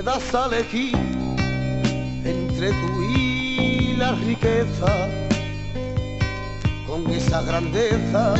me 0.00 0.04
das 0.04 0.34
a 0.34 0.46
elegir 0.46 0.96
entre 2.24 2.70
tú 2.70 3.02
y 3.02 3.96
la 3.98 4.12
riqueza, 4.12 5.08
con 6.86 7.10
esa 7.10 7.42
grandeza 7.42 8.34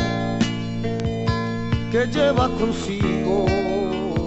que 1.91 2.07
lleva 2.11 2.49
consigo, 2.57 3.45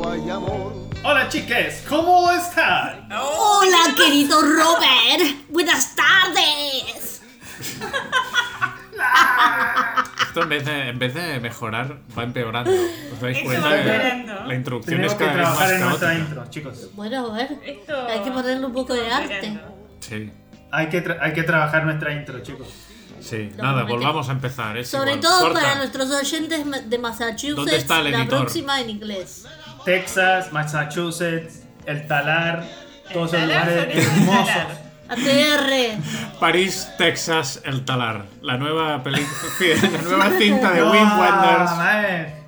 hay 0.08 0.30
amor. 0.30 0.74
Hola 1.02 1.28
chiques, 1.28 1.82
¿cómo 1.88 2.30
están? 2.30 3.08
Hola, 3.10 3.94
querido 3.96 4.40
Robert. 4.40 5.48
Buenas 5.48 5.92
tardes. 5.96 7.20
Esto 10.34 10.42
en 10.42 10.48
vez, 10.48 10.64
de, 10.64 10.88
en 10.88 10.98
vez 10.98 11.14
de 11.14 11.38
mejorar 11.38 11.96
va 12.18 12.24
empeorando. 12.24 12.72
¿Os 13.12 13.20
dais 13.20 13.36
Eso 13.36 13.46
cuenta? 13.46 13.68
va 13.68 13.74
que 13.74 13.80
empeorando. 13.82 14.44
La 14.48 14.54
introducción 14.56 14.96
Tenemos 14.96 15.12
es 15.12 15.18
que 15.18 15.24
cada 15.26 15.36
vez 15.36 15.46
más 15.46 15.56
trabajar 15.58 15.74
en 15.76 15.80
nuestra 15.88 16.08
caótica. 16.08 16.28
intro, 16.28 16.50
chicos. 16.50 16.90
Bueno, 16.94 17.26
a 17.32 17.36
ver. 17.36 17.48
Esto 17.64 18.06
Hay 18.08 18.20
que 18.22 18.30
ponerle 18.32 18.66
un 18.66 18.72
poco 18.72 18.94
de 18.94 19.08
va 19.08 19.16
arte. 19.18 19.34
empeorando. 19.46 19.76
Sí, 20.00 20.32
Hay 20.72 20.88
que, 20.88 21.04
tra- 21.04 21.18
hay 21.20 21.32
que 21.34 21.42
trabajar 21.44 21.84
nuestra 21.84 22.12
intro, 22.14 22.40
chicos. 22.42 22.66
sí. 23.20 23.52
No, 23.56 23.62
Nada, 23.62 23.84
volvamos 23.84 24.28
a 24.28 24.32
empezar. 24.32 24.76
es 24.76 24.88
Sobre 24.88 25.12
igual. 25.12 25.20
todo 25.20 25.40
Corta. 25.42 25.60
para 25.60 25.74
nuestros 25.76 26.10
oyentes 26.10 26.64
de 26.64 26.70
¿Dónde 26.80 26.98
Massachusetts, 26.98 27.72
está 27.72 28.00
el 28.00 28.10
la 28.10 28.18
editor? 28.18 28.38
próxima 28.40 28.80
en 28.80 28.90
inglés. 28.90 29.46
Texas, 29.84 30.52
Massachusetts, 30.52 31.62
el 31.86 32.08
Talar, 32.08 32.64
todos 33.12 33.32
esos 33.32 33.40
Talar 33.48 33.66
lugares 33.68 33.94
el 33.96 34.02
hermosos. 34.02 34.54
ATR. 35.08 36.38
París, 36.40 36.88
Texas, 36.98 37.60
El 37.64 37.84
Talar. 37.84 38.24
La 38.42 38.56
nueva 38.56 39.02
película, 39.02 39.28
la 39.92 40.02
nueva 40.02 40.30
cinta 40.38 40.70
de 40.72 40.80
No, 40.80 40.90
Wim 40.92 41.18
Wenders. 41.18 41.70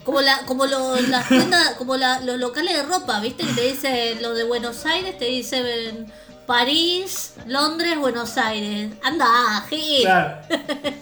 Como, 0.05 0.21
la, 0.21 0.39
como 0.47 0.67
lo- 0.67 1.01
las 1.01 1.27
tiendas, 1.29 1.71
como 1.79 1.97
la- 1.97 2.21
los 2.21 2.39
locales 2.39 2.75
de 2.77 2.83
ropa, 2.85 3.21
¿viste? 3.21 3.45
Que 3.45 3.53
te 3.53 3.61
dice 3.63 4.17
lo 4.21 4.35
de 4.35 4.45
Buenos 4.45 4.87
Aires, 4.87 5.19
te 5.19 5.25
dicen 5.27 6.13
París, 6.47 7.35
Londres, 7.47 7.99
Buenos 7.99 8.37
Aires. 8.39 8.93
Anda, 9.03 9.27
Gil. 9.69 10.03
Claro. 10.03 10.37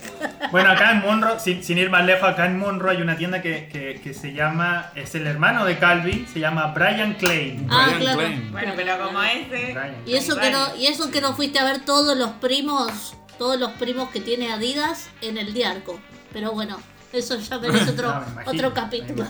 Bueno, 0.51 0.71
acá 0.71 0.93
en 0.93 1.01
Monroe, 1.01 1.41
sin, 1.41 1.65
sin 1.65 1.79
ir 1.79 1.91
más 1.91 2.05
lejos, 2.05 2.29
acá 2.29 2.47
en 2.47 2.59
Monroe 2.59 2.93
hay 2.95 3.03
una 3.03 3.17
tienda 3.17 3.43
que, 3.43 3.69
que- 3.73 4.01
que 4.01 4.15
se 4.15 4.33
llama, 4.33 4.93
es 4.95 5.15
el 5.17 5.27
hermano 5.27 5.65
de 5.65 5.79
Calvin, 5.79 6.29
se 6.29 6.39
llama 6.39 6.69
Brian 6.69 7.15
Klein. 7.15 7.67
Ah, 7.71 7.87
Brian 7.87 8.01
claro. 8.01 8.19
Klein. 8.21 8.53
Bueno, 8.53 8.73
pero 8.77 8.99
como 9.05 9.23
ese. 9.25 9.73
Brian. 9.73 9.97
Y 10.07 10.15
eso 10.15 10.37
que 10.39 10.51
no, 10.53 10.77
y 10.77 10.87
eso 10.87 11.11
que 11.11 11.21
no 11.21 11.35
fuiste 11.35 11.59
a 11.59 11.65
ver 11.65 11.85
todos 11.85 12.17
los 12.17 12.31
primos, 12.33 13.17
todos 13.37 13.59
los 13.59 13.73
primos 13.73 14.11
que 14.11 14.21
tiene 14.21 14.53
Adidas 14.53 15.09
en 15.23 15.39
el 15.39 15.53
Diarco. 15.55 15.99
Pero 16.33 16.53
bueno, 16.53 16.79
eso 17.13 17.37
ya 17.37 17.59
merece 17.59 17.91
otro, 17.91 18.15
No, 18.15 18.21
me 18.21 18.27
imagino, 18.33 18.53
otro 18.69 18.75
capítulo. 18.75 19.27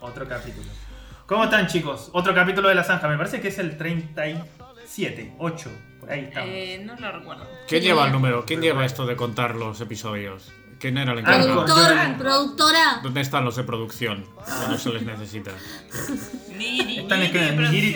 Otro 0.00 0.28
capítulo. 0.28 0.66
¿Cómo 1.26 1.44
están, 1.44 1.66
chicos? 1.66 2.10
Otro 2.12 2.34
capítulo 2.34 2.68
de 2.68 2.74
La 2.74 2.84
Zanja. 2.84 3.08
Me 3.08 3.16
parece 3.16 3.40
que 3.40 3.48
es 3.48 3.58
el 3.58 3.78
37, 4.86 5.34
8. 5.38 5.70
Por 6.00 6.10
ahí 6.10 6.20
estamos. 6.24 6.48
Eh, 6.50 6.82
no 6.84 6.96
lo 6.96 7.12
recuerdo. 7.12 7.48
¿Quién 7.68 7.82
lleva 7.82 8.06
el 8.06 8.12
número? 8.12 8.44
¿Quién 8.44 8.60
lleva 8.60 8.84
esto 8.84 9.06
de 9.06 9.16
contar 9.16 9.54
los 9.54 9.80
episodios? 9.80 10.52
¿Quién 10.80 10.98
era 10.98 11.12
el 11.12 11.18
Ah, 11.18 11.20
encargado? 11.20 11.64
Productor, 11.64 11.94
Yo- 12.08 12.18
productora. 12.18 13.00
¿Dónde 13.04 13.20
están 13.20 13.44
los 13.44 13.54
de 13.54 13.62
producción 13.62 14.24
cuando 14.34 14.78
se 14.78 14.90
les 14.92 15.02
necesita? 15.02 15.52
Nigiri, 16.58 16.98
Están 17.00 17.22
escribiendo, 17.22 17.62
Nigiri 17.62 17.88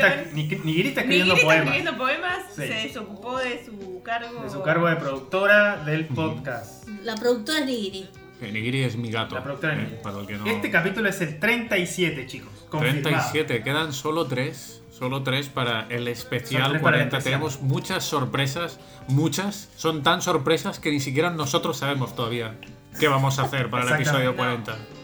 está, 0.89 1.01
escribiendo 1.01 1.35
poemas. 1.35 1.57
escribiendo 1.57 1.97
poemas, 1.99 2.39
Sí. 2.55 2.63
se 2.63 2.75
desocupó 2.75 3.39
de 3.39 3.65
su 3.65 4.03
cargo. 4.05 4.43
De 4.45 4.51
su 4.51 4.63
cargo 4.63 4.87
de 4.89 4.97
productora 4.97 5.85
del 5.85 6.07
podcast. 6.07 6.89
La 7.03 7.17
productora 7.17 7.59
es 7.61 7.67
Nigiri. 7.67 8.09
Nigiri 8.41 8.83
es 8.85 8.97
mi 8.97 9.11
gato. 9.11 9.35
La 9.35 9.43
productora 9.43 9.75
de 9.75 9.83
eh, 9.83 10.01
Nigiri. 10.05 10.51
Este 10.51 10.71
capítulo 10.71 11.09
es 11.09 11.21
el 11.21 11.41
37, 11.41 12.27
chicos. 12.29 12.53
Confirmado. 12.71 13.03
37, 13.03 13.63
quedan 13.63 13.93
solo 13.93 14.27
tres. 14.27 14.83
Solo 14.91 15.23
tres 15.23 15.51
para 15.51 15.87
el 15.91 16.09
especial 16.09 16.71
tres 16.71 16.83
para 16.83 16.97
el 16.97 17.03
40. 17.11 17.19
especial. 17.19 17.41
Tenemos 17.41 17.61
muchas 17.61 18.03
sorpresas, 18.05 18.81
muchas. 19.09 19.69
Son 19.77 20.03
tan 20.03 20.23
sorpresas 20.23 20.81
que 20.81 20.91
ni 20.91 21.01
siquiera 21.01 21.29
nosotros 21.31 21.77
sabemos 21.77 22.17
todavía 22.17 22.55
qué 22.99 23.07
vamos 23.09 23.39
a 23.39 23.43
hacer 23.43 23.69
para 23.69 23.85
el 23.85 23.93
episodio 24.01 24.31
Exactamente. 24.31 24.73
40. 24.73 24.96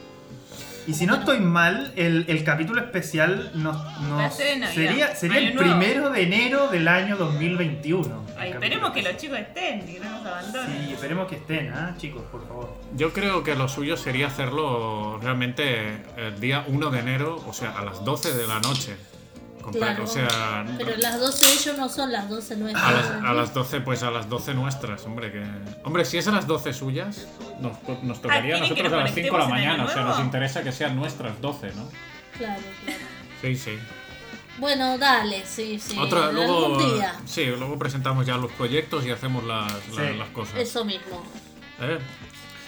Y 0.87 0.95
si 0.95 1.07
no 1.07 1.17
estoy 1.17 1.39
mal, 1.41 1.93
el, 1.97 2.25
el 2.29 2.43
capítulo 2.43 2.81
especial 2.81 3.53
nos, 3.55 3.77
sería, 4.73 5.15
sería 5.15 5.39
el 5.39 5.55
nuevo. 5.55 5.71
primero 5.71 6.11
de 6.11 6.23
enero 6.23 6.69
del 6.69 6.89
año 6.89 7.17
2021. 7.17 8.27
Ay, 8.37 8.51
esperemos 8.51 8.91
que 8.91 9.03
los 9.03 9.17
chicos 9.17 9.39
estén 9.39 9.89
y 9.89 9.95
que 9.95 10.01
no 10.01 10.11
nos 10.11 10.27
abandonen. 10.27 10.85
Sí, 10.87 10.93
esperemos 10.93 11.29
que 11.29 11.37
estén, 11.37 11.73
¿ah? 11.73 11.95
chicos, 11.99 12.23
por 12.33 12.47
favor. 12.49 12.77
Yo 12.97 13.13
creo 13.13 13.45
que 13.45 13.55
lo 13.55 13.69
suyo 13.69 13.97
sería 13.97 14.27
hacerlo 14.27 15.19
realmente 15.23 16.03
el 16.17 16.41
día 16.41 16.65
1 16.67 16.91
de 16.91 16.99
enero, 16.99 17.43
o 17.47 17.53
sea, 17.53 17.79
a 17.79 17.85
las 17.85 18.05
12 18.05 18.35
de 18.35 18.47
la 18.49 18.59
noche. 18.59 18.97
Compa- 19.63 19.79
Claro. 19.79 20.05
O 20.05 20.07
sea, 20.07 20.65
Pero 20.77 20.97
las 20.99 21.19
12 21.21 21.47
de 21.47 21.53
ellos 21.53 21.79
no 21.79 21.89
son 21.89 22.11
las 22.13 22.29
12 22.29 22.57
nuestras. 22.57 22.85
a 22.85 22.93
las, 22.93 23.11
a 23.25 23.33
las 23.33 23.55
12, 23.55 23.81
pues 23.81 24.03
a 24.03 24.11
las 24.11 24.29
12 24.29 24.55
nuestras, 24.55 25.05
hombre. 25.07 25.31
que 25.33 25.45
Hombre, 25.85 26.05
si 26.05 26.19
es 26.19 26.27
a 26.29 26.33
las 26.33 26.47
12 26.47 26.73
suyas, 26.73 27.29
nos, 27.61 27.77
nos 28.03 28.21
tocaría 28.21 28.57
a 28.57 28.59
¿quieren 28.59 28.75
que 28.77 28.83
nosotros 28.83 28.91
nos 28.91 29.01
a 29.01 29.05
las 29.05 29.15
5 29.15 29.37
de 29.37 29.43
la 29.43 29.49
mañana. 29.49 29.85
O 29.85 29.89
sea, 29.89 30.03
nos 30.03 30.19
interesa 30.21 30.63
que 30.63 30.73
sean 30.73 30.97
nuestras 30.97 31.41
12, 31.41 31.73
¿no? 31.75 31.89
Claro, 32.37 32.61
claro. 32.85 32.99
Sí, 33.41 33.57
sí. 33.57 33.79
Bueno, 34.59 34.99
dale, 34.99 35.45
sí, 35.47 35.79
sí. 35.81 35.97
Otra, 35.99 36.25
algún 36.29 36.35
luego, 36.47 36.79
día. 36.95 37.15
sí, 37.25 37.47
luego 37.47 37.79
presentamos 37.79 38.27
ya 38.27 38.37
los 38.37 38.53
proyectos 38.53 39.05
y 39.07 39.11
hacemos 39.11 39.43
las, 39.45 39.73
las, 39.73 39.83
Sí. 40.09 40.17
las 40.19 40.29
cosas. 40.29 40.57
Eso 40.59 40.85
mismo. 40.85 41.23
¿Eh? 41.81 41.99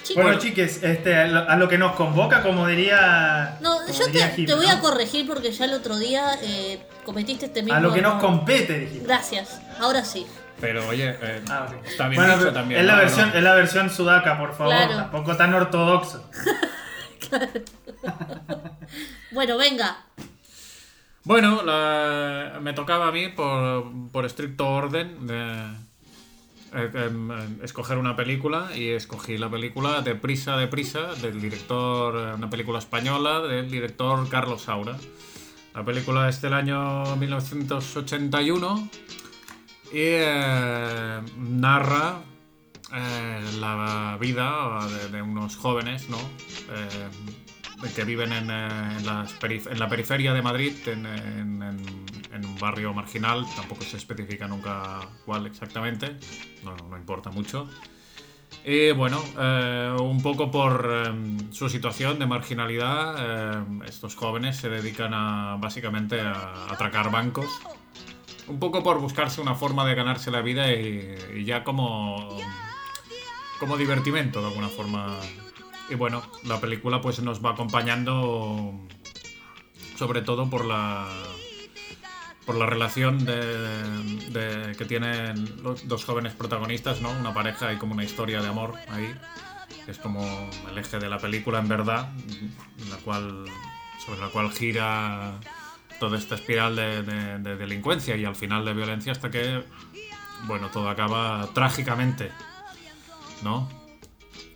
Chicos, 0.05 0.23
Bueno, 0.23 0.37
chiques, 0.39 0.83
este, 0.83 1.17
a 1.17 1.25
lo, 1.27 1.49
a 1.49 1.55
lo 1.55 1.67
que 1.67 1.79
nos 1.79 1.95
convoca, 1.95 2.43
como 2.43 2.67
diría. 2.67 3.57
no, 3.59 3.77
como 3.81 3.91
yo 3.91 4.05
diría 4.05 4.29
te, 4.29 4.35
Gil, 4.35 4.45
te 4.45 4.53
voy 4.53 4.67
¿no? 4.67 4.71
a 4.73 4.79
corregir 4.79 5.25
porque 5.27 5.51
ya 5.51 5.65
el 5.65 5.73
otro 5.73 5.97
día 5.97 6.37
eh, 6.43 6.79
cometiste 7.03 7.47
este 7.47 7.63
mismo 7.63 7.75
A 7.77 7.79
lo 7.81 7.91
que 7.91 8.01
nos 8.03 8.21
compete, 8.21 8.79
dijiste. 8.81 9.05
Gracias, 9.07 9.59
ahora 9.79 10.05
sí. 10.05 10.27
Pero 10.61 10.87
oye, 10.87 11.09
eh, 11.21 11.41
Ah, 11.49 11.67
ok. 11.67 11.85
está 11.87 12.07
bien 12.07 12.21
Bueno, 12.21 12.37
dicho 12.37 12.53
también. 12.53 12.79
Es 12.81 12.85
la, 12.85 12.93
¿no? 12.93 12.99
versión, 12.99 13.31
es 13.35 13.43
la 13.43 13.53
versión 13.55 13.89
sudaca, 13.89 14.37
por 14.37 14.53
favor. 14.55 14.73
Claro. 14.75 14.95
Tampoco 14.95 15.35
tan 15.35 15.53
ortodoxo. 15.53 16.29
Bueno, 19.31 19.57
venga. 19.57 19.97
Bueno, 21.23 21.63
la- 21.63 22.59
me 22.61 22.73
tocaba 22.73 23.07
a 23.07 23.11
mí 23.11 23.29
por, 23.29 23.85
por 24.11 24.25
estricto 24.25 24.67
orden 24.67 25.25
de 25.27 25.63
eh, 26.75 26.91
em, 26.93 27.31
em, 27.31 27.63
escoger 27.63 27.97
una 27.97 28.15
película 28.15 28.69
y 28.75 28.89
escogí 28.89 29.37
la 29.37 29.49
película 29.49 30.01
de 30.01 30.15
Prisa 30.15 30.57
de 30.57 30.67
Prisa 30.67 31.13
del 31.21 31.41
director, 31.41 32.15
eh, 32.15 32.33
una 32.35 32.49
película 32.49 32.79
española 32.79 33.41
del 33.41 33.69
director 33.71 34.27
Carlos 34.29 34.63
Saura. 34.63 34.97
La 35.73 35.83
película 35.83 36.29
es 36.29 36.41
del 36.41 36.53
año 36.53 37.15
1981 37.15 38.89
y 39.91 39.99
eh, 39.99 41.21
narra 41.37 42.21
eh, 42.93 43.41
la 43.59 44.17
vida 44.19 44.79
de, 44.87 45.09
de 45.09 45.21
unos 45.21 45.55
jóvenes, 45.57 46.09
¿no? 46.09 46.17
Eh, 46.17 47.89
que 47.95 48.03
viven 48.03 48.31
en, 48.31 48.49
eh, 48.49 48.97
en 48.99 49.79
la 49.79 49.89
periferia 49.89 50.33
de 50.33 50.41
Madrid, 50.41 50.73
en 50.87 52.04
un 52.55 52.61
barrio 52.61 52.93
marginal, 52.93 53.45
tampoco 53.55 53.83
se 53.83 53.97
especifica 53.97 54.47
nunca 54.47 55.01
cuál 55.25 55.45
exactamente, 55.45 56.15
no, 56.63 56.75
no 56.89 56.97
importa 56.97 57.29
mucho. 57.29 57.67
Y 58.63 58.91
bueno, 58.93 59.21
eh, 59.37 59.95
un 59.99 60.21
poco 60.21 60.49
por 60.49 60.89
eh, 60.89 61.37
su 61.51 61.69
situación 61.69 62.17
de 62.17 62.25
marginalidad, 62.25 63.15
eh, 63.19 63.65
estos 63.87 64.15
jóvenes 64.15 64.57
se 64.57 64.69
dedican 64.69 65.13
a 65.13 65.57
básicamente 65.59 66.19
a 66.21 66.67
atracar 66.71 67.11
bancos. 67.11 67.61
Un 68.47 68.59
poco 68.59 68.81
por 68.81 68.99
buscarse 68.99 69.41
una 69.41 69.55
forma 69.55 69.85
de 69.85 69.95
ganarse 69.95 70.31
la 70.31 70.41
vida 70.41 70.71
y, 70.71 71.15
y 71.35 71.45
ya 71.45 71.63
como, 71.63 72.37
como 73.59 73.75
divertimento 73.77 74.39
de 74.41 74.47
alguna 74.47 74.69
forma. 74.69 75.17
Y 75.89 75.95
bueno, 75.95 76.23
la 76.45 76.59
película 76.61 77.01
pues 77.01 77.19
nos 77.19 77.43
va 77.43 77.51
acompañando 77.51 78.73
sobre 79.95 80.21
todo 80.21 80.49
por 80.49 80.65
la 80.65 81.07
por 82.45 82.55
la 82.55 82.65
relación 82.67 83.25
de, 83.25 84.75
que 84.77 84.85
tienen 84.85 85.63
los 85.63 85.87
dos 85.87 86.05
jóvenes 86.05 86.33
protagonistas, 86.33 87.01
¿no? 87.01 87.09
Una 87.11 87.33
pareja 87.33 87.73
y 87.73 87.77
como 87.77 87.93
una 87.93 88.03
historia 88.03 88.41
de 88.41 88.47
amor 88.47 88.75
ahí. 88.89 89.13
que 89.85 89.91
Es 89.91 89.97
como 89.97 90.23
el 90.69 90.77
eje 90.77 90.99
de 90.99 91.09
la 91.09 91.17
película 91.17 91.59
en 91.59 91.67
verdad, 91.67 92.09
sobre 94.05 94.19
la 94.21 94.27
cual 94.29 94.51
gira 94.51 95.39
toda 95.99 96.17
esta 96.17 96.35
espiral 96.35 96.75
de, 96.75 97.03
de- 97.03 97.39
de 97.39 97.55
delincuencia 97.55 98.15
y 98.15 98.25
al 98.25 98.35
final 98.35 98.63
de 98.65 98.73
violencia 98.73 99.11
hasta 99.11 99.31
que, 99.31 99.63
bueno, 100.43 100.69
todo 100.69 100.89
acaba 100.89 101.47
trágicamente, 101.53 102.31
¿no? 103.43 103.69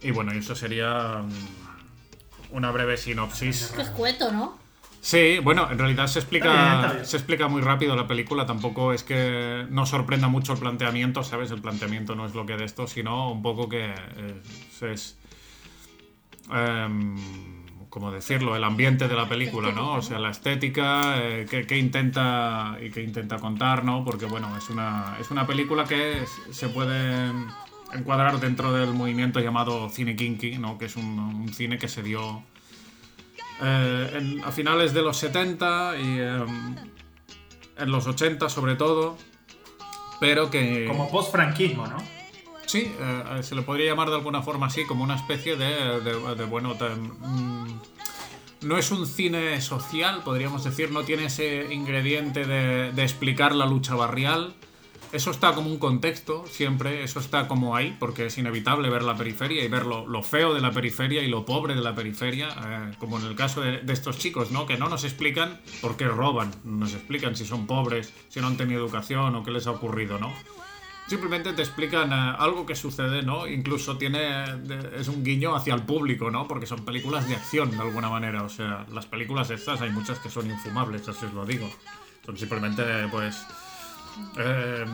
Y 0.01 0.11
bueno, 0.11 0.31
eso 0.31 0.55
sería 0.55 1.23
una 2.51 2.71
breve 2.71 2.97
sinopsis. 2.97 3.71
Qué 3.75 3.81
escueto, 3.81 4.31
¿no? 4.31 4.57
Sí, 5.01 5.39
bueno, 5.39 5.69
en 5.71 5.77
realidad 5.79 6.07
se 6.07 6.19
explica, 6.19 6.49
Está 6.49 6.61
bien, 6.63 6.73
está 6.73 6.93
bien. 6.93 7.05
se 7.05 7.17
explica 7.17 7.47
muy 7.47 7.61
rápido 7.61 7.95
la 7.95 8.05
película, 8.07 8.45
tampoco 8.45 8.91
es 8.93 9.03
que 9.03 9.65
no 9.69 9.85
sorprenda 9.85 10.27
mucho 10.27 10.53
el 10.53 10.59
planteamiento, 10.59 11.23
¿sabes? 11.23 11.51
El 11.51 11.61
planteamiento 11.61 12.15
no 12.15 12.25
es 12.25 12.35
lo 12.35 12.45
que 12.45 12.57
de 12.57 12.65
esto, 12.65 12.85
sino 12.87 13.31
un 13.31 13.41
poco 13.41 13.69
que 13.69 13.93
es... 13.93 14.81
es, 14.83 15.17
em, 16.51 17.15
como 17.89 18.11
decirlo, 18.11 18.55
el 18.55 18.63
ambiente 18.63 19.07
de 19.07 19.15
la 19.15 19.27
película, 19.27 19.71
¿no? 19.71 19.95
O 19.95 20.01
sea, 20.03 20.19
la 20.19 20.29
estética, 20.29 21.15
eh, 21.23 21.47
que, 21.49 21.65
que 21.65 21.77
intenta 21.77 22.77
y 22.79 22.91
que 22.91 23.01
intenta 23.01 23.39
contar, 23.39 23.83
¿no? 23.83 24.03
Porque 24.05 24.25
bueno, 24.25 24.55
es 24.57 24.69
una, 24.69 25.17
es 25.19 25.31
una 25.31 25.47
película 25.47 25.85
que 25.85 26.23
se 26.51 26.69
puede 26.69 27.31
encuadrar 27.93 28.39
dentro 28.39 28.71
del 28.73 28.93
movimiento 28.93 29.39
llamado 29.39 29.89
cine 29.89 30.15
kinky, 30.15 30.59
¿no? 30.59 30.77
Que 30.77 30.85
es 30.85 30.95
un, 30.97 31.17
un 31.19 31.49
cine 31.53 31.79
que 31.79 31.87
se 31.87 32.03
dio 32.03 32.43
eh, 33.61 34.11
en- 34.15 34.43
a 34.43 34.51
finales 34.51 34.93
de 34.93 35.01
los 35.01 35.17
70 35.17 35.95
y 35.97 36.19
em, 36.19 36.75
en 37.77 37.91
los 37.91 38.07
80 38.07 38.49
sobre 38.49 38.75
todo, 38.75 39.17
pero 40.19 40.49
que... 40.49 40.85
Como 40.87 41.09
post-franquismo, 41.09 41.87
¿no? 41.87 41.97
Sí, 42.65 42.93
eh, 42.99 43.23
eh, 43.39 43.43
se 43.43 43.55
le 43.55 43.61
podría 43.63 43.87
llamar 43.91 44.09
de 44.09 44.15
alguna 44.15 44.41
forma 44.41 44.67
así, 44.67 44.85
como 44.85 45.03
una 45.03 45.15
especie 45.15 45.55
de, 45.55 46.01
de- 46.01 46.35
de, 46.35 46.45
bueno, 46.45 46.73
de, 46.75 46.89
mm, 46.89 47.79
no 48.61 48.77
es 48.77 48.91
un 48.91 49.07
cine 49.07 49.59
social, 49.61 50.21
podríamos 50.23 50.63
decir, 50.65 50.91
no 50.91 51.03
tiene 51.03 51.25
ese 51.25 51.73
ingrediente 51.73 52.45
de, 52.45 52.91
de 52.91 53.03
explicar 53.03 53.55
la 53.55 53.65
lucha 53.65 53.95
barrial. 53.95 54.53
Eso 55.11 55.31
está 55.31 55.55
como 55.55 55.71
un 55.71 55.79
contexto, 55.79 56.45
siempre, 56.45 57.03
eso 57.03 57.19
está 57.19 57.47
como 57.47 57.75
ahí, 57.75 57.97
porque 57.99 58.27
es 58.27 58.37
inevitable 58.37 58.91
ver 58.91 59.01
la 59.01 59.15
periferia 59.15 59.63
y 59.63 59.67
ver 59.67 59.87
lo, 59.87 60.05
lo 60.05 60.21
feo 60.21 60.53
de 60.53 60.61
la 60.61 60.71
periferia 60.71 61.23
y 61.23 61.27
lo 61.27 61.45
pobre 61.45 61.73
de 61.73 61.81
la 61.81 61.95
periferia, 61.95 62.49
eh, 62.49 62.91
como 62.99 63.17
en 63.17 63.25
el 63.25 63.35
caso 63.35 63.61
de, 63.61 63.81
estos 63.91 64.19
chicos, 64.19 64.51
¿no? 64.51 64.67
Que 64.67 64.77
no 64.77 64.87
nos 64.87 65.03
explican 65.03 65.59
por 65.81 65.97
qué 65.97 66.07
roban, 66.07 66.51
no 66.63 66.77
nos 66.77 66.93
explican 66.93 67.35
si 67.35 67.43
son 67.43 67.65
pobres, 67.65 68.13
si 68.29 68.39
no 68.39 68.45
han 68.45 68.57
tenido 68.57 68.81
educación 68.81 69.35
o 69.35 69.43
qué 69.43 69.49
les 69.49 69.65
ha 69.65 69.71
ocurrido, 69.71 70.19
¿no? 70.19 70.31
Simplemente 71.07 71.53
te 71.53 71.63
explican 71.63 72.13
eh, 72.13 72.35
algo 72.37 72.67
que 72.67 72.75
sucede, 72.75 73.23
¿no? 73.23 73.47
Incluso 73.47 73.97
tiene 73.97 74.43
es 74.95 75.07
un 75.07 75.23
guiño 75.23 75.55
hacia 75.55 75.73
el 75.73 75.81
público, 75.81 76.29
¿no? 76.29 76.47
Porque 76.47 76.67
son 76.67 76.85
películas 76.85 77.27
de 77.27 77.33
acción 77.33 77.71
de 77.71 77.79
alguna 77.79 78.09
manera. 78.09 78.43
O 78.43 78.49
sea, 78.49 78.85
las 78.93 79.07
películas 79.07 79.49
estas 79.49 79.81
hay 79.81 79.89
muchas 79.89 80.19
que 80.19 80.29
son 80.29 80.51
infumables, 80.51 81.09
así 81.09 81.25
os 81.25 81.33
lo 81.33 81.47
digo. 81.47 81.67
Son 82.23 82.37
simplemente, 82.37 82.83
pues, 83.09 83.43
eh, 84.37 84.85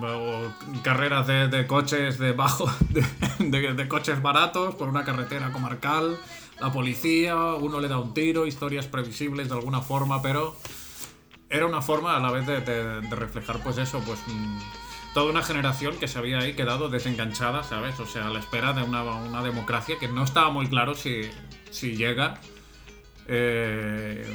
carreras 0.83 1.27
de, 1.27 1.47
de 1.47 1.67
coches 1.67 2.17
de 2.19 2.31
bajo, 2.33 2.71
de, 2.89 3.03
de- 3.39 3.73
de 3.73 3.87
coches 3.87 4.21
baratos 4.21 4.75
por 4.75 4.87
una 4.89 5.03
carretera 5.03 5.51
comarcal, 5.51 6.17
la 6.59 6.71
policía, 6.71 7.35
uno 7.35 7.79
le 7.79 7.87
da 7.87 7.97
un 7.99 8.13
tiro, 8.13 8.47
historias 8.47 8.87
previsibles 8.87 9.49
de 9.49 9.55
alguna 9.55 9.81
forma, 9.81 10.21
pero 10.21 10.55
era 11.49 11.65
una 11.65 11.81
forma 11.81 12.15
a 12.15 12.19
la 12.19 12.31
vez 12.31 12.45
de 12.47 13.01
reflejar 13.11 13.61
pues 13.61 13.77
eso, 13.77 13.99
pues 14.05 14.19
mm, 14.27 14.59
toda 15.13 15.29
una 15.31 15.43
generación 15.43 15.95
que 15.97 16.07
se 16.07 16.17
había 16.17 16.39
ahí 16.39 16.53
quedado 16.53 16.89
desenganchada, 16.89 17.63
¿sabes? 17.63 17.99
O 17.99 18.05
sea, 18.05 18.27
a 18.27 18.29
la 18.29 18.39
espera 18.39 18.73
de 18.73 18.83
una, 18.83 19.03
una 19.03 19.43
democracia 19.43 19.97
que 19.99 20.07
no 20.07 20.23
estaba 20.23 20.49
muy 20.49 20.67
claro 20.67 20.95
si, 20.95 21.29
si 21.71 21.95
llega. 21.95 22.39
eh, 23.27 24.25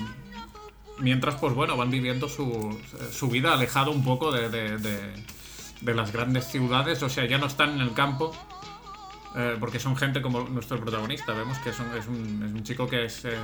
mientras, 1.01 1.35
pues 1.37 1.55
bueno, 1.55 1.77
van 1.77 1.91
viviendo 1.91 2.29
su, 2.29 2.79
su 3.13 3.29
vida 3.29 3.53
alejado 3.55 3.91
un 3.91 4.05
poco 4.05 4.31
de, 4.33 4.49
de- 4.51 5.95
las 5.95 6.13
grandes 6.13 6.45
ciudades, 6.47 7.03
o 7.03 7.09
sea, 7.09 7.25
ya 7.27 7.39
no 7.39 7.47
están 7.47 7.71
en 7.75 7.81
el 7.81 7.93
campo. 7.95 8.33
eh, 9.37 9.57
porque 9.61 9.79
son 9.79 9.97
gente 9.97 10.21
como 10.23 10.41
nuestro 10.49 10.79
protagonista, 10.81 11.33
vemos 11.33 11.57
que 11.59 11.71
es 11.71 11.79
un, 11.79 11.87
es 11.97 12.07
un- 12.09 12.63
chico 12.65 12.89
que 12.89 13.05
es 13.05 13.25
eh, 13.25 13.37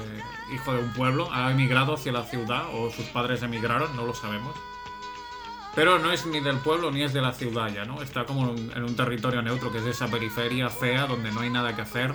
hijo 0.55 0.73
de 0.73 0.81
un 0.81 0.93
pueblo, 0.93 1.29
ha 1.33 1.51
emigrado 1.53 1.95
hacia 1.95 2.13
la 2.13 2.25
ciudad 2.25 2.65
o 2.75 2.91
sus 2.91 3.07
padres 3.07 3.43
emigraron, 3.43 3.95
no 3.97 4.05
lo 4.05 4.13
sabemos. 4.15 4.55
Pero 5.75 5.99
no 5.99 6.11
es 6.11 6.25
ni 6.27 6.41
del 6.41 6.57
pueblo 6.59 6.91
ni 6.91 7.03
es 7.03 7.13
de 7.13 7.21
la 7.21 7.33
ciudad 7.33 7.69
ya, 7.73 7.85
¿no? 7.85 8.01
Está 8.03 8.25
como 8.25 8.51
en 8.55 8.83
un 8.83 8.97
territorio 8.97 9.43
neutro, 9.43 9.71
que 9.71 9.79
es 9.79 9.85
esa 9.87 10.09
periferia 10.09 10.71
fea 10.71 11.07
donde 11.07 11.31
no 11.31 11.41
hay 11.41 11.51
nada 11.51 11.77
que 11.77 11.83
hacer, 11.83 12.15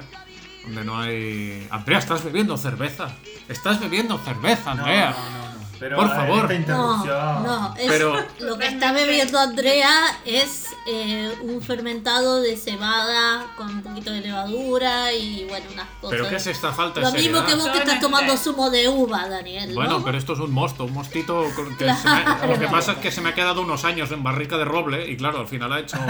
donde 0.63 0.85
no 0.85 0.99
hay... 0.99 1.67
Andrea, 1.71 1.99
¿estás 1.99 2.23
bebiendo 2.23 2.57
cerveza? 2.57 3.09
¿Estás 3.47 3.79
bebiendo 3.79 4.17
cerveza, 4.19 4.71
Andrea? 4.71 5.15
Pero, 5.81 5.95
Por 5.97 6.09
favor. 6.09 6.51
esta 6.51 6.71
No, 6.73 7.03
no, 7.43 7.75
es- 7.75 7.87
Pero- 7.91 8.23
lo 8.39 8.57
que 8.59 8.67
está 8.67 8.91
bebiendo 8.93 9.39
Andrea 9.39 9.89
es 10.25 10.67
eh, 10.87 11.35
un 11.41 11.59
fermentado 11.61 12.39
de 12.41 12.55
cebada 12.55 13.47
con 13.57 13.67
un 13.69 13.81
poquito 13.81 14.11
de 14.11 14.21
levadura 14.21 15.11
y 15.11 15.43
bueno, 15.49 15.65
unas 15.73 15.87
cosas. 15.99 16.09
¿Pero 16.11 16.29
qué 16.29 16.35
es 16.35 16.47
esta 16.47 16.71
falta 16.71 16.99
de 16.99 17.05
Lo 17.07 17.11
mismo 17.11 17.43
que 17.45 17.55
vos 17.55 17.67
que 17.69 17.79
estás 17.79 17.99
tomando 17.99 18.37
zumo 18.37 18.69
de 18.69 18.87
uva, 18.89 19.27
Daniel. 19.27 19.73
Bueno, 19.73 19.97
¿no? 19.99 20.05
pero 20.05 20.17
esto 20.19 20.33
es 20.33 20.39
un 20.39 20.51
mosto, 20.51 20.85
un 20.85 20.93
mostito 20.93 21.45
con- 21.55 21.75
que 21.75 21.85
se 21.93 22.09
me- 22.09 22.47
lo 22.53 22.59
que 22.59 22.67
pasa 22.67 22.91
es 22.93 22.97
que 22.99 23.11
se 23.11 23.21
me 23.21 23.29
ha 23.29 23.33
quedado 23.33 23.61
unos 23.61 23.83
años 23.83 24.11
en 24.11 24.21
barrica 24.21 24.57
de 24.59 24.65
roble 24.65 25.09
y 25.09 25.17
claro, 25.17 25.39
al 25.39 25.47
final 25.47 25.73
ha 25.73 25.79
hecho... 25.79 25.97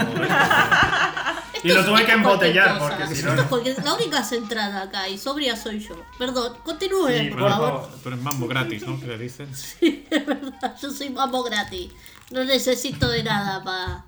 Y 1.64 1.68
lo 1.68 1.84
tuve 1.84 1.98
que 2.04 2.10
es 2.10 2.16
embotellar 2.18 2.76
porque 2.76 3.06
si 3.14 3.22
no. 3.22 3.34
Es 3.34 3.84
La 3.84 3.94
única 3.94 4.24
centrada 4.24 4.82
acá 4.82 5.08
y 5.08 5.16
sobria 5.16 5.54
soy 5.56 5.78
yo. 5.78 5.94
Perdón, 6.18 6.54
continúen, 6.64 7.26
Sí, 7.26 7.30
por 7.30 7.38
por 7.42 7.50
favor. 7.50 7.68
favor. 7.82 7.88
Tú 8.02 8.08
eres 8.08 8.20
mambo 8.20 8.48
gratis, 8.48 8.84
¿no? 8.84 8.98
¿Qué 8.98 9.06
le 9.06 9.18
dicen? 9.18 9.48
Yo 10.82 10.90
soy 10.90 11.10
mambo 11.10 11.42
gratis. 11.42 11.90
No 12.30 12.44
necesito 12.44 13.08
de 13.08 13.22
nada 13.22 13.62
para. 13.62 14.04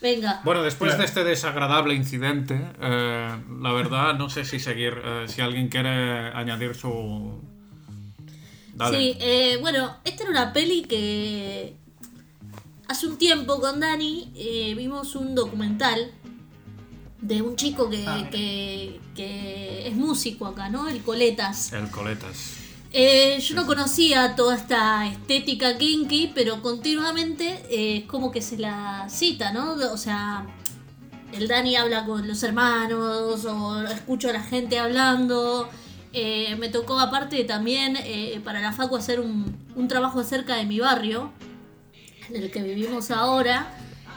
Venga. 0.00 0.40
Bueno, 0.44 0.62
después 0.62 0.90
Claro. 0.90 1.00
de 1.00 1.06
este 1.06 1.24
desagradable 1.24 1.94
incidente, 1.94 2.60
eh, 2.80 3.36
la 3.60 3.72
verdad 3.72 4.14
no 4.14 4.28
sé 4.28 4.44
si 4.44 4.60
seguir, 4.60 4.94
eh, 5.02 5.24
si 5.26 5.40
alguien 5.40 5.68
quiere 5.68 6.28
añadir 6.32 6.74
su... 6.74 7.40
Dale. 8.74 8.98
Sí, 8.98 9.16
eh, 9.20 9.56
bueno, 9.60 9.96
esta 10.04 10.24
era 10.24 10.30
una 10.32 10.52
peli 10.52 10.82
que 10.82 11.74
hace 12.88 13.06
un 13.06 13.16
tiempo 13.16 13.58
con 13.58 13.80
Dani 13.80 14.30
eh, 14.36 14.74
vimos 14.76 15.16
un 15.16 15.34
documental 15.34 16.12
de 17.22 17.40
un 17.40 17.56
chico 17.56 17.88
que, 17.88 18.04
Ah. 18.06 18.28
que, 18.30 19.00
que 19.14 19.88
es 19.88 19.94
músico 19.96 20.46
acá, 20.46 20.68
¿no? 20.68 20.88
El 20.88 21.02
Coletas. 21.02 21.72
El 21.72 21.90
coletas. 21.90 22.58
Eh, 22.92 23.38
yo 23.40 23.54
no 23.54 23.66
conocía 23.66 24.36
toda 24.36 24.56
esta 24.56 25.06
estética 25.06 25.76
kinky, 25.76 26.32
pero 26.34 26.62
continuamente 26.62 27.62
eh, 27.68 27.98
es 27.98 28.04
como 28.04 28.30
que 28.30 28.40
se 28.40 28.58
la 28.58 29.06
cita, 29.08 29.52
¿no? 29.52 29.72
O 29.92 29.96
sea, 29.96 30.46
el 31.32 31.48
Dani 31.48 31.76
habla 31.76 32.06
con 32.06 32.26
los 32.26 32.42
hermanos 32.42 33.44
o 33.44 33.82
escucho 33.82 34.30
a 34.30 34.32
la 34.32 34.42
gente 34.42 34.78
hablando. 34.78 35.68
Eh, 36.12 36.56
me 36.58 36.68
tocó 36.68 36.98
aparte 36.98 37.44
también 37.44 37.98
eh, 37.98 38.40
para 38.42 38.60
la 38.60 38.72
Facu 38.72 38.96
hacer 38.96 39.20
un, 39.20 39.54
un 39.74 39.88
trabajo 39.88 40.20
acerca 40.20 40.56
de 40.56 40.64
mi 40.64 40.80
barrio, 40.80 41.32
en 42.30 42.36
el 42.36 42.50
que 42.50 42.62
vivimos 42.62 43.10
ahora, 43.10 43.72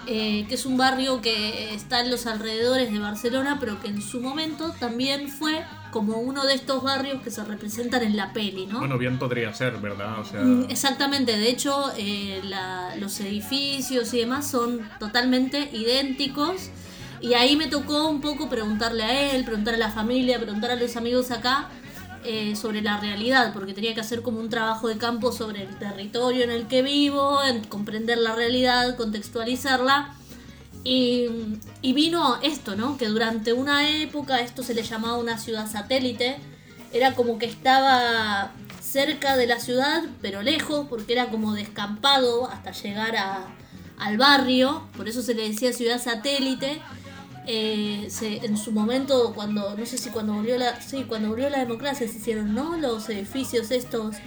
que 0.06 0.48
es 0.50 0.66
un 0.66 0.75
barrio 0.75 1.21
que 1.21 1.74
está 1.75 2.00
en 2.00 2.10
los 2.10 2.25
alrededores 2.25 2.92
de 2.92 2.98
Barcelona, 2.98 3.57
pero 3.60 3.80
que 3.80 3.89
en 3.89 4.01
su 4.01 4.21
momento 4.21 4.74
también 4.80 5.30
fue 5.30 5.63
como 5.91 6.18
uno 6.18 6.45
de 6.45 6.53
estos 6.53 6.83
barrios 6.83 7.21
que 7.21 7.31
se 7.31 7.44
representan 7.44 8.04
en 8.04 8.16
la 8.16 8.31
peli, 8.33 8.66
¿no? 8.68 8.80
Bueno, 8.80 8.97
bien 8.97 9.18
podría 9.19 9.54
ser, 9.54 9.78
¿verdad? 9.78 10.19
O 10.19 10.25
sea... 10.25 10.42
Mm, 10.42 10.68
Exactamente, 10.69 11.37
de 11.37 11.49
hecho 11.49 11.92
eh, 11.97 12.42
la- 12.44 12.95
los 12.97 13.19
edificios 13.19 14.13
y 14.13 14.19
demás 14.19 14.49
son 14.49 14.81
totalmente 14.99 15.69
idénticos 15.73 16.69
y 17.21 17.33
ahí 17.33 17.56
me 17.56 17.68
tocó 17.68 18.07
un 18.07 18.21
poco 18.21 18.49
preguntarle 18.49 19.04
a 19.04 19.31
él, 19.31 19.44
preguntar 19.45 19.73
a 19.73 19.78
la 19.78 19.92
familia, 19.92 20.40
preguntar 20.40 20.71
a 20.71 20.75
los 20.75 20.95
amigos 20.95 21.31
acá 21.31 21.69
eh, 22.23 22.56
sobre 22.56 22.81
la 22.81 22.99
realidad, 22.99 23.54
porque 23.54 23.73
tenía 23.73 23.94
que 23.94 24.02
hacer 24.02 24.21
como 24.21 24.40
un 24.40 24.49
trabajo 24.49 24.87
de 24.90 24.97
campo 24.97 25.31
sobre 25.31 25.63
el 25.63 25.75
territorio 25.78 26.44
en 26.44 26.52
el 26.52 26.68
que 26.68 26.81
vivo, 26.81 27.42
en 27.44 27.63
comprender 27.63 28.18
la 28.18 28.35
realidad, 28.35 28.95
contextualizarla. 28.97 30.16
Y, 30.83 31.28
vino 31.81 32.40
esto, 32.42 32.76
¿no? 32.76 32.98
Que 32.98 33.07
durante 33.07 33.54
una 33.54 33.90
época 33.90 34.40
esto 34.42 34.64
se 34.64 34.74
le 34.74 34.83
llamaba 34.83 35.18
una 35.18 35.38
ciudad 35.38 35.69
satélite. 35.69 36.38
Era 36.94 37.14
como 37.14 37.38
que 37.38 37.45
estaba 37.45 38.52
cerca 38.81 39.38
de 39.38 39.45
la 39.48 39.59
ciudad, 39.59 40.04
pero 40.21 40.42
lejos, 40.42 40.88
porque 40.90 41.14
era 41.14 41.30
como 41.30 41.54
descampado 41.54 42.50
hasta 42.50 42.71
llegar 42.71 43.16
a, 43.18 43.48
al 43.98 44.18
barrio. 44.18 44.83
Por 44.95 45.07
eso 45.07 45.21
se 45.21 45.33
le 45.33 45.50
decía 45.50 45.74
ciudad 45.74 46.02
satélite. 46.02 46.81
Eh, 47.45 48.07
en 48.21 48.57
su 48.57 48.71
momento, 48.71 49.33
cuando, 49.33 49.76
no 49.76 49.86
sé 49.86 49.98
si 49.98 50.09
cuando 50.09 50.33
volvió 50.33 50.57
la, 50.57 50.81
sí, 50.81 51.06
cuando 51.07 51.30
volvió 51.30 51.50
la 51.50 51.59
democracia 51.59 52.07
se 52.07 52.18
hicieron, 52.18 52.54
¿no? 52.54 52.78
Los 52.78 53.09
edificios 53.09 53.71
estos, 53.71 54.18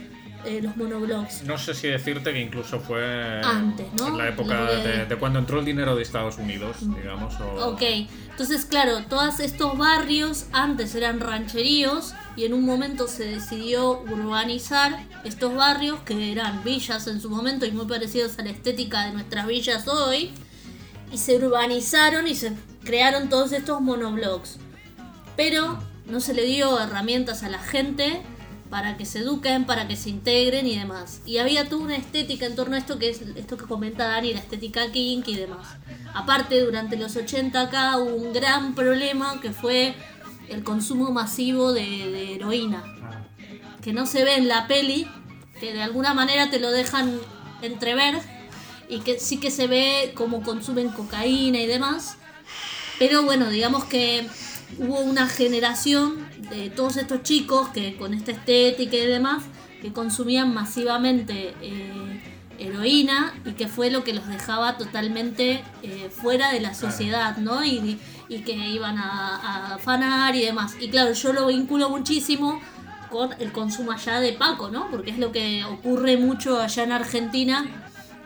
eh, 0.45 0.61
los 0.63 0.77
monoblocks. 0.77 1.43
No 1.45 1.59
sé 1.59 1.75
si 1.75 1.89
decirte 1.89 2.33
que 2.33 2.41
incluso 2.41 2.81
fue 2.81 3.41
Antes, 3.45 3.87
¿no? 3.95 4.09
en 4.09 4.19
la 4.19 4.29
época 4.29 4.65
de, 4.65 5.07
de 5.07 5.17
cuando 5.17 5.39
entró 5.39 5.61
el 5.61 5.65
dinero 5.65 5.95
de 5.95 6.03
Estados 6.03 6.39
Unidos, 6.39 6.77
digamos. 6.81 7.35
O... 7.41 7.73
Ok, 7.73 7.83
entonces 8.31 8.65
claro, 8.65 9.05
todos 9.09 9.41
estos 9.41 9.77
barrios 9.79 10.47
antes 10.53 10.95
eran 10.95 11.21
rancheríos 11.21 12.15
y 12.37 12.45
en 12.45 12.55
un 12.55 12.65
momento 12.65 13.07
se 13.09 13.25
decidió 13.25 14.01
urbanizar 14.01 15.05
estos 15.25 15.55
barrios 15.55 16.01
que 16.01 16.33
eran 16.33 16.65
villas 16.65 17.07
en 17.07 17.21
su 17.21 17.31
momento 17.31 17.67
y 17.67 17.73
muy 17.73 17.87
parecidos 17.87 18.39
a 18.39 18.43
la 18.43 18.51
estética 18.51 19.07
de 19.07 19.13
nuestras 19.13 19.47
villas 19.47 19.87
hoy 19.87 20.33
y 21.13 21.19
se 21.19 21.37
urbanizaron 21.37 22.27
y 22.27 22.35
se 22.35 22.53
crearon 22.85 23.29
todos 23.29 23.53
estos 23.53 23.81
monoblocks. 23.81 24.59
Pero 25.37 25.79
no 26.07 26.21
se 26.21 26.35
le 26.35 26.45
dio 26.45 26.81
herramientas 26.81 27.43
a 27.43 27.49
la 27.49 27.59
gente 27.59 28.23
para 28.73 28.97
que 28.97 29.05
se 29.05 29.19
eduquen, 29.19 29.67
para 29.67 29.87
que 29.87 29.97
se 29.97 30.09
integren 30.09 30.67
y 30.67 30.79
demás. 30.79 31.21
Y 31.27 31.37
había 31.37 31.69
toda 31.69 31.83
una 31.83 31.95
estética 31.95 32.47
en 32.47 32.57
torno 32.57 32.75
a 32.75 32.79
esto 32.79 32.99
que 32.99 33.11
es 33.11 33.21
esto 33.21 33.59
que 33.59 33.67
comenta 33.67 34.07
Dani, 34.07 34.33
la 34.33 34.41
estética 34.41 34.91
kink 34.91 35.29
y 35.29 35.37
demás. 35.37 35.77
Aparte, 36.15 36.59
durante 36.59 36.97
los 36.97 37.15
80 37.15 37.61
acá 37.61 37.99
hubo 37.99 38.15
un 38.15 38.33
gran 38.33 38.75
problema 38.75 39.43
que 39.43 39.53
fue 39.53 39.95
el 40.49 40.65
consumo 40.65 41.11
masivo 41.11 41.75
de, 41.75 41.83
de 41.83 42.35
heroína. 42.37 42.83
que 43.83 43.93
no 43.93 44.07
se 44.07 44.25
ve 44.25 44.37
en 44.37 44.49
la 44.49 44.67
peli, 44.67 45.07
que 45.61 45.75
de 45.75 45.83
alguna 45.83 46.15
manera 46.15 46.49
te 46.49 46.59
lo 46.59 46.71
dejan 46.71 47.21
entrever 47.61 48.21
y 48.89 49.01
que 49.01 49.21
sí 49.21 49.37
que 49.37 49.51
se 49.51 49.67
ve 49.67 50.13
como 50.15 50.43
consumen 50.43 50.89
cocaína 50.89 51.59
y 51.59 51.67
demás. 51.67 52.17
Pero 52.99 53.23
bueno, 53.23 53.51
digamos 53.51 53.85
que 53.85 54.27
hubo 54.79 55.01
una 55.01 55.27
generación 55.29 56.27
de 56.51 56.71
todos 56.71 56.97
estos 56.97 57.23
chicos 57.23 57.69
que 57.69 57.97
con 57.97 58.15
esta 58.15 58.33
estética 58.33 58.97
y 58.97 59.07
demás, 59.07 59.45
que 59.81 59.93
consumían 59.93 60.55
masivamente 60.55 61.55
eh, 61.61 62.21
heroína 62.59 63.35
y 63.45 63.53
que 63.53 63.69
fue 63.69 63.91
lo 63.91 64.05
que 64.05 64.13
los 64.13 64.29
dejaba 64.29 64.77
totalmente 64.77 65.65
eh, 65.83 66.11
fuera 66.11 66.53
de 66.53 66.61
la 66.61 66.75
sociedad, 66.75 67.37
¿no? 67.37 67.65
Y, 67.65 67.99
y 68.29 68.39
que 68.43 68.53
iban 68.53 68.99
a, 68.99 69.37
a 69.37 69.75
afanar 69.75 70.37
y 70.37 70.45
demás. 70.45 70.77
Y 70.81 70.89
claro, 70.89 71.13
yo 71.13 71.33
lo 71.33 71.47
vinculo 71.47 71.91
muchísimo 71.91 72.61
con 73.11 73.31
el 73.41 73.53
consumo 73.53 73.93
allá 73.93 74.21
de 74.21 74.33
Paco, 74.33 74.71
¿no? 74.71 74.91
Porque 74.91 75.11
es 75.11 75.19
lo 75.19 75.33
que 75.33 75.65
ocurre 75.65 76.17
mucho 76.17 76.61
allá 76.61 76.85
en 76.85 76.93
Argentina 76.93 77.67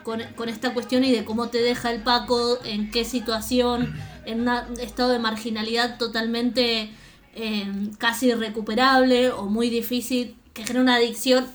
con, 0.05 0.23
con 0.37 0.49
esta 0.49 0.73
cuestión 0.73 1.03
y 1.05 1.11
de 1.11 1.25
cómo 1.25 1.49
te 1.49 1.59
deja 1.59 1.91
el 1.91 2.03
Paco, 2.03 2.59
en 2.65 2.91
qué 2.91 3.05
situación, 3.05 3.97
en 4.27 4.41
un 4.43 4.81
estado 4.81 5.11
de 5.11 5.19
marginalidad 5.19 5.99
totalmente 5.99 6.91
eh, 7.35 7.91
casi 7.99 8.27
irrecuperable 8.29 9.31
o 9.31 9.47
muy 9.47 9.71
difícil, 9.71 10.37
que 10.53 10.63
genera 10.65 10.83
una 10.83 10.95
adicción 10.97 11.47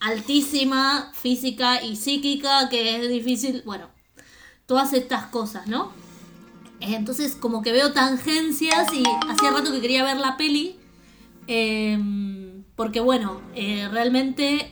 altísima, 0.00 1.10
física 1.14 1.82
y 1.82 1.96
psíquica, 1.96 2.68
que 2.68 2.96
es 2.96 3.08
difícil, 3.08 3.62
bueno, 3.64 3.88
todas 4.66 4.92
estas 4.92 5.26
cosas, 5.26 5.66
¿no? 5.66 5.92
Eh, 6.80 6.94
Entonces 6.94 7.34
como 7.34 7.62
que 7.62 7.72
veo 7.72 7.92
tangencias 7.92 8.92
y 8.92 9.02
hacía 9.28 9.50
rato 9.50 9.72
que 9.72 9.80
quería 9.80 10.04
ver 10.04 10.18
la 10.18 10.36
peli. 10.36 10.76
eh, 11.46 11.98
porque 12.76 13.00
bueno, 13.00 13.40
realmente 13.90 14.70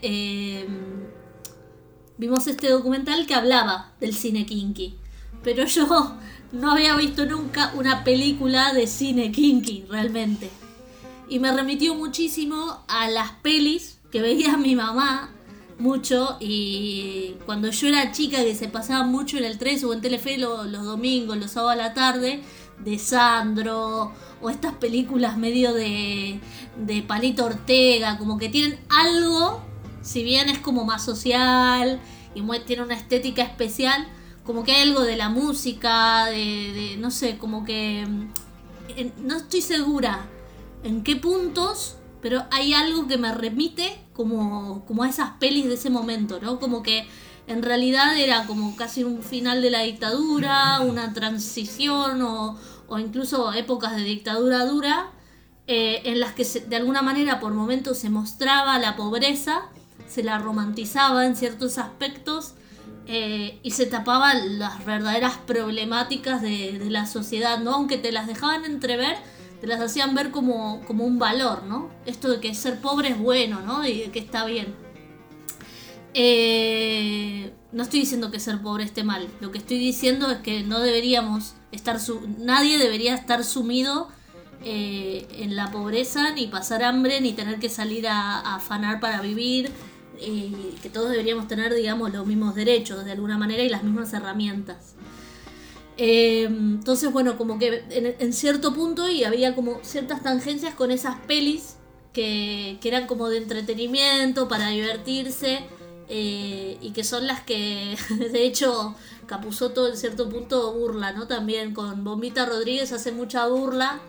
vimos 2.19 2.47
este 2.47 2.69
documental 2.71 3.27
que 3.27 3.35
hablaba 3.35 3.93
del 4.01 4.15
cine 4.15 4.47
kinky. 4.47 4.95
Pero 5.47 5.65
yo 5.65 6.17
no 6.51 6.73
había 6.73 6.97
visto 6.97 7.25
nunca 7.25 7.71
una 7.77 8.03
película 8.03 8.73
de 8.75 8.89
cine 8.89 9.31
kinky, 9.31 9.85
realmente. 9.89 10.51
Y 11.29 11.39
me 11.39 11.53
remitió 11.53 11.95
muchísimo 11.95 12.83
a 12.89 13.09
las 13.09 13.31
pelis 13.43 13.99
que 14.11 14.21
veía 14.23 14.57
mi 14.57 14.75
mamá 14.75 15.31
mucho 15.79 16.37
y 16.41 17.37
cuando 17.47 17.71
yo 17.71 17.87
era 17.87 18.11
chica 18.11 18.43
que 18.43 18.55
se 18.57 18.67
pasaba 18.67 19.05
mucho 19.07 19.39
en 19.39 19.45
el 19.45 19.57
3 19.57 19.85
o 19.85 19.93
en 19.93 20.01
Telefe 20.01 20.37
lo- 20.37 20.65
los 20.65 20.85
domingos, 20.85 21.37
los 21.37 21.53
sábados 21.53 21.75
a 21.75 21.77
la 21.89 21.95
tarde, 21.95 22.43
de 22.85 22.99
Sandro 22.99 24.13
o 24.43 24.51
estas 24.51 24.75
películas 24.75 25.39
medio 25.39 25.73
de, 25.75 26.41
de 26.77 27.03
Palito 27.03 27.45
Ortega, 27.45 28.19
como 28.19 28.37
que 28.37 28.49
tienen 28.49 28.79
algo, 28.89 29.63
si 30.03 30.25
bien 30.25 30.49
es 30.49 30.59
como 30.59 30.85
más 30.85 31.05
social 31.05 32.01
y 32.35 32.43
tiene 32.67 32.83
una 32.83 32.95
estética 32.97 33.43
especial, 33.43 34.09
como 34.47 34.65
que 34.65 34.73
hay 34.73 34.83
algo 34.89 35.03
de 35.03 35.17
la 35.17 35.29
música, 35.29 36.27
de, 36.27 36.97
no 36.99 37.11
sé, 37.11 37.37
como 37.39 37.65
que 37.65 38.07
mm, 38.07 39.27
no 39.27 39.37
estoy 39.37 39.61
segura 39.61 40.27
en 40.85 41.03
qué 41.03 41.17
puntos, 41.17 41.97
pero 42.23 42.45
hay 42.51 42.73
algo 42.75 43.07
que 43.07 43.19
me 43.19 43.33
remite 43.35 43.99
como, 44.13 44.85
como 44.87 45.03
a 45.03 45.09
esas 45.09 45.31
pelis 45.39 45.67
de 45.67 45.75
ese 45.75 45.91
momento, 45.91 46.39
¿no? 46.41 46.59
Como 46.61 46.83
que 46.83 47.07
en 47.47 47.63
realidad 47.63 48.17
era 48.19 48.47
como 48.47 48.75
casi 48.77 49.05
un 49.05 49.23
final 49.23 49.63
de 49.63 49.71
la 49.71 49.81
dictadura, 49.83 50.81
una 50.81 51.13
transición 51.13 52.23
o, 52.23 52.59
o 52.89 52.99
incluso 52.99 53.53
épocas 53.53 53.95
de 53.97 54.03
dictadura 54.03 54.65
dura, 54.65 55.11
eh, 55.69 56.03
en 56.05 56.21
las 56.21 56.33
que 56.33 56.45
se- 56.45 56.61
de 56.61 56.77
alguna 56.77 57.03
manera 57.03 57.41
por 57.41 57.53
momentos 57.53 57.99
se 57.99 58.11
mostraba 58.11 58.79
la 58.79 58.97
pobreza, 58.97 59.63
se 60.09 60.23
la 60.23 60.39
romantizaba 60.39 61.27
en 61.27 61.35
ciertos 61.37 61.79
aspectos 61.79 62.55
eh, 63.09 63.61
y 63.63 63.71
se 63.71 63.87
tapaban 63.87 64.59
las 64.59 64.85
verdaderas 64.85 65.37
problemáticas 65.39 66.43
de, 66.43 66.85
la 66.91 67.07
sociedad, 67.07 67.61
¿no? 67.61 67.75
Aunque 67.75 67.99
te 67.99 68.11
las 68.11 68.27
dejaban 68.27 68.65
entrever, 68.65 69.17
te 69.61 69.67
las 69.69 69.81
hacían 69.81 70.15
ver 70.15 70.33
como, 70.33 70.83
como 70.87 71.05
un 71.05 71.19
valor, 71.19 71.63
¿no? 71.65 71.91
Esto 72.05 72.29
de 72.29 72.41
que 72.41 72.53
ser 72.55 72.81
pobre 72.81 73.11
es 73.11 73.19
bueno, 73.19 73.61
¿no? 73.61 73.87
Y 73.87 74.01
de 74.01 74.11
que 74.11 74.19
está 74.19 74.45
bien. 74.45 74.75
Eh, 76.15 77.53
no 77.73 77.83
estoy 77.85 78.01
diciendo 78.01 78.31
que 78.31 78.41
ser 78.41 78.61
pobre 78.61 78.83
esté 78.83 79.05
mal. 79.05 79.29
Lo 79.41 79.53
que 79.53 79.59
estoy 79.59 79.79
diciendo 79.79 80.31
es 80.31 80.39
que 80.39 80.65
no 80.65 80.81
deberíamos 80.81 81.55
estar 81.71 81.99
nadie 82.39 82.79
debería 82.79 83.15
estar 83.15 83.45
sumido 83.45 84.09
eh, 84.65 85.29
en 85.31 85.55
la 85.55 85.71
pobreza, 85.71 86.33
ni 86.33 86.47
pasar 86.49 86.83
hambre, 86.83 87.21
ni 87.21 87.35
tener 87.35 87.61
que 87.61 87.69
salir 87.69 88.09
a 88.09 88.57
afanar 88.57 88.99
para 88.99 89.21
vivir. 89.21 89.71
Que 90.17 90.91
todos 90.91 91.11
deberíamos 91.11 91.49
tener, 91.49 91.75
digamos, 91.75 92.13
los 92.13 92.27
mismos 92.27 92.55
derechos 92.55 93.05
de 93.05 93.13
alguna 93.13 93.39
manera 93.39 93.63
y 93.63 93.69
las 93.69 93.83
mismas 93.83 94.13
herramientas. 94.13 94.95
Eh, 95.99 96.45
entonces, 96.45 97.11
bueno, 97.13 97.39
como 97.39 97.59
que 97.59 97.85
en, 97.91 98.33
cierto 98.33 98.75
punto 98.75 99.09
y 99.09 99.25
había 99.25 99.55
como 99.55 99.81
ciertas 99.83 100.23
tangencias 100.23 100.75
con 100.75 100.91
esas 100.91 101.17
pelis 101.21 101.77
que, 102.13 102.79
eran 102.83 103.07
como 103.07 103.29
de 103.29 103.39
entretenimiento, 103.39 104.49
para 104.49 104.69
divertirse, 104.69 105.61
eh, 106.09 106.79
y 106.81 106.91
que 106.93 107.05
son 107.05 107.27
las 107.27 107.43
que, 107.43 107.97
de 108.33 108.45
hecho, 108.45 108.95
Capuzoto 109.27 109.89
en 109.89 109.97
cierto 109.97 110.29
punto 110.29 110.73
burla, 110.73 111.13
¿no? 111.13 111.27
También 111.27 111.75
con 111.75 112.05
Bombita 112.05 112.47
Rodríguez 112.47 112.93
hace 112.93 113.11
mucha 113.13 113.47
burla 113.49 114.01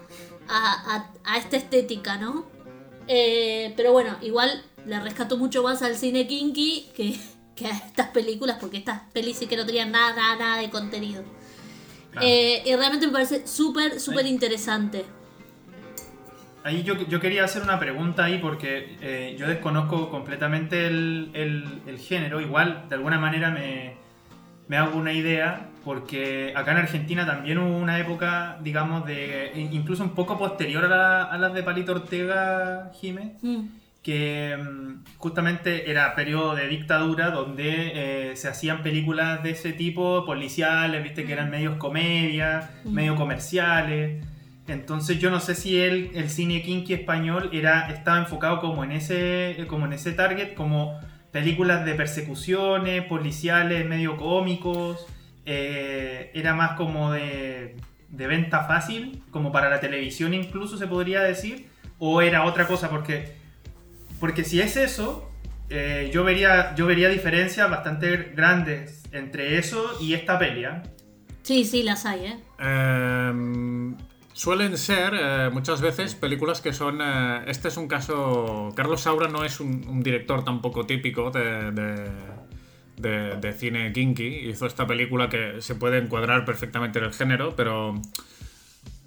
a 0.50 1.38
esta 1.38 1.58
estética, 1.58 2.18
¿no? 2.18 2.46
Eh, 3.08 3.74
pero 3.78 3.94
bueno, 3.94 4.18
igual 4.22 4.64
le 4.88 5.00
rescato 5.02 5.38
mucho 5.38 5.62
más 5.64 5.82
al 5.82 5.96
cine 5.96 6.26
kinky 6.28 6.88
que, 6.96 7.16
que 7.56 7.68
a 7.68 7.72
estas 7.72 8.08
películas, 8.08 8.58
porque 8.60 8.78
estas 8.78 9.02
pelis 9.14 9.38
sí 9.38 9.48
que 9.48 9.58
no 9.58 9.66
tenían 9.66 9.92
nada, 9.92 10.16
nada, 10.16 10.36
nada 10.38 10.58
de 10.62 10.70
contenido. 10.70 11.24
Claro. 12.12 12.26
Eh, 12.28 12.64
y 12.66 12.76
realmente 12.76 13.06
me 13.08 13.14
parece 13.14 13.46
súper, 13.46 14.00
súper 14.00 14.26
interesante. 14.26 15.06
Ahí 16.64 16.84
yo, 16.84 16.96
yo 17.08 17.20
quería 17.22 17.46
hacer 17.46 17.62
una 17.62 17.80
pregunta 17.80 18.26
ahí 18.26 18.40
porque 18.40 18.98
eh, 19.02 19.36
yo 19.40 19.48
desconozco 19.48 20.10
completamente 20.10 20.88
el, 20.88 21.30
el- 21.34 21.82
el 21.86 21.98
género. 21.98 22.42
Igual, 22.42 22.86
de 22.90 22.96
alguna 22.96 23.18
manera 23.20 23.52
me, 23.52 23.96
me 24.68 24.76
hago 24.78 24.98
una 24.98 25.14
idea 25.14 25.70
porque 25.86 26.52
acá 26.58 26.72
en 26.72 26.78
Argentina 26.80 27.26
también 27.26 27.58
hubo 27.60 27.78
una 27.78 27.98
época, 28.00 28.58
digamos, 28.62 29.06
de 29.06 29.52
incluso 29.72 30.04
un 30.04 30.10
poco 30.10 30.38
posterior 30.38 30.84
a, 30.86 30.88
la- 30.90 31.24
a 31.24 31.38
las 31.38 31.54
de 31.54 31.64
Palito 31.64 31.94
Ortega, 31.94 32.92
Jime, 33.00 33.36
Mm. 33.42 33.68
Que 34.08 34.56
mm, 34.58 35.04
justamente 35.18 35.92
era 35.92 36.16
periodo 36.16 36.56
de 36.56 36.70
dictadura 36.70 37.30
donde 37.30 37.92
eh, 38.32 38.36
se 38.38 38.48
hacían 38.48 38.82
películas 38.82 39.44
de 39.44 39.50
ese 39.50 39.74
tipo, 39.74 40.26
policiales, 40.26 41.04
viste 41.04 41.26
que 41.26 41.34
eran 41.34 41.50
medios 41.52 41.76
comedia, 41.76 42.70
Mm. 42.86 42.94
medio 42.94 43.16
comerciales. 43.16 44.24
Entonces 44.68 45.20
yo 45.20 45.30
no 45.30 45.42
sé 45.42 45.56
si 45.56 45.78
el, 45.78 46.12
el 46.16 46.30
cine 46.30 46.62
kinky 46.62 46.94
español 46.94 47.50
era, 47.52 47.90
estaba 47.92 48.18
enfocado 48.20 48.62
como 48.62 48.86
en 48.86 48.94
ese, 48.94 49.66
como 49.68 49.86
en 49.88 49.94
ese 49.94 50.14
target, 50.14 50.54
como 50.54 50.98
películas 51.34 51.84
de 51.86 51.94
persecuciones, 51.94 53.04
policiales, 53.04 53.86
medio 53.86 54.16
cómicos. 54.16 55.06
eh, 55.46 56.32
era 56.34 56.54
más 56.56 56.72
como 56.78 57.12
de, 57.12 57.76
de 58.10 58.28
venta 58.28 58.64
fácil, 58.64 59.22
como 59.32 59.52
para 59.52 59.70
la 59.70 59.80
televisión 59.82 60.34
incluso 60.34 60.78
se 60.78 60.88
podría 60.88 61.22
decir. 61.24 61.68
O 62.00 62.22
era 62.22 62.44
otra 62.46 62.68
cosa, 62.68 62.90
porque 62.90 63.36
porque 64.20 64.44
si 64.44 64.60
es 64.62 64.76
eso, 64.78 65.30
eh, 65.70 66.10
yo, 66.14 66.24
vería, 66.24 66.74
yo 66.76 66.86
vería 66.86 67.10
diferencias 67.10 67.70
bastante 67.70 68.32
grandes 68.36 69.04
entre 69.12 69.58
eso 69.58 69.98
y 70.02 70.14
esta 70.14 70.38
pelea. 70.40 70.84
Sí, 71.44 71.64
sí, 71.66 71.84
las 71.84 72.06
hay, 72.06 72.26
¿eh? 72.26 72.40
Em, 72.60 73.96
suelen 74.34 74.78
ser 74.78 75.14
eh, 75.14 75.50
muchas 75.52 75.82
veces 75.82 76.16
películas 76.16 76.62
que 76.62 76.74
son. 76.74 77.00
eh, 77.02 77.44
este 77.48 77.70
es 77.70 77.78
un 77.78 77.88
caso. 77.88 78.74
Carlos 78.76 79.02
Saura 79.02 79.28
no 79.30 79.44
es 79.46 79.60
un, 79.60 79.86
un 79.88 80.02
director 80.04 80.44
tampoco 80.44 80.86
típico 80.86 81.32
de, 81.32 81.72
de- 81.72 82.38
de- 82.98 83.36
de 83.38 83.54
cine 83.54 83.94
kinky. 83.94 84.50
Hizo 84.50 84.66
esta 84.66 84.86
película 84.88 85.30
que 85.30 85.62
se 85.62 85.76
puede 85.76 86.00
encuadrar 86.00 86.44
perfectamente 86.46 87.00
en 87.00 87.06
el 87.06 87.14
género, 87.14 87.56
pero. 87.56 87.94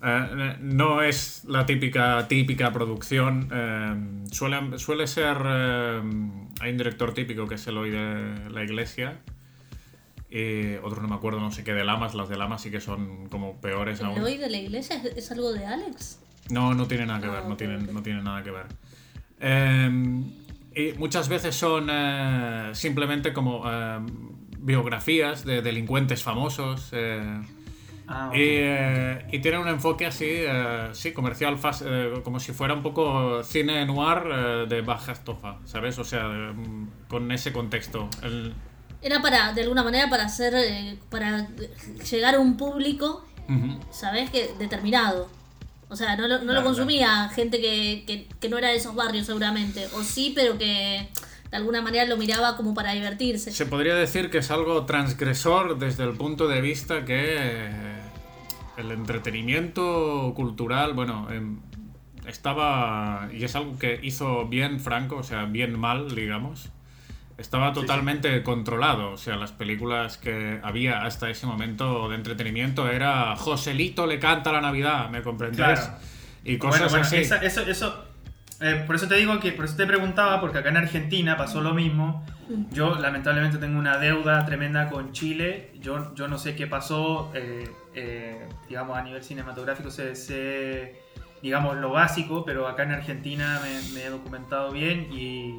Eh, 0.02 0.56
no 0.60 1.02
es 1.02 1.44
la 1.46 1.66
típica 1.66 2.26
típica 2.28 2.72
producción. 2.72 3.48
eh, 3.52 4.26
suele, 4.32 4.78
suele 4.78 5.06
ser. 5.06 5.36
eh, 5.44 6.00
hay 6.60 6.70
un 6.72 6.76
director 6.78 7.12
típico 7.14 7.46
que 7.46 7.54
es 7.56 7.66
el 7.66 7.76
hoy 7.78 7.90
de 7.90 8.50
la 8.50 8.62
iglesia. 8.64 9.18
Y 10.30 10.76
otro 10.76 11.02
no 11.02 11.08
me 11.08 11.16
acuerdo, 11.16 11.40
no 11.40 11.50
sé 11.50 11.64
qué 11.64 11.72
de 11.74 11.84
Lamas. 11.84 12.14
Las 12.14 12.28
de 12.28 12.36
Lamas 12.38 12.62
sí 12.62 12.70
que 12.70 12.80
son 12.80 13.28
como 13.28 13.60
peores 13.60 14.00
¿El 14.00 14.06
aún. 14.06 14.20
hoy 14.20 14.36
de 14.36 14.48
la 14.48 14.58
iglesia 14.58 14.96
es, 14.96 15.04
es 15.16 15.30
algo 15.32 15.52
de 15.52 15.66
Alex? 15.66 16.20
No, 16.50 16.74
no 16.74 16.86
tiene 16.86 17.06
nada 17.06 17.20
que 17.20 17.26
Ah, 17.26 17.30
ver, 17.32 17.44
no 17.46 17.56
tiene, 17.56 17.78
no 17.78 18.02
tiene 18.02 18.22
nada 18.22 18.42
que 18.42 18.50
ver. 18.52 18.66
Eh, 19.40 19.90
y 20.76 20.92
muchas 20.98 21.28
veces 21.28 21.54
son 21.56 21.88
eh, 21.90 22.70
simplemente 22.74 23.32
como 23.32 23.64
eh, 23.66 23.98
biografías 24.58 25.44
de 25.44 25.62
delincuentes 25.62 26.22
famosos. 26.22 26.92
Ah, 28.12 28.26
ok. 28.28 28.34
Y, 28.34 28.38
eh, 28.42 29.26
y 29.30 29.38
tiene 29.38 29.58
un 29.58 29.68
enfoque 29.68 30.04
así, 30.04 30.26
eh, 30.28 30.88
sí, 30.92 31.12
comercial, 31.12 31.56
eh, 31.84 32.14
como 32.24 32.40
si 32.40 32.52
fuera 32.52 32.74
un 32.74 32.82
poco 32.82 33.42
cine 33.44 33.86
noir 33.86 34.22
eh, 34.26 34.66
de 34.68 34.80
baja 34.82 35.12
estofa, 35.12 35.58
¿sabes? 35.64 35.96
O 35.98 36.04
sea, 36.04 36.26
de- 36.28 36.52
mm, 36.52 36.88
con 37.08 37.30
ese 37.30 37.52
contexto. 37.52 38.08
El- 38.22 38.52
Era 39.00 39.22
para, 39.22 39.52
de 39.52 39.62
alguna 39.62 39.82
manera, 39.84 40.10
para 40.10 40.24
hacer, 40.24 40.54
eh, 40.56 40.98
para 41.08 41.46
llegar 42.10 42.34
a 42.34 42.40
un 42.40 42.56
público, 42.56 43.24
Ujú. 43.48 43.78
¿sabes? 43.92 44.28
Que 44.30 44.50
determinado. 44.58 45.28
O 45.88 45.96
sea, 45.96 46.16
no 46.16 46.26
lo, 46.28 46.38
no 46.38 46.44
lo 46.44 46.50
Claro, 46.52 46.64
consumía 46.64 47.28
gente 47.30 47.60
que, 47.60 48.04
que, 48.06 48.26
que 48.40 48.48
no 48.48 48.58
era 48.58 48.68
de 48.68 48.76
esos 48.76 48.94
barrios 48.94 49.26
seguramente. 49.26 49.86
O 49.96 50.02
sí, 50.02 50.32
pero 50.34 50.58
que 50.58 51.08
de 51.50 51.56
alguna 51.56 51.80
manera 51.82 52.04
lo 52.06 52.16
miraba 52.16 52.56
como 52.56 52.74
para 52.74 52.92
divertirse. 52.92 53.50
Se 53.52 53.66
podría 53.66 53.94
decir 53.94 54.30
que 54.30 54.38
es 54.38 54.50
algo 54.50 54.84
transgresor 54.86 55.78
desde 55.78 56.04
el 56.04 56.12
punto 56.16 56.46
de 56.46 56.60
vista 56.60 57.04
que 57.04 57.36
eh, 57.38 57.99
el 58.76 58.90
entretenimiento 58.92 60.32
cultural, 60.34 60.92
bueno, 60.94 61.28
em, 61.30 61.58
estaba, 62.26 63.28
y 63.32 63.44
es 63.44 63.54
algo 63.56 63.78
que 63.78 63.98
hizo 64.02 64.46
bien 64.46 64.80
Franco, 64.80 65.16
o 65.16 65.22
sea, 65.22 65.44
bien 65.44 65.78
mal, 65.78 66.14
digamos, 66.14 66.70
estaba 67.38 67.72
totalmente 67.72 68.42
controlado. 68.42 69.12
O 69.12 69.16
sea, 69.16 69.36
las 69.36 69.52
películas 69.52 70.18
que 70.18 70.60
había 70.62 71.04
hasta 71.04 71.30
ese 71.30 71.46
momento 71.46 72.08
de 72.08 72.16
entretenimiento 72.16 72.88
era 72.90 73.34
Joselito 73.36 74.06
le 74.06 74.18
canta 74.18 74.52
la 74.52 74.60
Navidad, 74.60 75.08
¿me 75.10 75.22
comprendéis? 75.22 75.80
Claro. 75.80 75.96
Y 76.44 76.58
cosas 76.58 76.80
bueno, 76.80 76.90
bueno, 76.90 77.06
así. 77.06 77.16
esa- 77.16 77.42
eso, 77.42 77.62
eso, 77.62 78.04
eh, 78.60 78.84
por 78.86 78.96
eso 78.96 79.08
te 79.08 79.14
digo 79.16 79.40
que, 79.40 79.52
por 79.52 79.64
eso 79.64 79.76
te 79.76 79.86
preguntaba, 79.86 80.40
porque 80.40 80.58
acá 80.58 80.68
en 80.68 80.76
Argentina 80.76 81.36
pasó 81.36 81.60
lo 81.60 81.74
mismo. 81.74 82.24
Yo 82.72 82.96
lamentablemente 82.96 83.58
tengo 83.58 83.78
una 83.78 83.96
deuda 83.98 84.44
tremenda 84.44 84.90
con 84.90 85.12
Chile. 85.12 85.70
Yo, 85.80 86.14
yo 86.14 86.28
no 86.28 86.36
sé 86.36 86.56
qué 86.56 86.66
pasó, 86.66 87.30
eh, 87.34 87.70
eh, 87.94 88.48
digamos, 88.68 88.98
a 88.98 89.02
nivel 89.02 89.22
cinematográfico, 89.22 89.90
sé, 89.90 90.16
sé, 90.16 91.00
digamos, 91.42 91.76
lo 91.76 91.90
básico, 91.92 92.44
pero 92.44 92.66
acá 92.66 92.82
en 92.82 92.92
Argentina 92.92 93.60
me, 93.62 93.94
me 93.94 94.06
he 94.06 94.10
documentado 94.10 94.72
bien 94.72 95.08
y, 95.12 95.56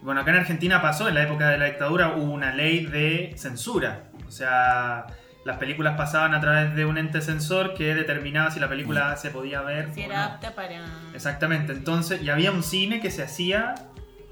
bueno, 0.00 0.22
acá 0.22 0.30
en 0.30 0.38
Argentina 0.38 0.82
pasó, 0.82 1.08
en 1.08 1.14
la 1.14 1.22
época 1.22 1.50
de 1.50 1.58
la 1.58 1.66
dictadura 1.66 2.16
hubo 2.16 2.32
una 2.32 2.54
ley 2.54 2.86
de 2.86 3.34
censura. 3.36 4.10
O 4.26 4.30
sea, 4.30 5.06
las 5.44 5.58
películas 5.58 5.96
pasaban 5.96 6.34
a 6.34 6.40
través 6.40 6.74
de 6.74 6.84
un 6.86 6.96
ente 6.98 7.20
censor 7.20 7.74
que 7.74 7.94
determinaba 7.94 8.50
si 8.50 8.60
la 8.60 8.68
película 8.68 9.14
se 9.16 9.30
podía 9.30 9.60
ver. 9.62 9.92
Si 9.94 10.00
o 10.00 10.04
era 10.04 10.16
no. 10.16 10.32
apta 10.34 10.54
para. 10.54 10.84
Exactamente, 11.14 11.72
entonces, 11.72 12.22
y 12.22 12.30
había 12.30 12.50
un 12.50 12.62
cine 12.62 13.00
que 13.00 13.10
se 13.10 13.22
hacía 13.22 13.74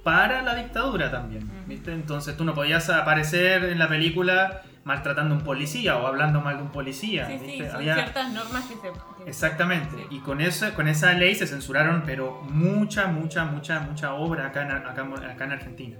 para 0.02 0.42
la 0.42 0.54
dictadura 0.54 1.10
también. 1.10 1.48
¿viste? 1.66 1.92
Entonces 1.92 2.36
tú 2.36 2.44
no 2.44 2.54
podías 2.54 2.88
aparecer 2.90 3.64
en 3.64 3.78
la 3.78 3.88
película 3.88 4.62
maltratando 4.84 5.34
a 5.34 5.38
un 5.38 5.44
policía 5.44 5.96
o 5.96 6.06
hablando 6.08 6.40
mal 6.40 6.56
de 6.56 6.62
un 6.64 6.72
policía, 6.72 7.26
Sí, 7.28 7.38
sí, 7.38 7.46
¿viste? 7.46 7.66
son 7.68 7.76
Había- 7.76 7.94
ciertas 7.94 8.32
normas 8.32 8.64
que 8.64 8.74
se. 8.74 8.90
Exactamente, 9.28 9.94
Sí. 9.96 10.16
y 10.16 10.18
con 10.20 10.40
eso, 10.40 10.72
con 10.74 10.88
esa 10.88 11.12
ley 11.12 11.36
se 11.36 11.46
censuraron, 11.46 12.02
pero 12.04 12.40
mucha, 12.50 13.06
mucha, 13.06 13.44
mucha, 13.44 13.78
mucha 13.78 14.14
obra 14.14 14.46
acá 14.48 14.62
en, 14.62 14.72
acá, 14.72 15.06
acá 15.30 15.44
en 15.44 15.52
Argentina. 15.52 15.96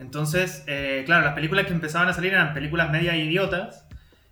Entonces, 0.00 0.64
eh, 0.66 1.02
claro, 1.06 1.24
las 1.24 1.34
películas 1.34 1.66
que 1.66 1.72
empezaban 1.72 2.08
a 2.08 2.12
salir 2.12 2.32
eran 2.32 2.54
películas 2.54 2.90
media 2.90 3.16
idiotas, 3.16 3.86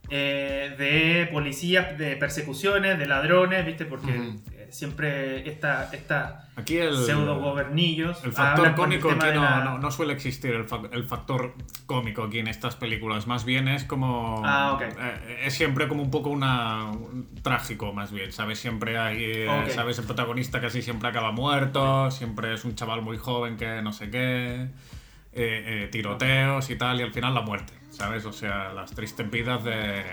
eh, 0.08 0.74
de 0.78 1.26
policías, 1.32 1.96
de 1.98 2.16
persecuciones, 2.16 2.98
de 2.98 3.06
ladrones, 3.06 3.64
¿viste? 3.66 3.84
Porque 3.84 4.12
eh, 4.52 4.68
siempre 4.70 5.48
esta, 5.48 5.90
esta 5.92 6.42
Aquí 6.56 6.78
el, 6.78 6.96
pseudo 6.96 7.38
gobernillos 7.38 8.24
el 8.24 8.32
factor 8.32 8.74
cómico 8.74 9.10
aquí 9.10 9.18
no, 9.34 9.42
la- 9.42 9.64
no, 9.64 9.78
no 9.78 9.90
suele 9.90 10.14
existir, 10.14 10.52
el, 10.54 10.64
fa- 10.66 10.80
el 10.90 11.04
factor 11.04 11.54
cómico 11.84 12.22
aquí 12.24 12.38
en 12.38 12.48
estas 12.48 12.76
películas. 12.76 13.26
Más 13.26 13.44
bien 13.44 13.68
es 13.68 13.84
como. 13.84 14.40
Ah, 14.44 14.72
ok. 14.72 14.82
eh, 14.82 15.42
es 15.44 15.54
siempre 15.54 15.86
como 15.86 16.02
un 16.02 16.10
poco 16.10 16.30
una, 16.30 16.84
un 16.90 17.28
trágico, 17.42 17.92
más 17.92 18.10
bien, 18.10 18.32
¿sabes? 18.32 18.58
Siempre 18.58 18.96
hay. 18.96 19.18
eh. 19.22 19.66
¿Sabes? 19.74 19.98
El 19.98 20.06
protagonista 20.06 20.60
casi 20.60 20.80
siempre 20.82 21.08
acaba 21.10 21.30
muerto, 21.32 22.10
siempre 22.10 22.54
es 22.54 22.64
un 22.64 22.74
chaval 22.74 23.02
muy 23.02 23.18
joven 23.18 23.56
que 23.58 23.82
no 23.82 23.92
sé 23.92 24.08
qué. 24.10 24.68
Eh, 25.36 25.84
eh, 25.84 25.88
tiroteos 25.92 26.68
y 26.70 26.76
tal, 26.76 26.98
y 27.00 27.02
al 27.04 27.12
final 27.12 27.34
la 27.34 27.42
muerte, 27.42 27.72
¿sabes? 27.90 28.24
O 28.24 28.32
sea, 28.32 28.72
las 28.72 28.90
tristes 28.92 29.30
vidas 29.30 29.62
de. 29.64 30.04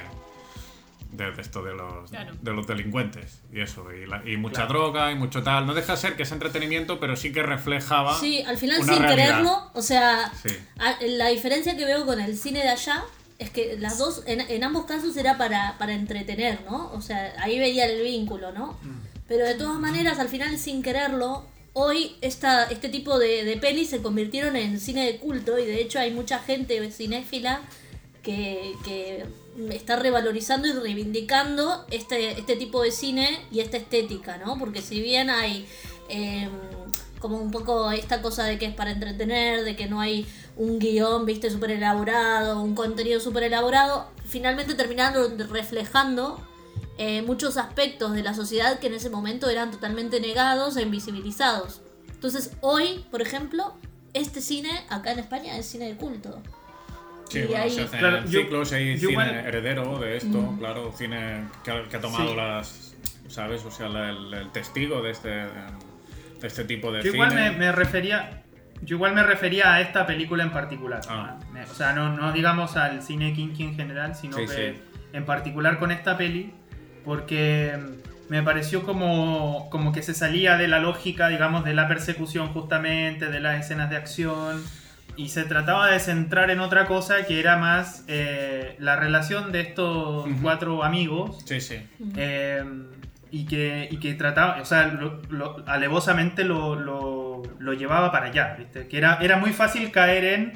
De, 1.11 1.31
de 1.31 1.41
esto 1.43 1.61
de 1.61 1.75
los, 1.75 2.09
Claro. 2.09 2.33
de 2.41 2.53
los 2.53 2.65
delincuentes 2.65 3.39
y 3.53 3.61
eso 3.61 3.85
y, 3.93 4.07
la- 4.07 4.23
y 4.27 4.35
mucha 4.35 4.65
Claro. 4.65 4.69
droga 4.89 5.11
y 5.11 5.15
mucho 5.15 5.43
tal 5.43 5.67
no 5.67 5.75
deja 5.75 5.91
de 5.93 5.97
ser 5.99 6.15
que 6.15 6.23
es 6.23 6.31
entretenimiento 6.31 6.99
pero 6.99 7.15
sí 7.15 7.31
que 7.31 7.43
reflejaba 7.43 8.19
Sí, 8.19 8.41
al 8.47 8.57
final 8.57 8.81
una 8.81 8.93
sin 8.93 9.03
realidad. 9.03 9.25
quererlo, 9.27 9.69
o 9.75 9.81
sea, 9.83 10.31
Sí. 10.43 10.49
a- 10.79 10.95
la 11.05 11.27
diferencia 11.27 11.77
que 11.77 11.85
veo 11.85 12.07
con 12.07 12.19
el 12.19 12.35
cine 12.35 12.61
de 12.63 12.69
allá 12.69 13.03
es 13.37 13.51
que 13.51 13.77
las 13.79 13.99
dos, 13.99 14.23
en, 14.25 14.41
en 14.41 14.63
ambos 14.63 14.85
casos 14.85 15.15
era 15.15 15.37
para, 15.37 15.77
para 15.77 15.93
entretener, 15.93 16.61
¿no? 16.67 16.91
O 16.93 17.01
sea, 17.01 17.31
ahí 17.37 17.59
veía 17.59 17.85
el 17.85 18.01
vínculo, 18.01 18.51
¿no? 18.51 18.75
Pero 19.27 19.45
de 19.45 19.53
todas 19.53 19.79
maneras, 19.79 20.17
al 20.17 20.29
final 20.29 20.57
sin 20.57 20.81
quererlo, 20.81 21.45
hoy 21.73 22.15
esta, 22.21 22.65
este 22.65 22.89
tipo 22.89 23.19
de, 23.19 23.43
de 23.43 23.57
pelis 23.57 23.89
se 23.89 24.01
convirtieron 24.01 24.55
en 24.55 24.79
cine 24.79 25.05
de 25.05 25.17
culto 25.17 25.57
y 25.59 25.65
de 25.65 25.81
hecho 25.81 25.99
hay 25.99 26.11
mucha 26.11 26.39
gente 26.39 26.89
cinéfila 26.91 27.61
que, 28.21 28.73
que 28.85 29.25
está 29.71 29.97
revalorizando 29.97 30.67
y 30.67 30.71
reivindicando 30.71 31.85
este, 31.91 32.39
este 32.39 32.55
tipo 32.55 32.81
de 32.81 32.91
cine 32.91 33.39
y 33.51 33.59
esta 33.59 33.77
estética, 33.77 34.37
¿no? 34.37 34.57
Porque 34.57 34.81
si 34.81 35.01
bien 35.01 35.29
hay 35.29 35.67
eh, 36.09 36.47
como 37.19 37.37
un 37.37 37.51
poco 37.51 37.91
esta 37.91 38.21
cosa 38.21 38.45
de 38.45 38.57
que 38.57 38.65
es 38.65 38.73
para 38.73 38.91
entretener, 38.91 39.63
de 39.63 39.75
que 39.75 39.87
no 39.87 39.99
hay 39.99 40.25
un 40.55 40.79
guion, 40.79 41.25
viste, 41.25 41.49
súper 41.49 41.71
elaborado, 41.71 42.61
un 42.61 42.75
contenido 42.75 43.19
súper 43.19 43.43
elaborado, 43.43 44.07
finalmente 44.25 44.73
terminaron 44.75 45.37
reflejando 45.49 46.39
eh, 46.97 47.21
muchos 47.23 47.57
aspectos 47.57 48.13
de 48.13 48.23
la 48.23 48.33
sociedad 48.33 48.79
que 48.79 48.87
en 48.87 48.93
ese 48.93 49.09
momento 49.09 49.49
eran 49.49 49.71
totalmente 49.71 50.19
negados 50.19 50.77
e 50.77 50.83
invisibilizados. 50.83 51.81
Entonces, 52.13 52.55
hoy, 52.61 53.05
por 53.11 53.21
ejemplo, 53.21 53.75
este 54.13 54.41
cine 54.41 54.69
acá 54.89 55.11
en 55.11 55.19
España 55.19 55.57
es 55.57 55.65
cine 55.65 55.85
de 55.87 55.95
culto. 55.95 56.41
Sí, 57.29 57.39
Y 57.39 57.43
bueno, 57.45 57.63
ahí- 57.63 57.71
se 57.71 57.81
hacen 57.83 57.99
Claro, 57.99 58.25
yo- 58.25 58.41
ciclos, 58.41 58.71
hay 58.73 58.97
cine 58.99 59.11
igual- 59.11 59.29
heredero 59.35 59.97
de 59.99 60.17
esto, 60.17 60.55
claro, 60.59 60.93
cine 60.95 61.45
que 61.63 61.71
ha, 61.71 61.87
que 61.89 61.97
ha 61.97 62.01
tomado 62.01 62.29
Sí. 62.29 62.35
las, 62.35 62.95
¿sabes? 63.27 63.65
O 63.65 63.71
sea, 63.71 63.89
la- 63.89 64.09
el, 64.11 64.33
el 64.33 64.51
testigo 64.51 65.01
de 65.01 65.11
este, 65.11 65.29
de 65.29 65.47
este 66.47 66.63
tipo 66.65 66.91
de 66.91 66.99
Yo 66.99 67.11
cine. 67.11 67.13
igual 67.15 67.33
me, 67.33 67.51
me 67.51 67.71
refería. 67.71 68.43
Yo 68.83 68.97
igual 68.97 69.13
me 69.15 69.23
refería 69.23 69.73
a 69.73 69.81
esta 69.81 70.05
película 70.05 70.43
en 70.43 70.51
particular. 70.51 71.01
Ah. 71.09 71.39
O 71.71 71.73
sea, 71.73 71.93
no, 71.93 72.09
no 72.15 72.33
digamos 72.33 72.75
al 72.75 73.01
cine 73.01 73.33
kinky 73.33 73.63
en 73.63 73.75
general, 73.75 74.13
sino 74.13 74.37
Sí, 74.37 74.45
que 74.45 74.73
sí. 74.75 74.81
en 75.13 75.25
particular 75.25 75.79
con 75.79 75.91
esta 75.91 76.17
peli, 76.17 76.53
porque 77.05 77.77
me 78.29 78.41
pareció 78.41 78.83
como, 78.83 79.69
como 79.69 79.91
que 79.91 80.01
se 80.01 80.13
salía 80.13 80.57
de 80.57 80.67
la 80.67 80.79
lógica, 80.79 81.27
digamos, 81.27 81.63
de 81.65 81.73
la 81.73 81.87
persecución 81.87 82.47
justamente, 82.49 83.27
de 83.27 83.39
las 83.39 83.59
escenas 83.59 83.89
de 83.89 83.97
acción, 83.97 84.63
y 85.15 85.29
se 85.29 85.43
trataba 85.43 85.87
de 85.91 85.99
centrar 85.99 86.49
en 86.49 86.59
otra 86.59 86.85
cosa 86.87 87.25
que 87.27 87.39
era 87.39 87.57
más 87.57 88.03
eh, 88.07 88.75
la 88.79 88.95
relación 88.95 89.51
de 89.51 89.61
estos 89.61 90.27
cuatro 90.41 90.83
amigos. 90.83 91.37
Sí, 91.45 91.61
sí. 91.61 91.75
Eh, 92.15 92.63
y, 93.29 93.45
que, 93.45 93.87
y 93.91 93.97
que 93.97 94.13
trataba, 94.15 94.59
o 94.61 94.65
sea, 94.65 94.87
lo- 94.87 95.21
lo- 95.29 95.63
alevosamente 95.67 96.43
lo, 96.43 96.75
lo- 96.75 97.41
lo 97.59 97.73
llevaba 97.73 98.11
para 98.11 98.27
allá, 98.27 98.55
¿viste? 98.57 98.87
Que 98.87 98.97
era, 98.97 99.17
era 99.21 99.37
muy 99.37 99.51
fácil 99.53 99.91
caer 99.91 100.23
en, 100.25 100.53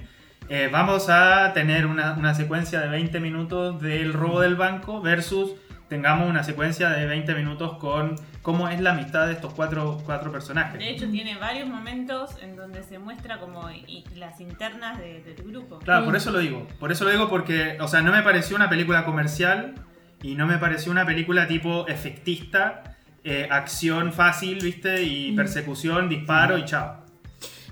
eh, 0.49 0.69
vamos 0.71 1.07
a 1.09 1.51
tener 1.53 1.85
una, 1.85 2.13
una 2.13 2.33
secuencia 2.33 2.79
de 2.79 2.87
20 2.89 3.19
minutos 3.19 3.81
del 3.81 4.13
robo 4.13 4.41
del 4.41 4.55
banco 4.55 5.01
versus 5.01 5.51
tengamos 5.89 6.29
una 6.29 6.43
secuencia 6.43 6.89
de 6.89 7.05
20 7.05 7.33
minutos 7.35 7.77
con 7.77 8.15
cómo 8.41 8.67
es 8.69 8.79
la 8.81 8.91
amistad 8.91 9.27
de 9.27 9.33
estos 9.33 9.53
cuatro, 9.53 10.01
cuatro 10.05 10.31
personajes. 10.31 10.77
De 10.79 10.89
hecho, 10.89 11.07
tiene 11.09 11.37
varios 11.37 11.67
momentos 11.69 12.31
en 12.41 12.55
donde 12.55 12.83
se 12.83 12.99
muestra 12.99 13.39
como 13.39 13.69
y- 13.71 14.03
las 14.15 14.39
internas 14.41 14.97
de- 14.99 15.21
del 15.23 15.35
grupo. 15.47 15.79
Claro, 15.79 16.05
por 16.05 16.15
eso 16.15 16.31
lo 16.31 16.39
digo. 16.39 16.67
Por 16.79 16.91
eso 16.91 17.03
lo 17.05 17.11
digo 17.11 17.29
porque, 17.29 17.77
o 17.79 17.87
sea, 17.87 18.01
no 18.01 18.11
me 18.11 18.21
pareció 18.21 18.55
una 18.55 18.69
película 18.69 19.05
comercial 19.05 19.75
y 20.21 20.35
no 20.35 20.45
me 20.47 20.57
pareció 20.57 20.91
una 20.91 21.05
película 21.05 21.47
tipo 21.47 21.87
efectista, 21.87 22.95
eh, 23.23 23.47
acción 23.51 24.13
fácil, 24.13 24.59
¿viste? 24.59 25.03
Y 25.03 25.31
Mm. 25.31 25.35
persecución, 25.35 26.09
disparo 26.09 26.57
y 26.57 26.65
chao. 26.65 27.03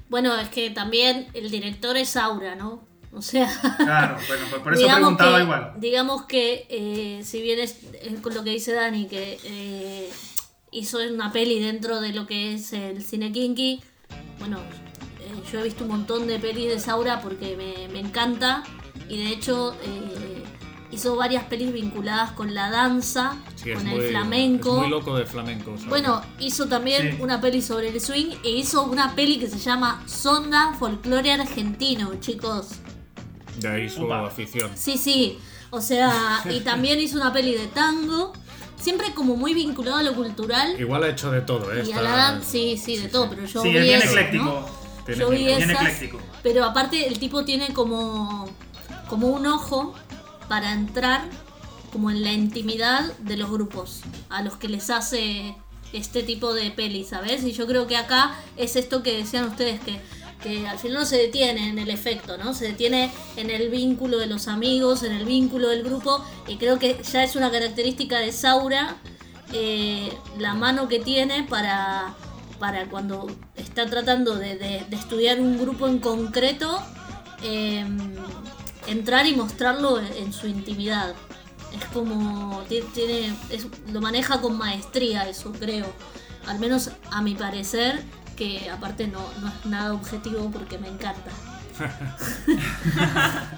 Bueno, 0.09 0.35
es 0.37 0.49
que 0.49 0.69
también 0.69 1.27
el 1.33 1.49
director 1.49 1.97
es 1.97 2.15
Aura, 2.15 2.55
¿no? 2.55 2.83
O 3.15 3.21
sea, 3.21 3.47
Claro, 3.77 4.17
bueno, 4.27 4.45
por, 4.49 4.61
por 4.61 4.73
eso 4.73 4.81
digamos 4.81 4.99
preguntaba 5.15 5.37
que, 5.37 5.43
igual. 5.43 5.73
Digamos 5.77 6.25
que, 6.25 6.67
eh, 6.69 7.21
si 7.23 7.41
bien 7.41 7.59
es, 7.59 7.77
es 8.01 8.19
con 8.19 8.33
lo 8.33 8.43
que 8.43 8.49
dice 8.51 8.73
Dani, 8.73 9.07
que 9.07 9.39
eh, 9.43 10.09
hizo 10.71 10.97
una 11.11 11.31
peli 11.31 11.59
dentro 11.61 12.01
de 12.01 12.13
lo 12.13 12.27
que 12.27 12.53
es 12.55 12.73
el 12.73 13.03
cine 13.03 13.31
kinky, 13.31 13.81
bueno, 14.39 14.57
eh, 14.59 15.49
yo 15.51 15.59
he 15.59 15.63
visto 15.63 15.83
un 15.85 15.91
montón 15.91 16.27
de 16.27 16.39
pelis 16.39 16.67
de 16.67 16.79
Saura 16.79 17.21
porque 17.21 17.55
me, 17.55 17.87
me 17.93 17.99
encanta 18.01 18.63
y 19.07 19.17
de 19.23 19.29
hecho 19.29 19.73
eh, 19.83 20.43
hizo 20.91 21.15
varias 21.15 21.43
pelis 21.45 21.71
vinculadas 21.71 22.31
con 22.31 22.53
la 22.53 22.69
danza, 22.69 23.37
Sí, 23.55 23.71
con 23.73 23.85
muy, 23.85 23.99
el 23.99 24.09
flamenco. 24.11 24.73
Es 24.75 24.81
muy 24.81 24.89
loco 24.89 25.15
de 25.17 25.25
flamenco. 25.25 25.71
¿sabes? 25.77 25.87
Bueno, 25.89 26.21
hizo 26.39 26.67
también 26.67 27.15
Sí. 27.15 27.21
una 27.21 27.39
peli 27.41 27.61
sobre 27.61 27.89
el 27.89 27.99
swing 28.01 28.35
e 28.43 28.49
hizo 28.49 28.83
una 28.83 29.15
peli 29.15 29.39
que 29.39 29.47
se 29.47 29.57
llama 29.57 30.03
Sonda 30.05 30.73
Folclore 30.77 31.31
Argentino, 31.31 32.15
chicos. 32.19 32.67
De 33.57 33.67
ahí 33.67 33.89
su 33.89 34.03
Upa. 34.05 34.25
afición. 34.27 34.71
Sí, 34.75 34.97
sí. 34.97 35.37
O 35.71 35.81
sea, 35.81 36.41
y 36.49 36.59
también 36.61 36.99
hizo 36.99 37.17
una 37.17 37.33
peli 37.33 37.53
de 37.55 37.67
tango. 37.67 38.33
Siempre 38.79 39.13
como 39.13 39.35
muy 39.35 39.53
vinculado 39.53 39.97
a 39.97 40.03
lo 40.03 40.13
cultural. 40.13 40.79
Igual 40.79 41.03
ha 41.03 41.09
hecho 41.09 41.31
de 41.31 41.41
todo, 41.41 41.73
¿eh? 41.73 41.83
Y 41.87 41.91
a 41.93 42.01
la 42.01 42.11
danza, 42.11 42.49
sí, 42.49 42.77
sí, 42.77 42.97
de 42.97 43.07
todo, 43.07 43.29
pero 43.29 43.45
yo 43.45 43.61
Sí, 43.61 43.69
vi 43.69 43.77
es 43.77 43.83
bien 43.83 43.97
esas, 43.99 44.09
ecléctico. 44.11 44.43
¿no? 44.43 44.65
Tiene 45.05 45.19
Yo 45.21 45.29
vi 45.29 45.37
bien 45.45 45.61
esas, 45.69 45.81
ecléctico. 45.81 46.19
pero 46.43 46.63
aparte 46.65 47.07
el 47.07 47.17
tipo 47.19 47.45
tiene 47.45 47.73
como, 47.73 48.47
como 49.07 49.27
un 49.29 49.45
ojo 49.47 49.93
para 50.49 50.73
entrar 50.73 51.23
como 51.91 52.11
en 52.11 52.23
la 52.23 52.33
intimidad 52.33 53.11
de 53.19 53.37
los 53.37 53.49
grupos 53.49 54.01
a 54.29 54.41
los 54.41 54.55
que 54.57 54.67
les 54.67 54.89
hace 54.89 55.55
este 55.93 56.23
tipo 56.23 56.53
de 56.53 56.69
pelis, 56.71 57.07
¿sabes? 57.09 57.43
Y 57.43 57.53
yo 57.53 57.65
creo 57.67 57.87
que 57.87 57.95
acá 57.97 58.35
es 58.57 58.75
esto 58.75 59.01
que 59.01 59.15
decían 59.17 59.45
ustedes, 59.45 59.79
que, 59.79 59.99
que 60.41 60.67
al 60.67 60.77
final 60.77 60.99
no 60.99 61.05
se 61.05 61.17
detiene 61.17 61.69
en 61.69 61.79
el 61.79 61.89
efecto, 61.89 62.37
¿no? 62.37 62.53
Se 62.53 62.65
detiene 62.67 63.11
en 63.35 63.49
el 63.49 63.69
vínculo 63.69 64.17
de 64.19 64.27
los 64.27 64.47
amigos, 64.47 65.03
en 65.03 65.11
el 65.13 65.25
vínculo 65.25 65.69
del 65.69 65.83
grupo, 65.83 66.23
y 66.47 66.57
creo 66.57 66.77
que 66.79 67.01
ya 67.11 67.23
es 67.23 67.35
una 67.35 67.49
característica 67.51 68.19
de 68.19 68.31
Saura 68.31 68.97
eh, 69.53 70.11
la 70.37 70.53
mano 70.53 70.87
que 70.87 70.99
tiene 70.99 71.43
para, 71.43 72.13
para 72.59 72.87
cuando 72.89 73.27
está 73.55 73.85
tratando 73.85 74.35
de, 74.35 74.55
de- 74.57 74.85
estudiar 74.91 75.39
un 75.39 75.57
grupo 75.59 75.87
en 75.87 75.99
concreto, 75.99 76.79
eh, 77.43 77.85
entrar 78.87 79.25
y 79.25 79.35
mostrarlo 79.35 79.99
en, 79.99 80.05
en 80.13 80.33
su 80.33 80.47
intimidad. 80.47 81.15
Es 81.77 81.85
como, 81.93 82.61
ti- 82.69 82.83
tiene, 82.93 83.33
es- 83.49 83.67
lo 83.91 84.01
maneja 84.01 84.41
con 84.41 84.57
maestría 84.57 85.27
eso, 85.29 85.51
creo. 85.53 85.85
Al 86.47 86.59
menos 86.59 86.91
a 87.11 87.21
mi 87.21 87.33
parecer, 87.35 88.03
que 88.35 88.69
aparte 88.69 89.07
no, 89.07 89.19
no 89.41 89.47
es 89.47 89.65
nada 89.65 89.93
objetivo 89.93 90.49
porque 90.51 90.77
me 90.77 90.87
encanta. 90.89 91.31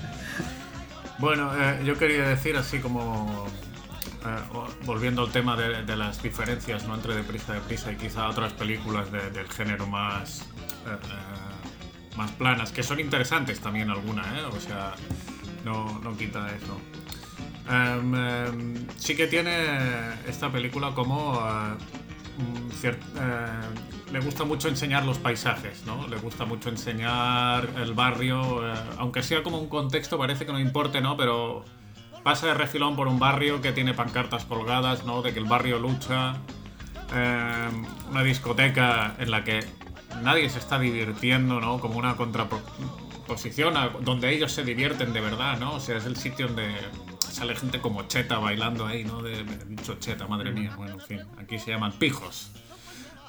Bueno, 1.19 1.51
eh, 1.59 1.81
yo 1.83 1.97
quería 1.97 2.27
decir 2.27 2.55
así 2.57 2.77
como 2.79 3.47
eh, 4.23 4.61
volviendo 4.85 5.23
al 5.23 5.31
tema 5.31 5.55
de, 5.55 5.95
las 5.95 6.21
diferencias 6.21 6.83
¿no? 6.87 6.93
entre 6.93 7.15
Deprisa 7.15 7.53
Deprisa 7.53 7.91
y 7.91 7.95
quizá 7.95 8.27
otras 8.29 8.53
películas 8.53 9.11
de- 9.11 9.31
del 9.31 9.49
género 9.49 9.87
más 9.87 10.41
eh, 10.85 12.15
más 12.15 12.31
planas, 12.33 12.71
que 12.71 12.83
son 12.83 12.99
interesantes 12.99 13.59
también 13.59 13.89
algunas, 13.89 14.27
o 14.53 14.59
sea, 14.59 14.93
no, 15.65 15.99
no 16.03 16.15
quita 16.17 16.47
eso. 16.55 16.79
Em, 17.69 18.15
em, 18.15 18.87
sí 18.97 19.15
que 19.15 19.27
tiene 19.27 19.67
esta 20.27 20.51
película 20.51 20.91
como 20.95 21.39
cier- 22.81 22.97
eh, 23.19 24.11
le 24.11 24.19
gusta 24.19 24.43
mucho 24.45 24.67
enseñar 24.69 25.05
los 25.05 25.17
paisajes, 25.17 25.83
¿no? 25.85 26.07
Le 26.07 26.17
gusta 26.17 26.45
mucho 26.45 26.69
enseñar 26.69 27.67
el 27.77 27.93
barrio, 27.93 28.65
eh, 28.67 28.73
aunque 28.97 29.23
sea 29.23 29.43
como 29.43 29.59
un 29.59 29.67
contexto, 29.69 30.17
parece 30.17 30.45
que 30.45 30.51
no 30.51 30.59
importe, 30.59 31.01
¿no? 31.01 31.17
Pero 31.17 31.65
pasa 32.23 32.47
de 32.47 32.53
refilón 32.53 32.95
por 32.95 33.07
un 33.07 33.19
barrio 33.19 33.61
que 33.61 33.71
tiene 33.71 33.93
pancartas 33.93 34.45
colgadas, 34.45 35.05
¿no? 35.05 35.21
De 35.21 35.33
que 35.33 35.39
el 35.39 35.45
barrio 35.45 35.79
lucha. 35.79 36.35
eh, 37.13 37.69
una 38.09 38.21
discoteca 38.21 39.15
en 39.17 39.31
la 39.31 39.43
que 39.45 39.61
nadie 40.23 40.49
se 40.49 40.59
está 40.59 40.77
divirtiendo, 40.77 41.61
¿no? 41.61 41.79
Como 41.79 41.97
una 41.97 42.17
contraposición 42.17 43.75
donde 44.01 44.33
ellos 44.33 44.51
se 44.51 44.63
divierten 44.63 45.13
de 45.13 45.21
verdad, 45.21 45.57
¿no? 45.57 45.75
O 45.75 45.79
sea, 45.79 45.97
es 45.97 46.05
el 46.05 46.17
sitio 46.17 46.47
donde 46.47 46.67
sale 47.37 47.55
gente 47.55 47.79
como 47.79 48.03
cheta 48.07 48.39
bailando 48.39 48.85
ahí, 48.85 49.03
¿no? 49.03 49.21
De, 49.21 49.43
dicho 49.67 49.95
cheta, 49.99 50.27
madre 50.27 50.51
mía. 50.51 50.73
Bueno, 50.75 50.93
en 50.95 51.01
fin, 51.01 51.21
aquí 51.39 51.59
se 51.59 51.71
llaman 51.71 51.91
pijos. 51.93 52.49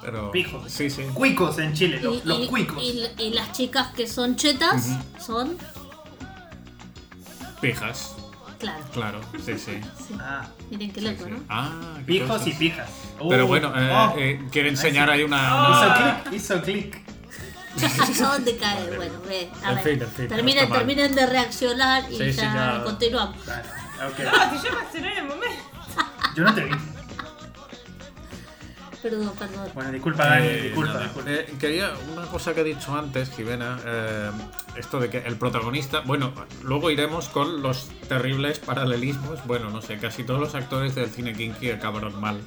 Pero, 0.01 0.31
Pijos. 0.31 0.71
Sí, 0.71 0.89
sí. 0.91 1.03
Cuicos 1.13 1.59
en 1.59 1.75
Chile, 1.75 1.99
los, 2.01 2.25
Y, 2.25 2.29
los 2.29 2.41
y- 2.41 2.47
cuicos. 2.47 2.83
y- 2.83 3.05
y 3.19 3.31
las 3.33 3.51
chicas 3.53 3.89
que 3.95 4.07
son 4.07 4.37
chetas 4.37 4.91
son, 5.21 5.59
Pijas, 7.61 8.15
claro, 8.61 8.85
claro, 8.93 9.21
sí, 9.45 9.55
sí. 9.59 9.81
sí. 10.07 10.15
Ah, 10.21 10.47
miren 10.71 10.93
qué 10.93 11.01
loco, 11.01 11.25
sí. 11.25 11.31
¿no? 11.33 11.39
Ah, 11.49 11.95
qué 11.99 12.05
pijos 12.05 12.29
cosas. 12.29 12.47
y 12.47 12.53
pijas. 12.53 12.89
Pero 13.29 13.45
Uh, 13.45 13.49
bueno, 13.49 13.73
eh, 13.77 13.91
oh, 13.93 14.15
eh, 14.17 14.41
quiere 14.53 14.69
enseñar 14.69 15.11
ahí 15.11 15.25
una... 15.25 15.39
Hizo 15.49 15.87
una- 15.87 16.23
clic, 16.23 16.33
hizo 16.35 16.63
clic. 16.63 17.03
¿Dónde 18.21 18.57
cae? 18.57 18.97
Bueno, 18.97 19.21
ve, 19.29 19.51
a 19.65 19.71
En 19.71 19.75
ver. 19.75 19.85
fin, 19.85 20.03
en 20.03 20.11
fin, 20.11 20.29
no 20.69 20.73
terminen, 20.77 21.15
de 21.15 21.27
reaccionar 21.27 22.05
y 22.13 22.17
Sí, 22.17 22.33
sí, 22.33 22.37
ya, 22.41 22.77
ya. 22.79 22.85
continuamos. 22.85 23.45
Vale, 23.47 23.63
ok. 24.07 24.19
No, 24.19 24.59
si 24.61 24.67
yo 24.67 24.75
reaccioné 24.75 25.13
en 25.13 25.19
el 25.19 25.25
momento. 25.25 25.63
Yo 26.37 26.45
no 26.45 26.55
te 26.55 26.65
vi. 26.65 26.71
Perdón, 29.03 29.33
perdón. 29.39 29.69
Bueno, 29.75 29.93
disculpa, 29.93 30.27
Dani, 30.27 30.47
Eh, 30.49 30.63
disculpa. 30.65 31.01
Eh, 31.27 31.55
quería 31.61 31.93
una 32.13 32.27
cosa 32.27 32.53
que 32.53 32.61
ha 32.63 32.65
dicho 32.65 32.97
antes, 32.97 33.31
Jimena, 33.31 33.79
eh, 33.85 34.31
esto 34.77 34.99
de 34.99 35.09
que 35.09 35.19
el 35.19 35.37
protagonista, 35.37 36.01
bueno, 36.01 36.33
luego 36.65 36.91
iremos 36.91 37.29
con 37.29 37.63
los 37.63 37.89
terribles 38.09 38.59
paralelismos, 38.59 39.45
bueno, 39.47 39.71
no 39.71 39.83
sé, 39.83 39.99
casi 39.99 40.25
todos 40.25 40.41
los 40.41 40.55
actores 40.57 40.97
del 40.97 41.09
cine 41.11 41.33
kinky 41.33 41.71
acabaron 41.71 42.21
mal. 42.21 42.41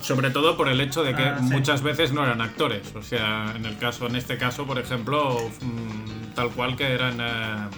Sobre 0.00 0.30
todo 0.30 0.56
por 0.56 0.68
el 0.68 0.80
hecho 0.80 1.02
de 1.02 1.16
que 1.16 1.24
Ah, 1.24 1.38
sí. 1.40 1.44
muchas 1.46 1.82
veces 1.82 2.12
no 2.12 2.22
eran 2.22 2.40
actores, 2.42 2.94
o 2.94 3.02
sea, 3.02 3.52
en 3.56 3.64
el 3.66 3.76
caso, 3.76 4.06
en 4.06 4.14
este 4.14 4.38
caso, 4.38 4.66
por 4.66 4.78
ejemplo, 4.78 5.36
mm, 5.62 6.34
tal 6.36 6.50
cual 6.50 6.76
que 6.76 6.92
eran 6.92 7.18
eh, 7.20 7.68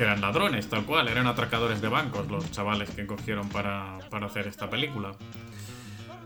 que 0.00 0.04
eran 0.04 0.22
ladrones, 0.22 0.66
tal 0.66 0.86
cual, 0.86 1.08
eran 1.08 1.26
atracadores 1.26 1.82
de 1.82 1.88
bancos 1.88 2.26
los 2.30 2.50
chavales 2.50 2.88
que 2.88 3.06
cogieron 3.06 3.50
para, 3.50 3.98
para 4.08 4.24
hacer 4.28 4.46
esta 4.46 4.70
película. 4.70 5.12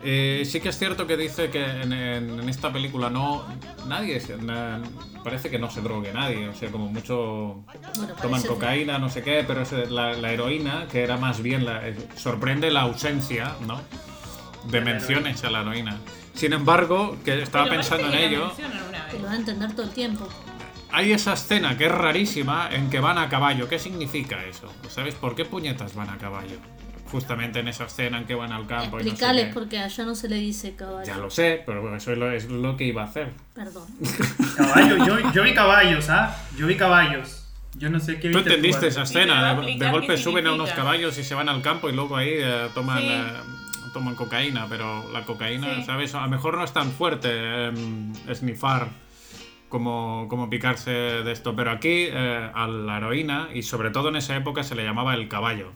Eh, 0.01 0.45
sí 0.47 0.61
que 0.61 0.69
es 0.69 0.79
cierto 0.79 1.09
que 1.09 1.17
dice 1.17 1.51
que 1.51 1.65
en, 1.65 1.93
en- 1.93 2.39
en 2.39 2.49
esta 2.49 2.73
película 2.73 3.11
no 3.11 3.45
nadie 3.89 4.21
se- 4.21 4.37
na- 4.37 4.81
parece 5.25 5.51
que 5.51 5.59
no 5.59 5.71
se 5.73 5.81
drogue 5.81 6.13
nadie, 6.13 6.47
o 6.49 6.55
sea, 6.55 6.71
como 6.71 6.87
mucho 6.87 7.65
Bueno, 7.97 8.15
toman 8.23 8.43
cocaína, 8.45 8.99
no 8.99 9.09
sé 9.09 9.23
qué, 9.25 9.43
pero 9.45 9.63
es 9.63 9.73
la, 9.91 10.13
la 10.13 10.31
heroína, 10.33 10.87
que 10.89 11.03
era 11.03 11.17
más 11.17 11.43
bien 11.43 11.65
la, 11.65 11.89
eh, 11.89 11.97
sorprende 12.15 12.71
la 12.71 12.83
ausencia, 12.83 13.57
¿no? 13.67 13.81
De 14.71 14.79
la 14.79 14.85
menciones 14.85 15.43
a 15.43 15.51
la 15.51 15.63
heroína. 15.63 15.97
Sin 16.35 16.53
embargo, 16.53 17.17
que 17.25 17.43
estaba 17.43 17.65
Pero 17.65 17.77
pensando 17.77 18.07
en 18.07 18.13
que 18.13 18.25
ello, 18.27 18.53
lo 19.19 19.23
van 19.25 19.33
a 19.33 19.37
entender 19.37 19.73
todo 19.73 19.83
el 19.83 19.91
tiempo. 19.93 20.29
Hay 20.95 21.13
esa 21.13 21.33
escena 21.33 21.77
que 21.77 21.87
es 21.87 21.93
rarísima 21.93 22.69
en 22.71 22.89
que 22.89 23.01
van 23.01 23.19
a 23.19 23.29
caballo. 23.29 23.69
¿Qué 23.69 23.79
significa 23.81 24.45
eso? 24.45 24.73
¿Sabes 24.89 25.15
por 25.17 25.35
qué 25.35 25.45
puñetas 25.45 25.95
van 25.97 26.09
a 26.09 26.19
caballo? 26.19 26.57
Justamente 27.11 27.59
en 27.59 27.69
esa 27.69 27.85
escena 27.85 28.19
en 28.19 28.27
que 28.27 28.35
van 28.37 28.53
al 28.53 28.67
campo 28.67 28.99
y 28.99 29.03
no 29.03 29.05
sé 29.05 29.09
Explicales 29.11 29.55
porque 29.55 29.79
allá 29.79 30.05
no 30.05 30.15
se 30.15 30.29
le 30.29 30.37
dice 30.37 30.77
caballo. 30.77 31.05
Ya 31.05 31.17
lo 31.17 31.31
sé, 31.31 31.63
pero 31.67 31.83
bueno, 31.83 31.97
eso 31.97 32.13
es 32.13 32.19
lo, 32.19 32.31
es 32.31 32.49
lo 32.49 32.77
que 32.77 32.85
iba 32.85 33.03
a 33.03 33.07
hacer. 33.07 33.33
Perdón. 33.55 33.89
Caballo, 34.57 35.05
yo, 35.05 35.33
yo 35.33 35.43
vi 35.43 35.53
caballos, 35.53 36.09
¿ah? 36.11 36.37
Yo 36.57 36.67
vi 36.69 36.77
caballos. 36.77 37.45
Yo 37.77 37.91
no 37.91 37.99
sé 37.99 38.21
qué 38.21 38.31
¿Tú 38.31 38.39
entendiste 38.39 38.87
esa 38.87 39.03
escena? 39.03 39.55
De, 39.61 39.91
golpe 39.91 40.17
suben 40.17 40.47
a 40.47 40.53
unos 40.53 40.71
caballos 40.71 41.19
y 41.19 41.25
se 41.25 41.35
van 41.35 41.49
al 41.49 41.61
campo 41.61 41.89
y 41.89 41.93
luego 41.93 42.17
ahí 42.17 42.31
eh, 42.35 42.69
toman, 42.73 43.01
Sí. 43.01 43.09
eh, 43.11 43.27
toman 43.93 44.15
cocaína, 44.15 44.67
pero 44.69 45.11
la 45.13 45.25
cocaína, 45.25 45.75
Sí. 45.77 45.83
¿sabes? 45.85 46.15
A 46.15 46.23
lo 46.23 46.29
mejor 46.29 46.57
no 46.57 46.65
es 46.65 46.73
tan 46.73 46.91
fuerte 46.93 47.29
eh, 47.33 47.73
snifar 48.33 48.89
como, 49.75 50.29
como 50.29 50.49
picarse 50.49 50.93
de 50.93 51.33
esto, 51.33 51.57
pero 51.57 51.73
aquí 51.73 52.07
eh, 52.09 52.51
a 52.55 52.69
la 52.69 52.99
heroína, 52.99 53.49
y 53.53 53.65
sobre 53.65 53.91
todo 53.91 54.09
en 54.09 54.15
esa 54.15 54.37
época 54.37 54.63
se 54.63 54.77
le 54.77 54.85
llamaba 54.85 55.15
el 55.15 55.27
caballo. 55.27 55.73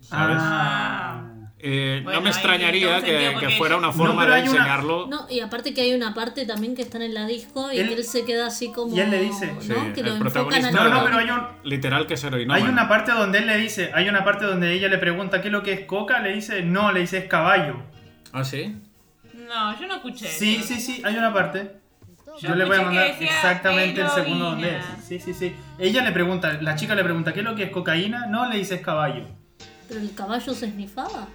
¿Sabes? 0.00 0.38
Ah. 0.40 1.22
Eh, 1.60 2.00
Bueno, 2.02 2.18
no 2.18 2.24
me 2.24 2.30
extrañaría 2.30 3.00
que, 3.00 3.54
fuera 3.56 3.76
una 3.76 3.92
forma 3.92 4.22
de 4.26 4.32
una- 4.32 4.40
enseñarlo. 4.40 5.06
No, 5.06 5.26
y 5.30 5.38
aparte 5.38 5.72
que 5.72 5.82
hay 5.82 5.94
una 5.94 6.14
parte 6.14 6.44
también 6.46 6.74
que 6.74 6.82
están 6.82 7.02
en 7.02 7.14
la 7.14 7.26
disco 7.28 7.70
y 7.70 7.78
Él- 7.78 8.02
se 8.02 8.24
queda 8.24 8.48
así 8.48 8.72
como. 8.72 8.96
y 8.96 8.98
él 8.98 9.08
le 9.12 9.20
dice. 9.20 9.52
¿no? 9.52 9.60
Sí, 9.60 9.72
que 9.94 10.00
el 10.00 10.06
lo 10.08 10.18
protagonista- 10.18 10.72
No, 10.72 10.88
no, 10.88 11.04
pero 11.04 11.18
hay 11.18 11.30
un, 11.30 11.40
Literal 11.62 12.08
que 12.08 12.14
es 12.14 12.24
heroína. 12.24 12.54
hay 12.56 12.64
una 12.64 12.88
parte 12.88 13.12
donde 13.12 13.38
él 13.38 13.46
le 13.46 13.56
dice, 13.56 13.92
hay 13.94 14.08
una 14.08 14.24
parte 14.24 14.46
donde 14.46 14.72
ella 14.72 14.88
le 14.88 14.98
pregunta 14.98 15.40
qué 15.42 15.46
es 15.46 15.52
lo 15.52 15.62
que 15.62 15.72
es 15.74 15.80
coca, 15.86 16.18
le 16.18 16.32
dice, 16.34 16.62
no, 16.64 16.90
le 16.90 17.00
dice 17.02 17.18
es 17.18 17.26
caballo. 17.26 17.76
¿Ah, 18.32 18.42
sí? 18.42 18.74
No, 19.48 19.78
yo 19.80 19.86
no 19.86 19.94
escuché. 19.94 20.26
Sí, 20.26 20.56
eso. 20.56 20.66
sí, 20.74 20.80
sí, 20.80 21.02
hay 21.04 21.16
una 21.16 21.32
parte. 21.32 21.85
Yo 22.40 22.48
Yo 22.50 22.54
le 22.54 22.64
voy 22.64 22.76
a 22.76 22.82
mandar 22.82 23.06
exactamente 23.20 24.00
el 24.00 24.08
segundo 24.10 24.44
donde 24.50 24.76
es. 24.76 24.84
Sí, 25.06 25.18
sí, 25.18 25.32
sí. 25.34 25.54
Ella 25.78 26.02
le 26.02 26.12
pregunta, 26.12 26.58
la 26.60 26.74
chica 26.76 26.94
le 26.94 27.02
pregunta, 27.04 27.32
¿qué 27.32 27.40
es 27.40 27.44
lo 27.44 27.54
que 27.54 27.64
es 27.64 27.70
cocaína? 27.70 28.26
No, 28.26 28.48
le 28.48 28.58
dice 28.58 28.74
es 28.76 28.80
caballo. 28.82 29.24
Pero 29.88 30.00
el 30.00 30.14
caballo 30.14 30.52
se 30.54 30.66
esnifaba. 30.66 31.28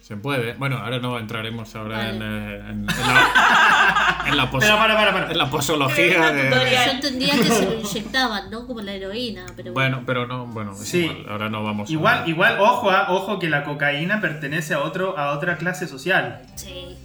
Se 0.00 0.16
puede. 0.16 0.54
Bueno, 0.54 0.78
ahora 0.78 0.98
no 0.98 1.16
entraremos 1.18 1.74
ahora 1.76 1.98
Vale. 1.98 2.10
en, 2.16 2.22
eh, 2.22 2.54
en- 2.56 2.68
en 2.70 2.86
la, 2.86 4.22
en 4.26 4.36
la 4.36 4.50
pos- 4.50 4.62
Pero 4.64 4.76
para, 4.76 4.94
para, 4.96 5.12
para. 5.12 5.30
en 5.30 5.38
la 5.38 5.48
posología 5.48 6.32
de... 6.32 6.50
Yo 6.50 6.90
entendía 6.92 7.34
que 7.34 7.44
se 7.44 7.64
lo 7.64 7.74
inyectaban, 7.80 8.50
¿no? 8.50 8.66
Como 8.66 8.80
la 8.80 8.92
heroína, 8.94 9.46
pero 9.54 9.72
bueno. 9.72 9.98
Bueno, 9.98 10.02
pero 10.04 10.26
no, 10.26 10.46
bueno, 10.46 10.72
es 10.72 10.80
Sí. 10.88 11.04
igual, 11.04 11.26
ahora 11.30 11.48
no 11.50 11.62
vamos 11.62 11.88
a... 11.88 11.92
Igual, 11.92 12.28
igual, 12.28 12.58
ojo, 12.60 12.90
ah, 12.90 13.06
ojo 13.10 13.38
que 13.38 13.48
la 13.48 13.62
cocaína 13.62 14.20
pertenece 14.20 14.74
a 14.74 14.80
otro, 14.80 15.16
a 15.16 15.30
otra 15.32 15.56
clase 15.56 15.86
social. 15.86 16.42
Sí. 16.56 16.96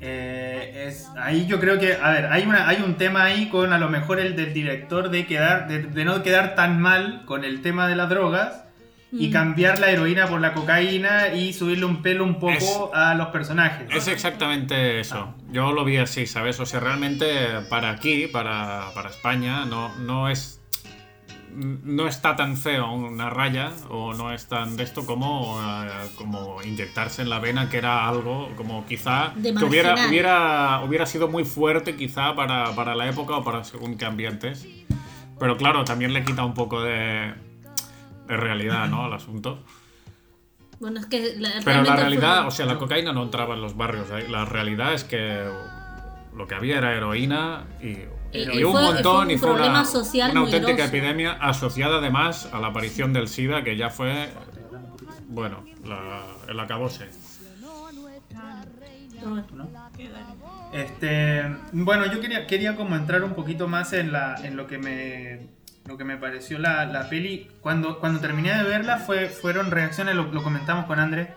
Eh, 0.00 0.84
es, 0.88 1.08
ahí 1.18 1.46
yo 1.46 1.58
creo 1.58 1.78
que, 1.78 1.94
a 1.94 2.10
ver, 2.10 2.26
hay, 2.26 2.44
una, 2.44 2.68
hay 2.68 2.82
un 2.84 2.96
tema 2.96 3.24
ahí 3.24 3.48
con 3.48 3.72
a 3.72 3.78
lo 3.78 3.88
mejor 3.88 4.20
el 4.20 4.36
del 4.36 4.52
director 4.52 5.10
de 5.10 5.26
quedar, 5.26 5.68
de, 5.68 5.82
de 5.84 6.04
no 6.04 6.22
quedar 6.22 6.54
tan 6.54 6.80
mal 6.80 7.24
con 7.24 7.44
el 7.44 7.62
tema 7.62 7.88
de 7.88 7.96
las 7.96 8.08
drogas 8.08 8.62
y 9.12 9.28
Mm. 9.28 9.32
cambiar 9.32 9.78
la 9.78 9.88
heroína 9.90 10.26
por 10.26 10.40
la 10.40 10.52
cocaína 10.52 11.28
y 11.28 11.52
subirle 11.52 11.84
un 11.86 12.02
pelo 12.02 12.24
un 12.24 12.34
poco 12.40 12.52
Es- 12.52 12.78
a 12.92 13.14
los 13.14 13.28
personajes. 13.28 13.86
Es 13.90 14.08
exactamente 14.08 14.98
eso. 15.00 15.34
Yo 15.50 15.72
lo 15.72 15.84
vi 15.84 15.96
así, 15.96 16.26
¿sabes? 16.26 16.58
O 16.60 16.66
sea, 16.66 16.80
realmente 16.80 17.26
para 17.70 17.90
aquí, 17.90 18.26
para, 18.26 18.86
para 18.94 19.08
España, 19.10 19.64
no, 19.64 19.94
no 19.98 20.28
es... 20.28 20.60
no 21.56 22.06
está 22.06 22.36
tan 22.36 22.56
feo 22.56 22.92
una 22.92 23.30
raya 23.30 23.72
o 23.88 24.12
no 24.14 24.32
es 24.32 24.46
tan 24.46 24.76
de 24.76 24.84
esto 24.84 25.06
como, 25.06 25.58
eh, 25.62 25.88
como 26.16 26.62
inyectarse 26.62 27.22
en 27.22 27.30
la 27.30 27.38
vena, 27.38 27.68
que 27.70 27.78
era 27.78 28.06
algo 28.08 28.50
como 28.56 28.84
quizá 28.86 29.32
De 29.34 29.54
que 29.54 29.64
hubiera, 29.64 29.94
hubiera, 30.08 30.80
hubiera 30.84 31.06
sido 31.06 31.28
muy 31.28 31.44
fuerte 31.44 31.96
quizá 31.96 32.34
para, 32.36 32.74
para 32.74 32.94
la 32.94 33.08
época 33.08 33.36
o 33.36 33.44
para 33.44 33.64
según 33.64 33.96
qué 33.96 34.04
ambientes. 34.04 34.66
Pero 35.38 35.56
claro, 35.56 35.84
también 35.84 36.12
le 36.12 36.24
quita 36.24 36.44
un 36.44 36.54
poco 36.54 36.82
de, 36.82 37.34
de 38.28 38.36
realidad 38.36 38.88
¿no? 38.88 39.04
al 39.04 39.12
asunto. 39.12 39.58
Bueno, 40.78 41.00
es 41.00 41.06
que 41.06 41.34
la- 41.38 41.50
Pero 41.64 41.82
la 41.84 41.96
realidad, 41.96 42.38
fue- 42.40 42.48
o 42.48 42.50
sea, 42.50 42.66
la 42.66 42.76
cocaína 42.78 43.12
no 43.12 43.22
entraba 43.22 43.54
en 43.54 43.62
los 43.62 43.76
barrios. 43.76 44.08
La 44.28 44.44
realidad 44.44 44.92
es 44.92 45.04
que 45.04 45.42
lo 46.36 46.46
que 46.46 46.54
había 46.54 46.76
era 46.78 46.92
heroína 46.94 47.64
y, 47.82 47.96
Y- 48.36 48.56
y 48.56 48.60
y 48.60 48.64
un 48.64 48.72
fue- 48.72 48.82
montón 48.82 49.02
fue 49.16 49.24
un 49.24 49.30
y 49.30 49.38
fue 49.38 49.52
una, 49.52 49.84
social 49.84 50.36
auténtica 50.36 50.72
grosso. 50.74 50.88
epidemia 50.96 51.32
asociada 51.32 51.98
además 51.98 52.48
a 52.52 52.60
la 52.60 52.68
aparición 52.68 53.12
del 53.12 53.28
SIDA, 53.28 53.62
que 53.64 53.76
ya 53.76 53.90
fue, 53.90 54.28
bueno, 55.28 55.64
la, 55.84 56.22
el 56.48 56.58
acabose. 56.60 57.08
Este, 60.72 61.42
bueno, 61.72 62.06
yo 62.12 62.20
quería, 62.20 62.46
quería 62.46 62.76
como 62.76 62.96
entrar 62.96 63.22
un 63.24 63.34
poquito 63.34 63.66
más 63.68 63.92
en, 63.92 64.12
la, 64.12 64.36
en 64.42 64.56
lo 64.56 64.66
que 64.66 64.78
me 64.78 65.54
lo 65.86 65.96
que 65.96 66.04
me 66.04 66.16
pareció 66.16 66.58
la, 66.58 66.84
la 66.84 67.08
peli. 67.08 67.48
Cuando, 67.60 68.00
cuando 68.00 68.18
terminé 68.20 68.52
de 68.56 68.64
verla 68.64 68.98
fue, 68.98 69.28
fueron 69.28 69.70
reacciones, 69.70 70.16
lo, 70.16 70.24
lo 70.32 70.42
comentamos 70.42 70.86
con 70.86 70.98
André, 70.98 71.32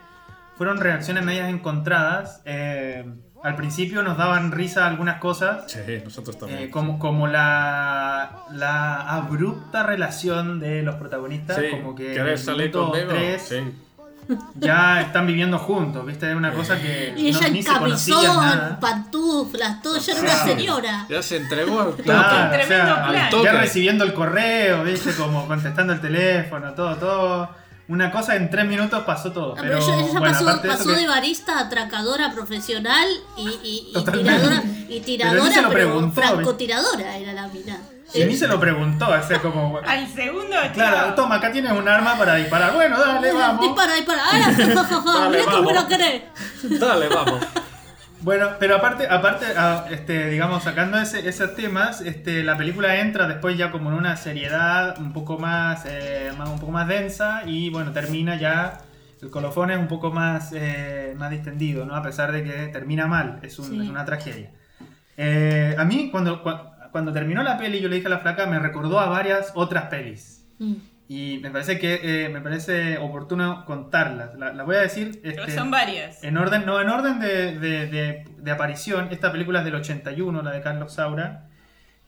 fueron 0.57 0.79
reacciones 0.79 1.23
medias 1.23 1.49
encontradas. 1.49 2.41
Eh, 2.45 3.05
al 3.43 3.56
principio 3.56 4.04
nos 4.04 4.17
daban 4.17 4.52
risa 4.52 4.86
algunas 4.88 5.19
cosas, 5.19 5.63
Sí, 5.71 5.80
nosotros 6.04 6.38
eh, 6.49 6.69
como, 6.71 6.99
como 6.99 7.28
la, 7.28 8.32
la 8.52 9.02
abrupta 9.02 9.84
relación 9.84 10.60
de 10.60 10.82
los 10.84 10.95
protagonistas, 10.95 11.58
Sí, 11.58 11.63
como 11.71 11.95
que 11.95 12.13
¿quieres 12.13 12.41
en 12.41 12.45
salir 12.45 12.71
conmigo? 12.71 13.08
tres 13.10 13.41
Sí. 13.47 13.73
ya 14.56 15.02
están 15.02 15.25
viviendo 15.25 15.58
juntos, 15.58 16.06
¿viste? 16.06 16.30
Es 16.30 16.36
una 16.36 16.54
cosa 16.54 16.80
que 16.80 17.13
Y 17.17 17.30
ella 17.30 17.39
no, 17.41 17.47
en 17.47 17.54
ni 17.54 17.63
se 17.63 17.73
conocían 17.73 18.17
camisón, 18.21 18.45
nada. 18.45 18.80
pantuflas, 18.80 19.82
todo, 19.82 19.97
ya 19.97 20.13
era 20.13 20.21
una 20.21 20.36
señora. 20.36 21.06
Ya 21.10 21.21
se 21.23 21.38
entregó 21.38 21.80
al 21.82 21.93
Claro, 21.95 21.95
toque. 21.95 22.36
o 22.36 22.38
sea, 22.38 22.49
Tremendo 22.52 22.95
plan. 22.95 23.15
Al 23.15 23.30
toque. 23.30 23.43
ya 23.45 23.52
recibiendo 23.54 24.04
el 24.04 24.13
correo, 24.13 24.84
¿viste? 24.84 25.13
Como 25.13 25.47
contestando 25.47 25.93
el 25.93 26.02
teléfono, 26.02 26.73
todo, 26.73 26.95
todo. 26.97 27.49
Una 27.89 28.12
cosa 28.12 28.36
en 28.36 28.49
tres 28.49 28.65
minutos 28.65 29.04
pasó 29.04 29.32
todo. 29.32 29.54
Ah, 29.58 29.62
Pero, 29.62 29.80
pero 29.80 29.84
ella, 29.84 29.95
ella 30.10 30.19
bueno, 30.19 30.34
pasó, 30.34 30.43
aparte 30.47 30.67
de 30.67 30.73
eso 30.73 30.84
pasó 30.84 30.89
que- 30.95 31.02
de 31.02 31.08
barista 31.08 31.58
a 31.58 31.62
atracadora 31.62 32.32
profesional 32.32 33.08
y, 33.36 33.41
y, 33.49 33.88
y 33.89 33.93
Totalmente. 33.93 34.32
tiradora, 34.32 34.63
y 34.63 34.88
Pero 34.88 35.06
tiradora, 35.06 35.43
ni 35.43 35.52
se 35.56 35.62
lo 35.63 35.69
pero 35.69 36.12
francotiradora 36.12 37.17
era 37.17 37.34
la 37.34 37.47
mina. 37.47 37.78
Y 38.13 38.23
ni 38.23 38.36
se 38.36 38.47
lo 38.47 38.60
preguntó, 38.60 39.08
o 39.10 39.28
sea, 39.28 39.39
como. 39.39 39.80
Al 39.86 40.08
segundo, 40.13 40.56
Claro, 40.73 41.13
toma, 41.13 41.36
acá 41.36 41.52
tienes 41.52 41.71
un 41.71 41.88
arma 41.88 42.15
para 42.17 42.36
disparar. 42.36 42.73
Bueno, 42.73 42.99
dale, 42.99 43.32
vamos. 43.32 43.62
Dispara, 43.65 43.93
dispara. 43.95 44.21
¡Ah! 44.23 44.52
Dale, 45.06 45.30
Mirá 45.39 45.52
cómo 45.52 45.71
lo 45.71 45.88
querés. 45.88 46.21
Dale, 46.63 47.08
vamos. 47.10 47.39
Bueno, 48.21 48.49
pero 48.60 48.75
aparte, 48.75 49.08
aparte 49.08 49.45
ah, 49.55 49.86
este, 49.91 50.29
digamos, 50.29 50.63
sacando 50.63 50.97
ese, 50.97 51.27
esos 51.27 51.55
temas, 51.55 52.01
este, 52.01 52.43
la 52.43 52.58
película 52.58 52.99
entra 52.99 53.27
después 53.27 53.58
ya 53.58 53.71
como 53.71 53.89
en 53.91 53.95
una 53.95 54.17
seriedad 54.17 54.99
un 54.99 55.13
poco 55.13 55.38
más, 55.39 55.86
eh, 55.86 56.32
más- 56.38 56.49
un 56.49 56.60
poco 56.60 56.71
más 56.73 56.88
densa 56.88 57.43
y 57.45 57.69
bueno, 57.69 57.91
termina 57.93 58.36
ya, 58.38 58.79
el 59.21 59.29
colofón 59.29 59.71
es 59.71 59.77
un 59.77 59.88
poco 59.88 60.12
más, 60.12 60.51
eh, 60.53 61.13
más 61.17 61.32
distendido, 61.32 61.86
¿no? 61.86 61.95
A 61.95 62.03
pesar 62.03 62.32
de 62.34 62.43
que 62.43 62.51
termina 62.67 63.08
mal, 63.08 63.39
es, 63.41 63.58
un- 63.58 63.65
Sí. 63.69 63.82
es 63.84 63.89
una 63.89 64.03
tragedia. 64.03 64.51
Eh, 65.15 65.75
a 65.77 65.86
mí, 65.86 66.10
cuando, 66.12 66.43
cua- 66.43 66.89
cuando 66.91 67.13
terminó 67.13 67.41
la 67.43 67.58
peli, 67.58 67.79
yo 67.79 67.88
le 67.88 67.95
dije 67.95 68.08
a 68.08 68.12
la 68.12 68.19
flaca, 68.19 68.47
me 68.47 68.60
recordó 68.60 68.99
a 68.99 69.08
varias 69.08 69.51
otras 69.55 69.86
pelis. 69.86 70.45
Mm. 70.60 70.73
Y 71.11 71.39
me 71.41 71.49
parece 71.49 71.79
que 71.79 72.25
eh, 72.25 72.29
me 72.29 72.39
parece 72.39 72.99
oportuno 72.99 73.65
contarlas. 73.65 74.35
La, 74.35 74.53
la 74.53 74.63
voy 74.63 74.75
a 74.75 74.81
decir. 74.81 75.19
Pero 75.23 75.41
este, 75.41 75.55
son 75.55 75.71
varias. 75.71 76.23
en 76.23 76.37
orden, 76.37 76.65
no, 76.67 76.79
en 76.79 76.87
orden 76.87 77.19
de, 77.19 77.57
de- 77.59 77.87
de- 77.87 78.25
de 78.37 78.51
aparición, 78.51 79.07
esta 79.09 79.31
película 79.31 79.59
es 79.59 79.65
del 79.65 79.73
81, 79.75 80.41
la 80.43 80.51
de 80.51 80.61
Carlos 80.61 80.93
Saura. 80.93 81.47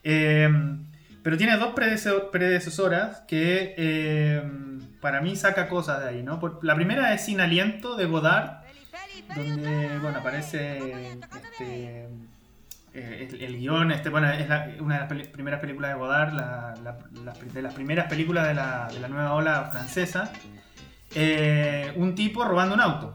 Eh, 0.04 0.48
pero 1.24 1.36
tiene 1.36 1.56
dos 1.56 1.74
predece- 1.74 2.30
predecesoras 2.30 3.22
que 3.26 3.74
eh, 3.76 4.42
para 5.00 5.20
mí 5.20 5.34
saca 5.34 5.68
cosas 5.68 6.00
de 6.00 6.08
ahí, 6.08 6.22
¿no? 6.22 6.38
Por- 6.38 6.64
la 6.64 6.76
primera 6.76 7.12
es 7.12 7.24
Sin 7.24 7.40
Aliento 7.40 7.96
de 7.96 8.06
Godard, 8.06 8.62
donde, 9.34 9.98
bueno, 9.98 10.18
aparece 10.20 10.78
este, 11.58 12.08
eh, 12.94 13.28
el, 13.30 13.42
el 13.42 13.58
guion, 13.58 13.90
este, 13.90 14.10
bueno, 14.10 14.30
es 14.30 14.46
una 14.80 15.06
de 15.06 15.14
las 15.14 15.28
primeras 15.28 15.60
películas 15.60 15.92
de 15.92 15.98
Godard, 15.98 16.32
de 17.40 17.62
las 17.62 17.74
primeras 17.74 18.06
películas 18.06 18.48
de 18.48 18.54
la, 18.54 19.08
nueva 19.08 19.32
ola 19.34 19.70
francesa. 19.72 20.30
Eh, 21.14 21.92
un 21.96 22.14
tipo 22.14 22.44
robando 22.44 22.74
un 22.74 22.80
auto, 22.80 23.14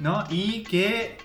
¿no? 0.00 0.24
Y 0.30 0.62
que 0.62 1.18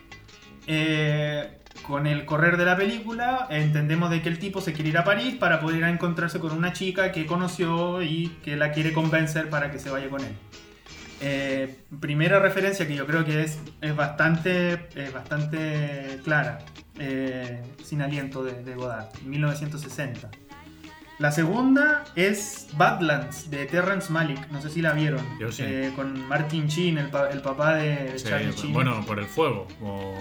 eh, 0.68 1.60
con 1.84 2.08
el 2.08 2.26
correr 2.26 2.58
de 2.58 2.66
la 2.66 2.76
película 2.76 3.48
entendemos 3.50 4.10
de 4.10 4.22
que 4.22 4.30
el 4.30 4.40
tipo 4.40 4.60
se 4.60 4.74
quiere 4.74 4.90
ir 4.90 4.98
a 4.98 5.04
París 5.04 5.36
para 5.36 5.60
poder 5.62 5.84
encontrarse 5.84 6.40
con 6.40 6.52
una 6.52 6.74
chica 6.74 7.12
que 7.12 7.26
conoció 7.26 8.02
y 8.02 8.30
que 8.44 8.58
la 8.58 8.72
quiere 8.72 8.92
convencer 8.92 9.50
para 9.50 9.72
que 9.72 9.80
se 9.80 9.90
vaya 9.90 10.10
con 10.10 10.22
él. 10.22 10.36
Primera 12.00 12.40
referencia 12.40 12.88
que 12.88 12.96
yo 12.96 13.06
creo 13.08 13.24
que 13.24 13.42
es 13.42 13.60
bastante, 13.96 14.88
es 14.96 15.14
bastante 15.14 16.20
clara, 16.24 16.60
eh, 17.00 17.62
Sin 17.84 18.02
Aliento 18.02 18.44
de, 18.44 18.64
de 18.64 18.76
Godard, 18.76 19.08
1960. 19.26 20.30
La 21.18 21.32
segunda 21.32 22.04
es 22.16 22.68
Badlands 22.76 23.50
de 23.50 23.66
Terrence 23.68 24.12
Malick, 24.12 24.50
no 24.52 24.62
sé 24.62 24.70
si 24.70 24.82
la 24.82 24.92
vieron, 24.92 25.22
Yo 25.40 25.50
sí. 25.52 25.64
eh, 25.66 25.94
con 25.96 26.28
Martin 26.28 26.68
Sheen, 26.68 26.98
el, 26.98 27.10
pa- 27.10 27.30
el 27.30 27.42
papá 27.42 27.76
de 27.76 28.20
Sí, 28.20 28.26
Charlie 28.28 28.52
Sheen. 28.52 28.74
bueno, 28.74 29.06
por 29.06 29.20
el 29.20 29.26
fuego. 29.26 29.66
o- 29.82 30.18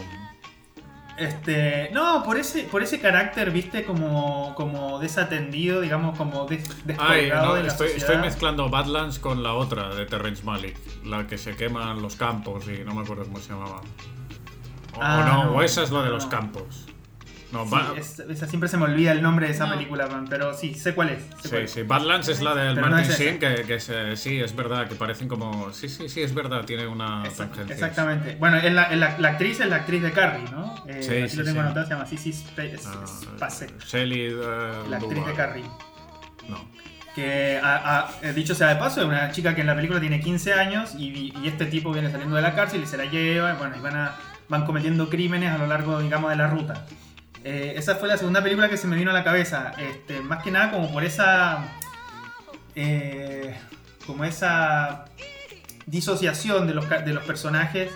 Este, 1.17 1.91
no, 1.93 2.23
por 2.25 2.39
ese, 2.39 2.65
por 2.65 2.83
ese 2.83 2.99
carácter, 3.01 3.53
viste, 3.53 3.85
como, 3.85 4.53
como 4.57 4.99
desatendido, 4.99 5.81
digamos, 5.81 6.17
como 6.19 6.45
des, 6.47 6.69
Ay, 6.99 7.29
no, 7.33 7.55
de 7.55 7.63
la 7.63 7.69
estoy, 7.69 7.89
estoy 7.97 8.17
mezclando 8.19 8.69
Badlands 8.69 9.21
con 9.21 9.43
la 9.45 9.55
otra 9.55 9.95
de 9.95 10.07
Terrence 10.07 10.43
Malick, 10.45 10.77
la 11.05 11.27
que 11.29 11.39
se 11.39 11.55
queman 11.55 12.03
los 12.03 12.17
campos 12.17 12.67
y 12.69 12.83
no 12.85 12.95
me 12.95 13.03
acuerdo 13.03 13.25
cómo 13.25 13.39
se 13.39 13.51
llamaba. 13.53 13.81
O, 14.97 14.99
Ah, 15.03 15.25
no, 15.27 15.45
no, 15.45 15.51
o 15.53 15.63
esa 15.63 15.83
es 15.83 15.91
la 15.91 16.01
de 16.03 16.07
no. 16.09 16.15
los 16.15 16.27
campos. 16.27 16.87
No, 17.53 17.65
Sí, 17.67 17.77
es- 17.99 18.19
esa 18.19 18.49
siempre 18.49 18.69
se 18.69 18.77
me 18.77 18.85
olvida 18.85 19.13
el 19.13 19.23
nombre 19.23 19.47
de 19.47 19.53
esa 19.53 19.67
No. 19.67 19.75
película, 19.75 20.09
pero 20.29 20.55
sí, 20.55 20.75
sé 20.75 20.93
cuál 20.93 21.11
es. 21.11 21.23
sé 21.23 21.43
Sí, 21.43 21.49
cuál 21.51 21.63
es. 21.63 21.71
sí, 21.71 21.83
Badlands 21.85 22.29
es 22.29 22.43
la 22.43 22.53
del 22.53 22.75
Pero 22.75 22.87
no 22.89 22.97
Martin 22.97 23.13
es 23.13 23.21
esa. 23.21 23.23
Sheen, 23.23 23.39
que, 23.39 23.63
que 23.63 23.79
se- 23.79 24.17
sí, 24.17 24.41
es 24.41 24.57
verdad, 24.57 24.89
que 24.89 24.97
parecen 24.97 25.29
como... 25.29 25.73
Sí, 25.73 25.89
sí, 25.89 26.09
sí, 26.09 26.21
es 26.23 26.35
verdad, 26.35 26.65
tiene 26.65 26.89
una 26.89 27.23
Exact- 27.23 27.37
tangencia. 27.51 27.75
exactamente. 27.75 28.35
Bueno, 28.41 28.57
es 28.57 28.73
la, 28.73 28.83
es 28.85 28.99
la- 28.99 29.17
la 29.21 29.29
actriz 29.29 29.61
es 29.61 29.69
la 29.69 29.77
actriz 29.77 30.03
de 30.03 30.11
Carrie, 30.11 30.45
¿no? 30.51 30.75
Eh, 30.89 31.01
Sí, 31.01 31.13
aquí 31.15 31.29
sí, 31.29 31.37
lo 31.37 31.45
tengo 31.45 31.61
sí. 31.61 31.67
anotado, 31.67 31.87
se 31.87 31.93
llama 31.93 32.07
Sissy 32.07 32.31
Spe- 32.33 32.77
Ah, 32.87 33.05
Spacek, 33.07 33.79
Shelley... 33.85 34.21
eh, 34.33 34.37
la 34.91 34.97
actriz 34.97 35.25
de. 35.25 35.33
Carrie. 35.35 35.65
No. 36.49 36.57
Que, 37.15 37.61
a- 37.63 37.99
a- 38.01 38.11
eh, 38.23 38.33
dicho 38.33 38.57
sea 38.57 38.67
de 38.71 38.77
paso, 38.77 39.01
es 39.01 39.07
una 39.07 39.31
chica 39.31 39.55
que 39.55 39.61
en 39.61 39.69
la 39.69 39.77
película 39.77 40.01
tiene 40.01 40.19
15 40.21 40.53
años 40.55 40.97
y, 40.99 41.33
y 41.41 41.47
este 41.47 41.67
tipo 41.67 41.93
viene 41.93 42.11
saliendo 42.11 42.35
de 42.35 42.43
la 42.43 42.53
cárcel 42.57 42.83
y 42.83 42.87
se 42.87 42.97
la 42.97 43.05
lleva, 43.05 43.53
y 43.53 43.57
bueno, 43.57 43.77
y 43.77 43.81
van, 43.81 43.95
a- 43.97 44.17
van 44.49 44.65
cometiendo 44.65 45.09
crímenes 45.09 45.53
a 45.53 45.59
lo 45.59 45.67
largo, 45.67 46.01
digamos, 46.01 46.31
de 46.31 46.37
la 46.37 46.49
ruta. 46.49 46.87
Eh, 47.45 47.75
esa 47.77 47.97
fue 47.97 48.09
la 48.09 48.17
segunda 48.17 48.43
película 48.43 48.69
que 48.69 48.77
se 48.77 48.87
me 48.87 48.97
vino 48.97 49.11
a 49.11 49.15
la 49.15 49.25
cabeza, 49.25 49.73
este, 49.79 50.21
más 50.21 50.43
que 50.43 50.51
nada 50.51 50.71
como 50.71 50.93
por 50.93 51.05
esa... 51.05 51.65
eh, 52.75 53.57
como 54.07 54.25
esa 54.25 55.07
disociación 55.87 56.67
de 56.67 56.75
los, 56.75 56.89
de 56.89 57.13
los 57.13 57.25
personajes 57.25 57.91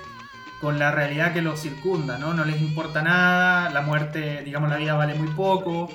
con 0.61 0.79
la 0.79 0.91
realidad 0.91 1.35
que 1.35 1.43
los 1.43 1.61
circunda, 1.61 2.19
¿no? 2.19 2.33
No 2.35 2.45
les 2.45 2.61
importa 2.61 3.03
nada, 3.03 3.71
la 3.71 3.83
muerte, 3.83 4.43
digamos, 4.43 4.71
la 4.71 4.77
vida 4.77 4.95
vale 4.95 5.15
muy 5.15 5.29
poco, 5.29 5.89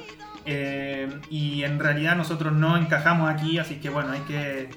eh, 0.46 1.10
y 1.30 1.64
en 1.64 1.80
realidad 1.80 2.16
nosotros 2.16 2.54
no 2.54 2.78
encajamos 2.78 3.30
aquí, 3.30 3.58
así 3.58 3.76
que 3.76 3.90
bueno, 3.90 4.12
hay 4.12 4.22
que, 4.22 4.70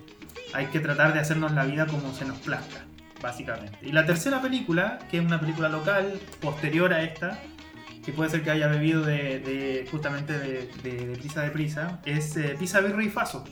hay 0.54 0.66
que 0.66 0.80
tratar 0.80 1.12
de 1.12 1.20
hacernos 1.20 1.52
la 1.52 1.64
vida 1.64 1.86
como 1.86 2.12
se 2.14 2.24
nos 2.24 2.38
plazca, 2.38 2.85
básicamente. 3.22 3.78
Y 3.82 3.92
la 3.92 4.04
tercera 4.06 4.40
película, 4.40 4.98
que 5.10 5.18
es 5.18 5.24
una 5.24 5.40
película 5.40 5.68
local, 5.68 6.18
posterior 6.40 6.92
a 6.92 7.02
esta, 7.02 7.38
que 8.04 8.12
puede 8.12 8.30
ser 8.30 8.42
que 8.42 8.50
haya 8.50 8.68
bebido 8.68 9.02
de, 9.02 9.40
de- 9.40 9.88
justamente 9.90 10.38
de, 10.38 10.70
de, 10.82 11.06
de 11.08 11.16
Prisa 11.16 11.42
de 11.42 11.50
Prisa, 11.50 12.00
es 12.04 12.36
eh, 12.36 12.54
Pisa 12.58 12.80
Birra 12.80 13.02
y 13.02 13.08
Faso, 13.08 13.44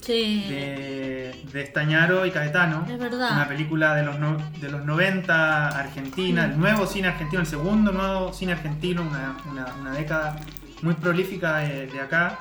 Sí. 0.00 0.46
de, 0.48 1.44
de 1.52 1.62
Estañaro 1.62 2.24
y 2.26 2.30
Caetano. 2.30 2.84
Es 2.90 2.98
verdad. 2.98 3.32
Una 3.32 3.46
película 3.46 3.94
de 3.94 4.02
los, 4.02 4.18
no- 4.18 4.36
de 4.60 4.68
los 4.70 4.84
90 4.84 5.68
argentina, 5.68 6.46
el 6.46 6.58
nuevo 6.58 6.86
cine 6.86 7.08
argentino, 7.08 7.40
el 7.42 7.46
segundo 7.46 7.92
nuevo 7.92 8.32
cine 8.32 8.52
argentino, 8.52 9.02
una, 9.02 9.36
una- 9.50 9.74
una 9.80 9.92
década 9.92 10.36
muy 10.82 10.94
prolífica 10.94 11.58
de, 11.58 11.86
de 11.86 12.00
acá, 12.00 12.38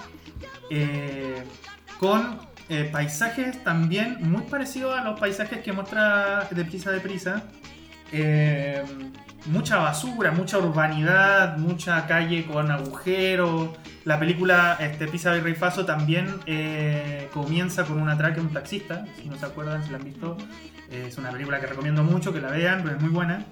eh, 0.71 1.43
con 1.99 2.39
eh, 2.69 2.87
paisajes 2.91 3.63
también 3.63 4.17
muy 4.21 4.43
parecidos 4.43 4.97
a 4.97 5.03
los 5.03 5.19
paisajes 5.19 5.59
que 5.61 5.71
muestra 5.73 6.47
de 6.51 6.65
Prisa 6.65 6.91
de 6.91 6.99
Prisa. 6.99 7.43
eh, 8.11 8.83
mucha 9.45 9.77
basura, 9.77 10.31
mucha 10.31 10.57
urbanidad, 10.57 11.57
mucha 11.57 12.05
calle 12.07 12.45
con 12.45 12.69
agujeros. 12.71 13.69
La 14.05 14.19
película 14.19 14.77
este, 14.79 15.07
Pisa 15.07 15.35
y 15.37 15.39
Rey 15.41 15.53
Faso 15.55 15.85
también 15.85 16.27
eh, 16.45 17.29
comienza 17.33 17.85
con 17.85 18.01
un 18.01 18.09
atraque 18.09 18.39
a 18.39 18.43
un 18.43 18.51
taxista, 18.51 19.05
si 19.21 19.29
no 19.29 19.37
se 19.37 19.45
acuerdan, 19.45 19.83
si 19.83 19.91
la 19.91 19.97
han 19.97 20.03
visto. 20.03 20.37
Eh, 20.91 21.05
es 21.07 21.17
una 21.17 21.29
película 21.31 21.59
que 21.59 21.67
recomiendo 21.67 22.03
mucho, 22.03 22.33
que 22.33 22.41
la 22.41 22.49
vean, 22.49 22.81
pero 22.83 22.95
es 22.97 23.01
muy 23.01 23.11
buena. 23.11 23.45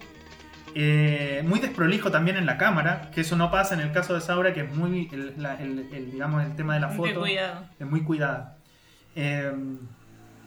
Eh, 0.76 1.44
muy 1.48 1.60
desprolijo 1.60 2.12
también 2.12 2.38
en 2.38 2.46
la 2.46 2.58
cámara, 2.58 3.10
que 3.14 3.22
eso 3.22 3.36
no 3.36 3.50
pasa 3.50 3.74
en 3.74 3.80
el 3.80 3.92
caso 3.92 4.14
de 4.14 4.22
Saura, 4.22 4.54
que 4.54 4.62
es 4.62 4.76
muy, 4.76 5.10
el, 5.12 5.34
la- 5.38 5.56
el- 5.56 5.88
el, 5.94 6.12
digamos, 6.12 6.44
el 6.44 6.56
tema 6.56 6.74
de 6.76 6.82
la 6.82 6.88
Muy 6.88 6.98
foto 7.10 7.22
cuidado. 7.22 7.66
es 7.80 7.88
muy 7.88 8.04
cuidada. 8.04 8.57
Eh, 9.18 9.52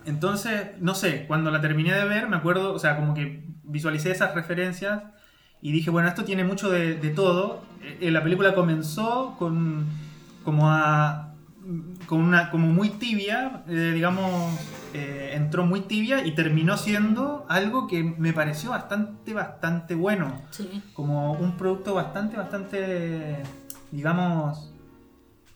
entonces, 0.06 0.68
no 0.80 0.94
sé, 0.94 1.26
cuando 1.26 1.50
la 1.50 1.60
terminé 1.60 1.92
de 1.92 2.04
ver, 2.04 2.28
me 2.28 2.36
acuerdo, 2.36 2.72
o 2.72 2.78
sea, 2.78 2.96
como 2.96 3.12
que 3.14 3.44
visualicé 3.64 4.10
esas 4.10 4.34
referencias 4.34 5.02
y 5.60 5.72
dije, 5.72 5.90
bueno, 5.90 6.08
esto 6.08 6.24
tiene 6.24 6.42
mucho 6.44 6.70
de, 6.70 6.94
de 6.94 7.10
todo. 7.10 7.62
Eh, 8.00 8.10
la 8.10 8.22
película 8.22 8.54
comenzó 8.54 9.36
con 9.38 9.86
como 10.44 10.70
a 10.70 11.26
con 12.06 12.20
una 12.22 12.50
como 12.50 12.66
muy 12.68 12.88
tibia, 12.88 13.62
eh, 13.68 13.92
digamos, 13.94 14.58
eh, 14.94 15.32
entró 15.34 15.64
muy 15.66 15.82
tibia 15.82 16.26
y 16.26 16.34
terminó 16.34 16.76
siendo 16.78 17.44
algo 17.48 17.86
que 17.86 18.02
me 18.02 18.32
pareció 18.32 18.70
bastante, 18.70 19.34
bastante 19.34 19.94
bueno 19.94 20.40
Sí. 20.50 20.82
como 20.94 21.32
un 21.34 21.56
producto 21.58 21.94
bastante, 21.94 22.36
bastante, 22.38 23.42
digamos, 23.92 24.69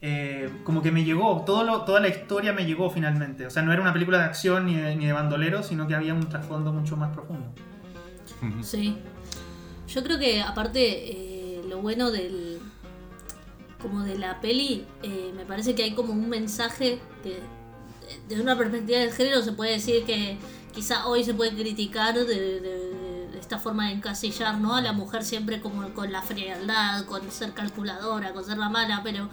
eh, 0.01 0.49
como 0.63 0.81
que 0.81 0.91
me 0.91 1.03
llegó, 1.03 1.43
todo 1.45 1.63
lo- 1.63 1.81
toda 1.83 1.99
la 1.99 2.07
historia 2.09 2.53
me 2.53 2.65
llegó 2.65 2.89
finalmente. 2.89 3.45
O 3.45 3.49
sea, 3.49 3.63
no 3.63 3.71
era 3.73 3.81
una 3.81 3.93
película 3.93 4.19
de 4.19 4.23
acción 4.25 4.65
ni 4.65 4.75
de, 4.75 4.95
ni 4.95 5.05
de 5.05 5.13
bandolero, 5.13 5.63
sino 5.63 5.87
que 5.87 5.95
había 5.95 6.13
un 6.13 6.27
trasfondo 6.29 6.71
mucho 6.73 6.95
más 6.97 7.11
profundo. 7.13 7.47
Sí. 8.61 8.97
Yo 9.87 10.03
creo 10.03 10.19
que 10.19 10.41
aparte 10.41 10.81
eh, 11.59 11.61
lo 11.67 11.79
bueno 11.81 12.11
del 12.11 12.59
como 13.81 14.01
de 14.03 14.17
la 14.17 14.41
peli, 14.41 14.85
eh, 15.03 15.31
me 15.35 15.45
parece 15.45 15.75
que 15.75 15.83
hay 15.83 15.91
como 15.93 16.11
un 16.13 16.27
mensaje 16.27 16.99
que 17.23 17.37
eh, 17.37 18.19
desde 18.27 18.41
una 18.41 18.57
perspectiva 18.57 18.99
del 18.99 19.11
género 19.11 19.41
se 19.43 19.51
puede 19.51 19.71
decir 19.73 20.03
que 20.05 20.37
quizá 20.73 21.05
hoy 21.07 21.23
se 21.23 21.33
puede 21.35 21.51
criticar 21.51 22.15
de, 22.15 22.25
de- 22.25 22.59
de- 22.61 23.27
de 23.31 23.39
esta 23.39 23.59
forma 23.59 23.87
de 23.87 23.93
encasillar 23.93 24.57
¿no? 24.59 24.75
a 24.75 24.81
la 24.81 24.91
mujer 24.93 25.23
siempre 25.23 25.61
como 25.61 25.87
con 25.93 26.11
la 26.11 26.21
frialdad, 26.23 27.05
con 27.05 27.29
ser 27.31 27.53
calculadora, 27.53 28.33
con 28.33 28.43
ser 28.43 28.57
la 28.57 28.69
mala, 28.69 29.01
pero 29.03 29.29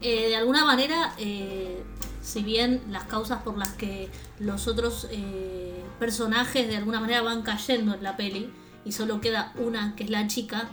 eh, 0.00 0.28
de 0.28 0.36
alguna 0.36 0.64
manera, 0.64 1.12
eh, 1.18 1.82
si 2.22 2.42
bien 2.42 2.82
las 2.88 3.04
causas 3.04 3.42
por 3.42 3.58
las 3.58 3.70
que 3.70 4.08
los 4.38 4.68
otros 4.68 5.08
eh, 5.10 5.82
personajes 5.98 6.68
de 6.68 6.76
alguna 6.76 7.00
manera 7.00 7.22
van 7.22 7.42
cayendo 7.42 7.94
en 7.94 8.02
la 8.02 8.16
peli 8.16 8.50
y 8.84 8.92
solo 8.92 9.20
queda 9.20 9.52
una 9.56 9.96
que 9.96 10.04
es 10.04 10.10
la 10.10 10.26
chica, 10.26 10.68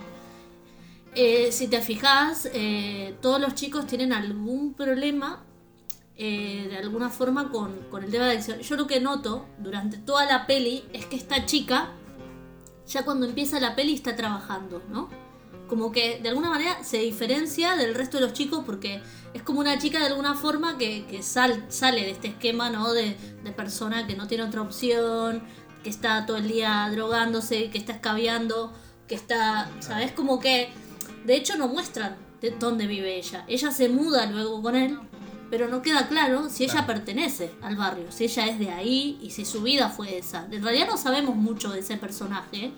si 1.50 1.68
te 1.68 1.80
fijas, 1.80 2.46
todos 3.22 3.40
los 3.40 3.54
chicos 3.54 3.86
tienen 3.86 4.12
algún 4.12 4.74
problema 4.74 5.42
de 6.14 6.76
alguna 6.76 7.08
forma 7.08 7.50
con, 7.50 7.72
con 7.90 8.04
el 8.04 8.10
tema 8.10 8.26
de 8.26 8.32
adicción. 8.32 8.60
Yo 8.60 8.76
lo 8.76 8.86
que 8.86 9.00
noto 9.00 9.46
durante 9.58 9.96
toda 9.96 10.26
la 10.26 10.46
peli 10.46 10.84
es 10.92 11.06
que 11.06 11.16
esta 11.16 11.46
chica, 11.46 11.88
ya 12.86 13.06
cuando 13.06 13.24
empieza 13.24 13.58
la 13.60 13.74
peli, 13.74 13.94
está 13.94 14.14
trabajando, 14.14 14.82
¿no? 14.90 15.08
Como 15.68 15.90
que 15.90 16.20
de 16.22 16.28
alguna 16.28 16.48
manera 16.50 16.82
se 16.84 16.98
diferencia 16.98 17.76
del 17.76 17.94
resto 17.94 18.18
de 18.18 18.24
los 18.24 18.32
chicos 18.32 18.62
porque 18.64 19.02
es 19.34 19.42
como 19.42 19.60
una 19.60 19.78
chica 19.78 19.98
de 19.98 20.06
alguna 20.06 20.34
forma 20.34 20.78
que, 20.78 21.04
que 21.06 21.22
sal- 21.22 21.64
sale 21.68 22.02
de 22.02 22.10
este 22.12 22.28
esquema, 22.28 22.70
¿no? 22.70 22.92
De, 22.92 23.16
de 23.42 23.52
persona 23.52 24.06
que 24.06 24.16
no 24.16 24.26
tiene 24.28 24.44
otra 24.44 24.62
opción, 24.62 25.42
que 25.82 25.90
está 25.90 26.24
todo 26.24 26.36
el 26.36 26.48
día 26.48 26.88
drogándose, 26.92 27.70
que 27.70 27.78
está 27.78 27.92
escabeando, 27.92 28.72
que 29.08 29.14
está, 29.16 29.70
¿sabes? 29.80 30.12
Como 30.12 30.38
que 30.38 30.70
de 31.24 31.34
hecho 31.36 31.56
no 31.56 31.66
muestran 31.68 32.16
de 32.40 32.50
dónde 32.50 32.86
vive 32.86 33.16
ella. 33.16 33.44
Ella 33.48 33.70
se 33.72 33.88
muda 33.88 34.26
luego 34.26 34.62
con 34.62 34.76
él, 34.76 34.98
pero 35.50 35.68
no 35.68 35.82
queda 35.82 36.08
claro 36.08 36.48
si 36.48 36.64
ella 36.64 36.86
pertenece 36.86 37.52
al 37.62 37.76
barrio, 37.76 38.10
si 38.10 38.24
ella 38.24 38.46
es 38.46 38.58
de 38.58 38.70
ahí 38.70 39.18
y 39.22 39.30
si 39.30 39.44
su 39.44 39.62
vida 39.62 39.88
fue 39.90 40.18
esa. 40.18 40.46
En 40.50 40.62
realidad 40.62 40.86
no 40.88 40.96
sabemos 40.96 41.34
mucho 41.36 41.70
de 41.70 41.80
ese 41.80 41.96
personaje, 41.96 42.72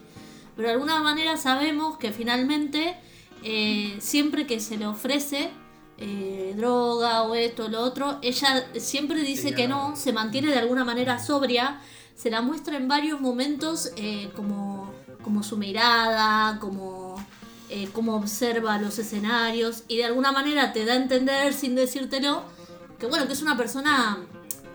pero 0.59 0.71
de 0.71 0.75
alguna 0.75 1.01
manera 1.01 1.37
sabemos 1.37 1.99
que 1.99 2.11
finalmente 2.11 2.97
eh, 3.45 3.97
siempre 4.01 4.45
que 4.45 4.59
se 4.59 4.77
le 4.77 4.89
ofrece 4.89 5.51
eh, 5.99 6.53
droga 6.57 7.23
o 7.23 7.37
esto 7.37 7.67
o 7.67 7.69
lo 7.69 7.81
otro, 7.81 8.19
ella 8.23 8.67
siempre 8.77 9.23
dice 9.23 9.51
Sí, 9.51 9.55
que 9.55 9.69
no. 9.69 9.91
no, 9.91 9.97
se 9.97 10.13
mantiene 10.13 10.49
de 10.49 10.59
alguna 10.59 10.85
manera 10.85 11.21
sobria, 11.21 11.81
se 12.17 12.29
la 12.29 12.43
muestra 12.43 12.77
en 12.77 12.89
varios 12.89 13.21
momentos 13.21 13.93
eh, 13.95 14.33
como, 14.35 14.93
como 15.23 15.45
su 15.45 15.57
mirada, 15.59 16.59
como 16.59 17.25
eh, 17.69 17.89
cómo 17.93 18.17
observa 18.17 18.79
los 18.79 18.99
escenarios 18.99 19.85
y 19.87 19.99
de 19.99 20.07
alguna 20.07 20.33
manera 20.33 20.73
te 20.73 20.85
da 20.85 20.95
a 20.95 20.97
entender 20.97 21.53
sin 21.53 21.77
decírtelo 21.77 22.43
que 22.99 23.07
bueno, 23.07 23.29
que 23.29 23.35
es 23.35 23.43
una 23.43 23.57
persona 23.57 24.19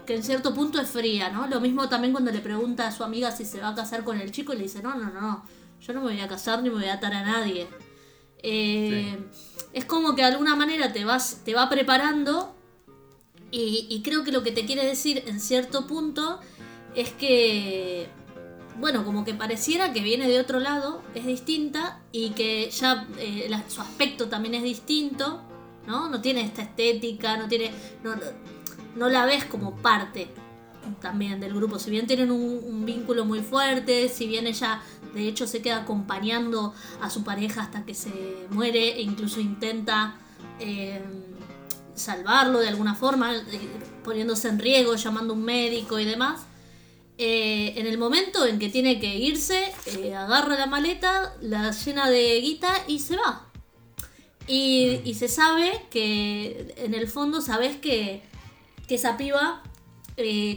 que 0.06 0.16
en 0.16 0.24
cierto 0.24 0.54
punto 0.54 0.80
es 0.80 0.88
fría, 0.88 1.30
¿no? 1.30 1.48
Lo 1.48 1.60
mismo 1.60 1.90
también 1.90 2.14
cuando 2.14 2.32
le 2.32 2.40
pregunta 2.40 2.88
a 2.88 2.92
su 2.94 3.04
amiga 3.04 3.32
si 3.32 3.44
se 3.44 3.60
va 3.60 3.70
a 3.70 3.76
casar 3.76 4.06
con 4.06 4.22
el 4.22 4.32
chico 4.32 4.54
y 4.54 4.56
le 4.56 4.64
dice, 4.64 4.82
no, 4.82 4.96
no, 4.96 5.10
no, 5.12 5.22
no, 5.22 5.44
yo 5.86 5.94
no 5.94 6.02
me 6.02 6.12
voy 6.14 6.22
a 6.22 6.28
casar 6.28 6.62
ni 6.64 6.70
me 6.70 6.76
voy 6.76 6.86
a 6.86 6.94
atar 6.94 7.14
a 7.14 7.24
nadie. 7.24 7.68
Eh, 8.42 9.18
Es 9.74 9.86
como 9.86 10.16
que 10.16 10.22
de 10.22 10.28
alguna 10.30 10.56
manera 10.56 10.92
te, 10.94 11.04
vas, 11.06 11.42
te 11.46 11.54
va 11.54 11.70
preparando 11.70 12.56
y, 13.52 13.88
y 13.90 14.02
creo 14.02 14.24
que 14.24 14.32
lo 14.32 14.44
que 14.44 14.52
te 14.52 14.66
quiere 14.66 14.86
decir 14.86 15.24
en 15.28 15.40
cierto 15.40 15.88
punto 15.88 16.40
es 16.96 17.10
que, 17.12 18.08
bueno, 18.80 19.04
como 19.06 19.24
que 19.26 19.34
pareciera 19.34 19.94
que 19.94 20.02
viene 20.02 20.28
de 20.28 20.40
otro 20.40 20.60
lado, 20.60 21.02
es 21.16 21.26
distinta 21.26 22.00
y 22.12 22.32
que 22.32 22.70
ya 22.70 23.08
eh, 23.20 23.48
la- 23.50 23.68
su 23.70 23.82
aspecto 23.82 24.28
también 24.30 24.56
es 24.56 24.64
distinto, 24.64 25.42
¿no? 25.88 26.10
No 26.10 26.22
tiene 26.22 26.42
esta 26.42 26.62
estética, 26.64 27.38
no 27.38 27.48
tiene... 27.48 27.72
No, 28.04 28.16
no 28.96 29.10
la 29.10 29.26
ves 29.26 29.46
como 29.46 29.76
parte 29.78 30.28
también 31.02 31.40
del 31.40 31.54
grupo. 31.56 31.80
Si 31.80 31.90
bien 31.90 32.06
tienen 32.06 32.30
un, 32.30 32.62
un 32.64 32.86
vínculo 32.86 33.26
muy 33.26 33.40
fuerte, 33.42 34.08
si 34.10 34.28
bien 34.28 34.46
ella 34.46 34.82
de 35.14 35.28
hecho 35.28 35.48
se 35.48 35.62
queda 35.62 35.78
acompañando 35.78 36.74
a 37.02 37.10
su 37.10 37.24
pareja 37.24 37.62
hasta 37.62 37.86
que 37.86 37.94
se 37.94 38.48
muere 38.50 38.98
e 38.98 39.02
incluso 39.02 39.40
intenta 39.40 40.16
eh, 40.60 41.02
salvarlo 41.96 42.60
de 42.60 42.68
alguna 42.68 42.96
forma, 42.96 43.36
eh, 43.36 43.42
poniéndose 44.04 44.50
en 44.50 44.60
riesgo, 44.60 44.96
llamando 44.96 45.34
a 45.34 45.36
un 45.36 45.44
médico 45.44 46.00
y 46.00 46.06
demás. 46.06 46.42
Eh, 47.20 47.74
en 47.78 47.86
el 47.86 48.00
momento 48.00 48.46
en 48.48 48.58
que 48.58 48.70
tiene 48.70 49.00
que 49.00 49.16
irse, 49.16 49.72
agarra 50.18 50.58
la 50.58 50.66
maleta, 50.66 51.36
la 51.42 51.72
llena 51.72 52.10
de 52.10 52.42
guita 52.42 52.74
y 52.88 53.00
se 53.00 53.18
va. 53.18 53.48
Y, 54.48 55.14
se 55.14 55.28
sabe 55.28 55.86
que 55.90 56.74
en 56.78 56.96
el 56.96 57.08
fondo 57.08 57.40
sabes 57.40 57.78
que, 57.78 58.24
que 58.88 58.96
esa 58.96 59.16
piba 59.16 59.62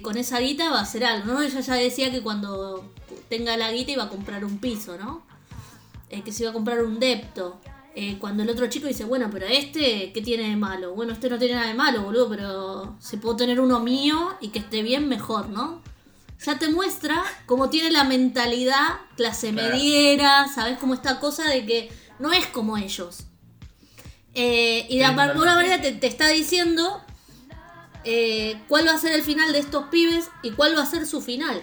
con 0.02 0.16
esa 0.16 0.40
guita 0.40 0.70
va 0.70 0.80
a 0.80 0.82
hacer 0.82 1.04
algo, 1.04 1.34
¿no? 1.34 1.42
Ella 1.42 1.60
ya 1.60 1.74
decía 1.74 2.10
que 2.10 2.22
cuando 2.22 2.92
tenga 3.28 3.56
la 3.56 3.72
guita 3.72 3.92
iba 3.92 4.04
a 4.04 4.08
comprar 4.08 4.44
un 4.44 4.58
piso, 4.58 4.96
¿no? 4.98 5.22
Eh, 6.10 6.22
que 6.22 6.32
se 6.32 6.42
iba 6.44 6.50
a 6.50 6.54
comprar 6.54 6.82
un 6.82 6.98
depto. 6.98 7.60
Eh, 7.94 8.18
cuando 8.18 8.42
el 8.42 8.50
otro 8.50 8.66
chico 8.66 8.86
dice, 8.86 9.04
bueno, 9.04 9.28
pero 9.32 9.46
este, 9.46 10.12
¿qué 10.12 10.20
tiene 10.22 10.48
de 10.50 10.56
malo? 10.56 10.94
Bueno, 10.94 11.12
este 11.14 11.30
no 11.30 11.38
tiene 11.38 11.54
nada 11.54 11.68
de 11.68 11.74
malo, 11.74 12.02
boludo, 12.02 12.28
pero 12.28 12.96
si 13.00 13.16
puedo 13.16 13.36
tener 13.36 13.58
uno 13.58 13.80
mío 13.80 14.34
y 14.40 14.48
que 14.48 14.58
esté 14.58 14.82
bien, 14.82 15.08
mejor, 15.08 15.48
¿no? 15.48 15.80
Ya 16.44 16.58
te 16.58 16.68
muestra 16.68 17.24
cómo 17.46 17.70
tiene 17.70 17.90
la 17.90 18.04
mentalidad 18.04 18.98
clase 19.16 19.50
Claro. 19.50 19.70
mediera, 19.74 20.46
¿sabes? 20.54 20.76
Como 20.78 20.92
esta 20.92 21.18
cosa 21.20 21.48
de 21.48 21.64
que 21.64 21.90
no 22.18 22.32
es 22.34 22.46
como 22.46 22.76
ellos. 22.76 23.20
Eh, 24.34 24.86
y 24.90 24.98
de 24.98 25.04
alguna 25.06 25.54
manera 25.54 25.80
te, 25.80 25.92
te 25.92 26.06
está 26.06 26.28
diciendo 26.28 27.00
eh, 28.04 28.60
cuál 28.68 28.86
va 28.86 28.92
a 28.92 28.98
ser 28.98 29.12
el 29.12 29.22
final 29.22 29.50
de 29.52 29.60
estos 29.60 29.84
pibes 29.86 30.28
y 30.42 30.50
cuál 30.50 30.76
va 30.76 30.82
a 30.82 30.86
ser 30.86 31.06
su 31.06 31.22
final. 31.22 31.62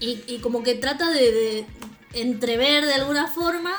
Y, 0.00 0.38
como 0.38 0.62
que 0.62 0.74
trata 0.74 1.10
de, 1.10 1.64
entrever 2.12 2.84
de 2.84 2.94
alguna 2.94 3.28
forma 3.28 3.72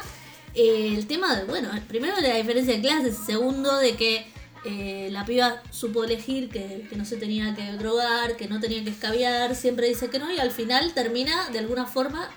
eh, 0.55 0.93
el 0.95 1.05
tema 1.05 1.35
de, 1.35 1.43
bueno, 1.43 1.69
primero 1.87 2.15
de 2.15 2.21
la 2.21 2.35
diferencia 2.35 2.75
de 2.75 2.81
clases, 2.81 3.17
segundo 3.17 3.77
de 3.77 3.95
que 3.95 4.25
eh, 4.65 5.09
la 5.11 5.25
piba 5.25 5.61
supo 5.69 6.03
elegir 6.03 6.49
que, 6.49 6.87
que 6.89 6.95
no 6.95 7.03
se 7.03 7.17
tenía 7.17 7.53
que 7.53 7.73
drogar, 7.73 8.37
que 8.37 8.47
no 8.47 8.59
tenía 8.61 8.83
que 8.83 8.89
escabiar, 8.89 9.55
siempre 9.55 9.87
dice 9.89 10.09
que 10.09 10.19
no 10.19 10.31
y 10.31 10.39
al 10.39 10.51
final 10.51 10.93
termina 10.93 11.49
de 11.49 11.59
alguna 11.59 11.85
forma 11.85 12.29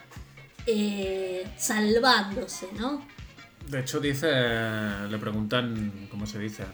eh, 0.66 1.46
salvándose, 1.57 2.66
¿no? 2.76 3.07
De 3.68 3.80
hecho, 3.80 4.01
dice, 4.01 4.28
le 5.09 5.18
preguntan, 5.18 6.09
¿cómo 6.11 6.26
se 6.26 6.38
dice? 6.38 6.64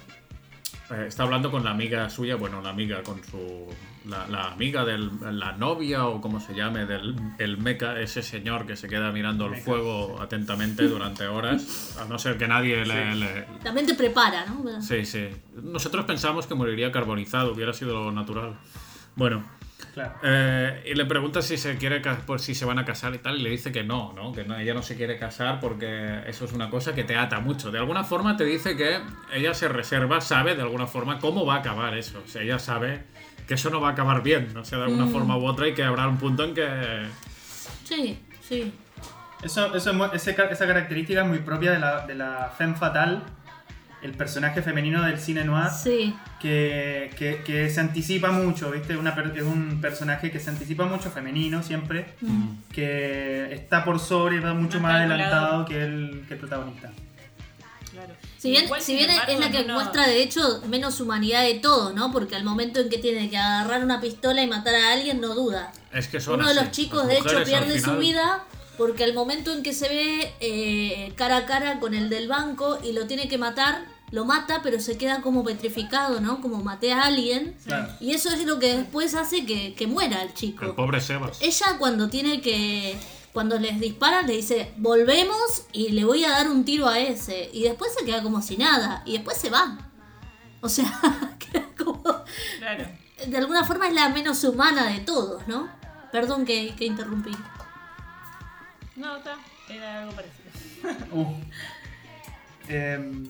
Eh, 0.92 1.06
está 1.08 1.22
hablando 1.22 1.50
con 1.50 1.64
la 1.64 1.70
amiga 1.70 2.08
suya, 2.10 2.36
bueno, 2.36 2.60
la 2.60 2.70
amiga 2.70 3.02
con 3.02 3.22
su. 3.24 3.66
La, 4.04 4.26
la 4.26 4.48
amiga 4.48 4.84
de 4.84 4.98
la 4.98 5.52
novia 5.52 6.06
o 6.06 6.20
como 6.20 6.40
se 6.40 6.54
llame, 6.54 6.86
del 6.86 7.14
el 7.38 7.56
meca, 7.58 8.00
ese 8.00 8.20
señor 8.20 8.66
que 8.66 8.74
se 8.74 8.88
queda 8.88 9.12
mirando 9.12 9.46
el 9.46 9.54
fuego 9.54 10.20
atentamente 10.20 10.88
durante 10.88 11.28
horas, 11.28 11.96
a 12.00 12.04
no 12.06 12.18
ser 12.18 12.36
que 12.36 12.48
nadie 12.48 12.84
le- 12.84 13.14
le, 13.14 13.42
También 13.62 13.86
te 13.86 13.94
prepara, 13.94 14.44
¿no? 14.46 14.82
Sí, 14.82 15.04
sí. 15.04 15.28
Nosotros 15.62 16.04
pensamos 16.04 16.48
que 16.48 16.56
moriría 16.56 16.90
carbonizado, 16.90 17.52
hubiera 17.52 17.72
sido 17.72 18.06
lo 18.06 18.10
natural. 18.12 18.56
Bueno, 19.14 19.44
Claro. 19.94 20.14
Eh, 20.22 20.90
y 20.90 20.94
le 20.94 21.04
pregunta 21.04 21.42
si 21.42 21.56
se 21.56 21.76
quiere 21.76 22.00
por 22.00 22.40
si 22.40 22.54
se 22.54 22.64
van 22.64 22.78
a 22.78 22.84
casar 22.84 23.14
y 23.14 23.18
tal, 23.18 23.38
y 23.38 23.42
le 23.42 23.50
dice 23.50 23.72
que 23.72 23.82
no, 23.82 24.12
¿no? 24.14 24.32
Que 24.32 24.44
no, 24.44 24.58
ella 24.58 24.74
no 24.74 24.82
se 24.82 24.96
quiere 24.96 25.18
casar 25.18 25.60
porque 25.60 26.20
eso 26.26 26.44
es 26.44 26.52
una 26.52 26.70
cosa 26.70 26.94
que 26.94 27.04
te 27.04 27.16
ata 27.16 27.40
mucho. 27.40 27.70
De 27.70 27.78
alguna 27.78 28.04
forma 28.04 28.36
te 28.36 28.44
dice 28.44 28.76
que 28.76 29.00
ella 29.32 29.54
se 29.54 29.68
reserva, 29.68 30.20
sabe 30.20 30.54
de 30.54 30.62
alguna 30.62 30.86
forma 30.86 31.18
cómo 31.18 31.44
va 31.44 31.56
a 31.56 31.58
acabar 31.58 31.96
eso. 31.96 32.22
O 32.24 32.28
sea, 32.28 32.42
ella 32.42 32.58
sabe 32.58 33.04
que 33.46 33.54
eso 33.54 33.70
no 33.70 33.80
va 33.80 33.90
a 33.90 33.92
acabar 33.92 34.22
bien, 34.22 34.56
o 34.56 34.64
sea, 34.64 34.78
de 34.78 34.84
alguna 34.84 35.06
forma 35.06 35.36
u 35.36 35.46
otra, 35.46 35.68
y 35.68 35.74
que 35.74 35.82
habrá 35.82 36.08
un 36.08 36.18
punto 36.18 36.44
en 36.44 36.54
que. 36.54 37.06
Sí, 37.84 38.18
sí. 38.40 38.72
Eso, 39.42 39.74
eso 39.74 40.12
ese 40.14 40.30
esa 40.30 40.66
característica 40.66 41.22
es 41.22 41.26
muy 41.26 41.38
propia 41.38 41.72
de 41.72 41.80
la, 41.80 42.06
de 42.06 42.14
la 42.14 42.52
femme 42.56 42.76
fatale, 42.76 43.18
el 44.02 44.12
personaje 44.12 44.62
femenino 44.62 45.02
del 45.02 45.18
cine 45.20 45.44
noir, 45.44 45.70
Sí. 45.70 46.14
que, 46.40 47.10
que- 47.16 47.42
que 47.44 47.70
se 47.70 47.80
anticipa 47.80 48.32
mucho, 48.32 48.70
¿viste? 48.70 48.96
Una 48.96 49.14
per- 49.14 49.32
es 49.36 49.42
un 49.44 49.80
personaje 49.80 50.30
que 50.30 50.40
se 50.40 50.50
anticipa 50.50 50.84
mucho, 50.86 51.10
femenino 51.10 51.62
siempre, 51.62 52.14
Mm. 52.20 52.48
que 52.72 53.52
está 53.54 53.84
por 53.84 54.00
sobre, 54.00 54.40
va 54.40 54.54
mucho 54.54 54.80
Más 54.80 54.96
adelantado 54.96 55.64
que 55.64 55.82
el, 55.84 56.24
que 56.26 56.34
el 56.34 56.40
protagonista. 56.40 56.90
Claro. 57.92 58.14
Si 58.38 58.50
bien, 58.50 58.64
Igual, 58.64 58.80
si 58.80 58.94
bien 58.96 59.10
embargo, 59.10 59.32
es 59.32 59.38
la 59.40 59.50
que 59.50 59.64
no- 59.64 59.74
muestra 59.74 60.06
de 60.06 60.22
hecho 60.22 60.62
menos 60.66 60.98
humanidad 61.00 61.42
de 61.42 61.54
todo, 61.60 61.92
¿no? 61.92 62.10
Porque 62.10 62.34
al 62.34 62.42
momento 62.42 62.80
en 62.80 62.88
que 62.88 62.98
tiene 62.98 63.28
que 63.30 63.36
agarrar 63.38 63.84
una 63.84 64.00
pistola 64.00 64.42
y 64.42 64.46
matar 64.48 64.74
a 64.74 64.92
alguien, 64.94 65.20
no 65.20 65.34
duda. 65.34 65.72
Es 65.92 66.08
que 66.08 66.18
son 66.20 66.40
Uno 66.40 66.48
de 66.48 66.54
los 66.54 66.70
chicos, 66.70 67.00
Las 67.00 67.08
de 67.08 67.18
hecho, 67.18 67.44
pierde 67.44 67.78
su 67.80 67.96
vida 67.98 68.44
porque 68.78 69.04
al 69.04 69.12
momento 69.14 69.52
en 69.52 69.62
que 69.62 69.74
se 69.74 69.88
ve 69.88 70.32
eh, 70.40 71.12
cara 71.16 71.36
a 71.36 71.46
cara 71.46 71.78
con 71.78 71.94
el 71.94 72.08
del 72.08 72.26
banco 72.26 72.78
y 72.82 72.92
lo 72.94 73.06
tiene 73.06 73.28
que 73.28 73.36
matar, 73.38 73.84
lo 74.12 74.26
mata, 74.26 74.60
pero 74.62 74.78
se 74.78 74.98
queda 74.98 75.22
como 75.22 75.42
petrificado, 75.42 76.20
¿no? 76.20 76.40
Como 76.42 76.62
maté 76.62 76.92
a 76.92 77.04
alguien. 77.04 77.56
Claro. 77.64 77.90
Y 77.98 78.12
eso 78.12 78.28
es 78.28 78.44
lo 78.44 78.58
que 78.58 78.76
después 78.76 79.14
hace 79.14 79.46
que, 79.46 79.74
que 79.74 79.86
muera 79.86 80.22
el 80.22 80.34
chico. 80.34 80.66
El 80.66 80.74
pobre 80.74 81.00
Sebas. 81.00 81.40
Ella 81.40 81.78
cuando 81.78 82.08
tiene 82.08 82.40
que... 82.40 82.96
Cuando 83.32 83.58
les 83.58 83.80
disparan 83.80 84.26
le 84.26 84.34
dice, 84.34 84.74
volvemos 84.76 85.62
y 85.72 85.88
le 85.92 86.04
voy 86.04 86.22
a 86.26 86.30
dar 86.30 86.50
un 86.50 86.66
tiro 86.66 86.86
a 86.86 86.98
ese. 86.98 87.48
Y 87.54 87.62
después 87.62 87.94
se 87.98 88.04
queda 88.04 88.22
como 88.22 88.42
si 88.42 88.58
nada. 88.58 89.02
Y 89.06 89.14
después 89.14 89.38
se 89.38 89.48
va. 89.48 89.78
O 90.60 90.68
sea, 90.68 91.36
queda 91.38 91.66
como... 91.82 92.02
Claro. 92.58 92.86
De 93.26 93.38
alguna 93.38 93.64
forma 93.64 93.88
es 93.88 93.94
la 93.94 94.10
menos 94.10 94.44
humana 94.44 94.90
de 94.90 95.00
todos, 95.00 95.48
¿no? 95.48 95.70
Perdón 96.12 96.44
que, 96.44 96.74
que 96.76 96.84
interrumpí. 96.84 97.32
No, 98.96 99.16
está. 99.16 99.38
Era 99.70 100.02
algo 100.02 100.12
parecido. 100.12 100.42
Uh. 101.12 101.36
Em, 102.68 103.26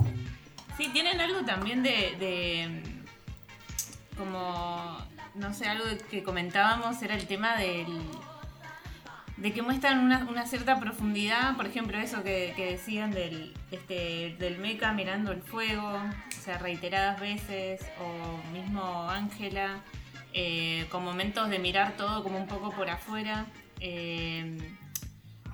Sí, 0.83 0.89
tienen 0.89 1.21
algo 1.21 1.45
también 1.45 1.85
de, 1.85 2.83
como 4.19 4.99
no 5.37 5.55
sé, 5.55 5.69
algo 5.69 5.85
que 6.11 6.25
comentábamos 6.25 7.01
era 7.03 7.15
el 7.15 7.25
tema 7.29 7.57
del 7.57 7.87
de 9.37 9.53
que 9.53 9.63
muestran 9.63 10.01
una, 10.01 10.27
una 10.29 10.45
cierta 10.45 10.81
profundidad, 10.81 11.57
por 11.57 11.67
ejemplo, 11.67 11.97
eso 11.99 12.25
que, 12.25 12.53
decían 12.57 13.13
del 13.13 13.55
este 13.71 14.35
del 14.41 14.59
mecha 14.59 14.93
mirando 14.93 15.31
el 15.31 15.41
fuego, 15.43 15.87
o 15.87 16.43
sea, 16.43 16.59
reiteradas 16.59 17.21
veces, 17.21 17.81
o 18.01 18.53
mismo 18.53 19.09
Ángela, 19.09 19.83
eh, 20.33 20.89
con 20.91 21.05
momentos 21.05 21.49
de 21.49 21.61
mirar 21.61 21.93
todo 21.97 22.25
como 22.25 22.39
un 22.39 22.49
poco 22.49 22.73
por 22.73 22.91
afuera. 22.91 23.47
eh, 23.79 24.59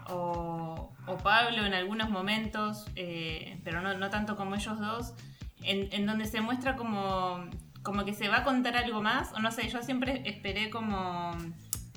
o, 0.08 0.94
Pablo 1.22 1.64
en 1.64 1.74
algunos 1.74 2.10
momentos, 2.10 2.86
eh, 2.94 3.58
pero 3.64 3.80
no, 3.80 4.10
tanto 4.10 4.36
como 4.36 4.54
ellos 4.54 4.78
dos, 4.78 5.14
en, 5.62 6.06
donde 6.06 6.26
se 6.26 6.40
muestra 6.40 6.76
como, 6.76 7.44
como 7.82 8.04
que 8.04 8.14
se 8.14 8.28
va 8.28 8.38
a 8.38 8.44
contar 8.44 8.76
algo 8.76 9.02
más, 9.02 9.32
o 9.32 9.40
no 9.40 9.50
sé, 9.50 9.68
yo 9.68 9.82
siempre 9.82 10.22
esperé 10.26 10.70
como, 10.70 11.32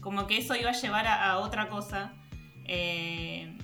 como 0.01 0.27
que 0.27 0.37
eso 0.37 0.55
iba 0.55 0.69
a 0.69 0.73
llevar 0.73 1.07
a, 1.07 1.31
a 1.31 1.39
otra 1.39 1.67
cosa. 1.67 2.13
eh, 2.65 3.57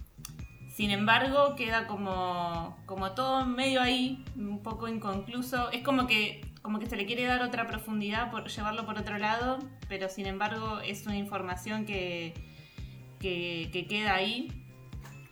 sin 0.77 0.91
embargo, 0.91 1.55
queda 1.55 1.87
como, 1.87 2.77
como 2.85 3.13
todo 3.13 3.47
medio 3.47 3.81
ahí, 3.81 4.23
un 4.35 4.61
poco 4.61 4.87
inconcluso. 4.87 5.71
Es 5.71 5.81
como 5.81 6.05
que, 6.05 6.45
como 6.61 6.77
que 6.77 6.85
se 6.85 6.95
le 6.95 7.07
quiere 7.07 7.23
dar 7.23 7.41
otra 7.41 7.65
profundidad, 7.65 8.29
por 8.29 8.47
llevarlo 8.47 8.85
por 8.85 8.95
otro 8.99 9.17
lado, 9.17 9.57
pero 9.89 10.07
sin 10.07 10.27
embargo 10.27 10.79
es 10.81 11.07
una 11.07 11.17
información 11.17 11.87
que, 11.87 12.35
que, 13.19 13.69
que 13.71 13.85
queda 13.87 14.15
ahí. 14.15 14.51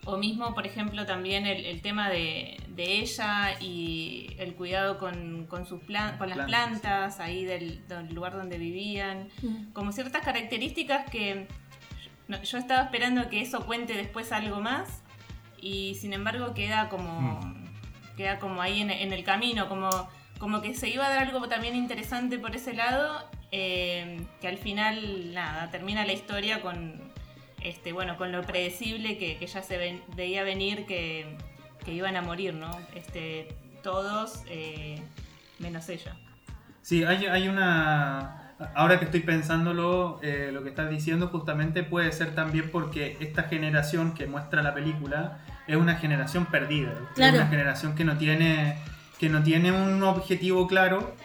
O 0.07 0.17
mismo, 0.17 0.53
por 0.53 0.67
ejemplo, 0.67 1.07
también 1.07 1.47
el, 1.47 1.65
el 1.65 1.81
tema 1.81 2.09
de, 2.09 2.57
de 2.67 2.99
ella 2.99 3.59
y 3.59 4.35
el 4.37 4.53
cuidado 4.53 4.99
con, 4.99 5.47
con 5.47 5.65
sus 5.65 5.81
plan- 5.81 6.19
con 6.19 6.29
las 6.29 6.37
Plantas. 6.45 6.79
plantas 6.81 7.19
ahí 7.19 7.43
del, 7.43 7.87
del 7.87 8.13
lugar 8.13 8.33
donde 8.33 8.59
vivían. 8.59 9.29
Mm. 9.41 9.71
Como 9.73 9.91
ciertas 9.91 10.23
características 10.23 11.09
que 11.09 11.47
no, 12.27 12.41
yo 12.43 12.57
estaba 12.59 12.83
esperando 12.83 13.29
que 13.29 13.41
eso 13.41 13.65
cuente 13.65 13.93
después 13.95 14.31
algo 14.31 14.61
más 14.61 15.01
y 15.59 15.95
sin 15.95 16.13
embargo 16.13 16.53
queda 16.53 16.89
como 16.89 17.39
queda 18.15 18.37
como 18.39 18.61
ahí 18.61 18.81
en, 18.81 18.91
en 18.91 19.11
el 19.11 19.23
camino, 19.23 19.67
como, 19.67 19.89
como 20.37 20.61
que 20.61 20.75
se 20.75 20.87
iba 20.89 21.05
a 21.05 21.09
dar 21.09 21.27
algo 21.27 21.47
también 21.49 21.75
interesante 21.75 22.37
por 22.37 22.55
ese 22.55 22.73
lado, 22.73 23.27
eh, 23.51 24.21
que 24.39 24.47
al 24.47 24.57
final 24.57 25.33
nada, 25.33 25.69
termina 25.71 26.05
la 26.05 26.13
historia 26.13 26.61
con 26.61 27.04
este, 27.69 27.91
bueno, 27.91 28.17
con 28.17 28.31
lo 28.31 28.41
predecible 28.43 29.17
que, 29.17 29.37
que 29.37 29.47
ya 29.47 29.61
se 29.61 29.77
ven- 29.77 30.01
veía 30.15 30.43
venir 30.43 30.85
que, 30.85 31.37
que 31.83 31.93
iban 31.93 32.15
a 32.15 32.21
morir, 32.21 32.53
¿no? 32.53 32.71
Este, 32.93 33.49
todos 33.83 34.43
eh, 34.49 35.01
menos 35.59 35.89
ella. 35.89 36.15
Sí, 36.81 37.03
hay, 37.03 37.25
hay 37.25 37.47
una... 37.47 38.41
Ahora 38.73 38.99
que 38.99 39.05
estoy 39.05 39.19
pensándolo, 39.19 40.19
eh, 40.23 40.49
lo 40.53 40.63
que 40.63 40.69
estás 40.69 40.89
diciendo 40.89 41.27
justamente 41.27 41.83
puede 41.83 42.11
ser 42.13 42.33
también 42.35 42.69
porque 42.71 43.17
esta 43.19 43.43
generación 43.43 44.13
que 44.13 44.27
muestra 44.27 44.63
la 44.63 44.73
película 44.73 45.39
es 45.67 45.75
una 45.75 45.95
generación 45.95 46.45
perdida. 46.45 46.93
Es 47.17 47.33
una 47.33 47.47
generación 47.47 47.95
que 47.95 48.05
no 48.05 48.17
tiene, 48.17 48.77
que 49.19 49.27
no 49.27 49.43
tiene 49.43 49.73
un 49.73 50.01
objetivo 50.03 50.67
claro. 50.67 51.15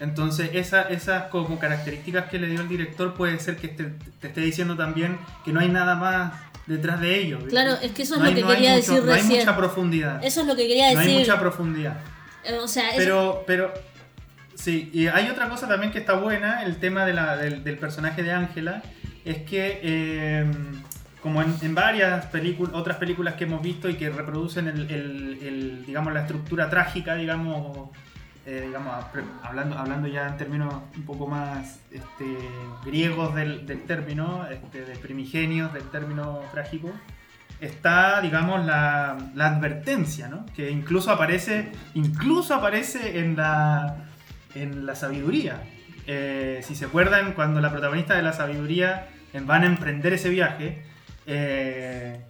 Entonces 0.00 0.50
esa, 0.54 0.82
esas 0.82 1.24
como 1.24 1.58
características 1.58 2.26
que 2.30 2.38
le 2.38 2.46
dio 2.46 2.60
el 2.60 2.68
director 2.68 3.14
puede 3.14 3.38
ser 3.40 3.56
que 3.56 3.68
te, 3.68 3.84
te 4.20 4.28
esté 4.28 4.40
diciendo 4.40 4.76
también 4.76 5.18
que 5.44 5.52
no 5.52 5.60
hay 5.60 5.68
nada 5.68 5.96
más 5.96 6.32
detrás 6.66 7.00
de 7.00 7.18
ello. 7.18 7.36
¿viste? 7.38 7.50
Claro, 7.50 7.72
es 7.82 7.90
que 7.92 8.02
eso 8.02 8.14
es 8.14 8.20
No 8.20 8.24
lo 8.26 8.30
hay- 8.30 8.34
que 8.36 8.40
no 8.42 8.48
hay 8.50 8.56
quería 8.56 8.74
mucho- 8.76 8.92
decir 8.92 9.04
no 9.04 9.12
hay 9.12 9.20
recién. 9.22 9.38
mucha 9.40 9.56
profundidad. 9.56 10.24
Eso 10.24 10.40
es 10.42 10.46
lo 10.46 10.54
que 10.56 10.68
quería 10.68 10.92
no 10.92 11.00
hay 11.00 11.06
decir. 11.06 11.20
mucha 11.20 11.40
profundidad. 11.40 11.96
Eh, 12.44 12.54
o 12.62 12.68
sea, 12.68 12.90
es- 12.90 12.96
Pero, 12.96 13.42
pero, 13.46 13.72
sí, 14.54 14.90
y 14.92 15.06
hay 15.08 15.28
otra 15.30 15.48
cosa 15.48 15.66
también 15.66 15.92
que 15.92 15.98
está 15.98 16.12
buena, 16.14 16.62
el 16.62 16.76
tema 16.76 17.04
de 17.04 17.14
la- 17.14 17.36
del, 17.36 17.64
del 17.64 17.78
personaje 17.78 18.22
de 18.22 18.32
Ángela, 18.32 18.82
es 19.24 19.38
que, 19.38 19.80
eh, 19.82 20.46
como 21.22 21.42
en, 21.42 21.54
en 21.62 21.74
varias 21.74 22.26
películas, 22.26 22.72
otras 22.74 22.98
películas 22.98 23.34
que 23.34 23.44
hemos 23.44 23.60
visto 23.62 23.88
y 23.88 23.94
que 23.94 24.08
reproducen 24.10 24.68
el, 24.68 24.82
el- 24.90 25.38
el, 25.42 25.84
digamos, 25.86 26.12
la 26.12 26.20
estructura 26.20 26.70
trágica, 26.70 27.14
digamos, 27.16 27.90
eh, 28.50 28.62
digamos 28.64 28.94
hablando, 29.42 29.78
hablando 29.78 30.08
ya 30.08 30.26
en 30.26 30.38
términos 30.38 30.74
un 30.96 31.02
poco 31.02 31.26
más 31.26 31.80
este, 31.90 32.24
griegos 32.82 33.34
del, 33.34 33.66
término, 33.86 34.46
este, 34.50 34.86
de 34.86 34.96
primigenios 34.96 35.70
del 35.74 35.82
término 35.90 36.40
trágico, 36.50 36.90
está, 37.60 38.22
digamos, 38.22 38.64
la, 38.64 39.18
la 39.34 39.48
advertencia, 39.48 40.28
¿no? 40.28 40.46
Que 40.56 40.70
incluso 40.70 41.10
aparece, 41.10 41.72
incluso 41.92 42.54
aparece 42.54 43.18
en 43.18 43.36
la, 43.36 44.06
en 44.54 44.86
la 44.86 44.94
sabiduría. 44.94 45.60
Eh, 46.06 46.60
si 46.62 46.74
se 46.74 46.86
acuerdan, 46.86 47.34
cuando 47.34 47.60
la 47.60 47.70
protagonista 47.70 48.14
de 48.14 48.22
la 48.22 48.32
sabiduría 48.32 49.08
van 49.42 49.64
a 49.64 49.66
emprender 49.66 50.14
ese 50.14 50.30
viaje, 50.30 50.84
eh, 51.26 52.24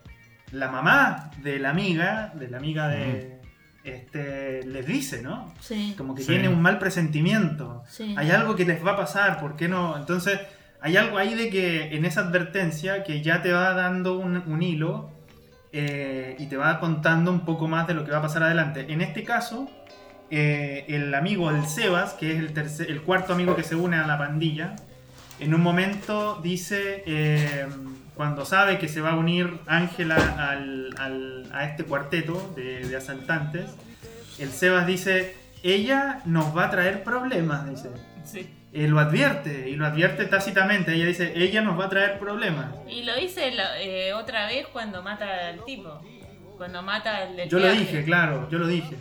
la 0.51 0.69
mamá 0.69 1.31
de 1.45 1.61
la 1.61 1.71
amiga, 1.71 2.33
de 2.35 2.49
la 2.49 2.57
amiga 2.57 2.89
de... 2.89 3.38
Este, 3.85 4.65
les 4.67 4.87
dice, 4.87 5.23
¿no? 5.23 5.53
sí, 5.61 5.95
Como 5.97 6.15
que 6.15 6.23
Sí. 6.23 6.29
tiene 6.29 6.49
un 6.49 6.61
mal 6.61 6.79
presentimiento. 6.79 7.85
sí. 7.89 8.15
Hay 8.19 8.31
algo 8.31 8.55
que 8.57 8.65
les 8.65 8.85
va 8.85 8.93
a 8.93 8.97
pasar, 8.97 9.41
¿por 9.41 9.57
qué 9.57 9.69
no? 9.69 9.97
Entonces, 9.97 10.39
hay 10.81 10.97
algo 10.97 11.17
ahí 11.19 11.35
de 11.35 11.49
que 11.49 11.95
en 11.97 12.05
esa 12.05 12.21
advertencia 12.23 13.03
que 13.05 13.23
ya 13.23 13.41
te 13.43 13.53
va 13.53 13.73
dando 13.75 14.19
un, 14.19 14.37
un 14.37 14.63
hilo 14.63 15.11
eh, 15.73 16.37
y 16.39 16.47
te 16.47 16.57
va 16.57 16.81
contando 16.81 17.31
un 17.31 17.45
poco 17.45 17.67
más 17.69 17.87
de 17.87 17.95
lo 17.95 18.05
que 18.05 18.11
va 18.11 18.19
a 18.19 18.23
pasar 18.23 18.43
adelante. 18.43 18.87
En 18.93 19.01
este 19.01 19.23
caso, 19.25 19.71
eh, 20.31 20.85
el 20.89 21.15
amigo, 21.15 21.51
el 21.51 21.67
Sebas, 21.67 22.15
que 22.15 22.33
es 22.33 22.39
el, 22.39 22.53
tercer- 22.55 22.89
el 22.91 23.01
cuarto 23.03 23.33
amigo 23.33 23.55
que 23.57 23.63
se 23.63 23.75
une 23.77 23.97
a 23.97 24.07
la 24.07 24.19
pandilla, 24.19 24.77
en 25.41 25.55
un 25.55 25.61
momento 25.63 26.41
dice, 26.43 27.03
eh, 27.07 27.67
cuando 28.19 28.45
sabe 28.45 28.79
que 28.79 28.89
se 28.89 29.01
va 29.01 29.13
a 29.13 29.15
unir 29.17 29.61
Ángela 29.69 30.17
al- 30.51 30.91
al- 30.99 31.47
a 31.53 31.65
este 31.65 31.85
cuarteto 31.85 32.53
de, 32.57 32.81
de 32.87 32.97
asaltantes, 32.97 33.71
el 34.41 34.51
Sebas 34.51 34.89
dice, 34.89 35.37
ella 35.63 36.21
nos 36.25 36.55
va 36.55 36.65
a 36.67 36.71
traer 36.71 37.05
problemas, 37.05 37.71
dice. 37.71 37.91
Sí. 38.25 38.53
Eh, 38.73 38.89
lo 38.89 38.99
advierte, 38.99 39.71
y 39.71 39.77
lo 39.77 39.87
advierte 39.87 40.25
tácitamente. 40.27 40.93
Ella 40.95 41.07
dice, 41.07 41.33
ella 41.37 41.63
nos 41.63 41.79
va 41.79 41.85
a 41.87 41.89
traer 41.89 42.19
problemas. 42.19 42.67
Y 42.89 43.05
lo 43.05 43.17
hice 43.19 43.53
la- 43.53 43.81
eh, 43.81 44.13
otra 44.15 44.47
vez 44.47 44.67
cuando 44.73 45.01
mata 45.01 45.49
al 45.51 45.65
tipo. 45.65 46.01
Cuando 46.57 46.83
mata 46.83 47.19
al 47.19 47.37
del 47.37 47.49
Yo 47.49 47.61
lo 47.61 47.71
dije, 47.71 48.03
claro, 48.05 48.49
yo 48.51 48.59
lo 48.59 48.67
dije. 48.67 48.97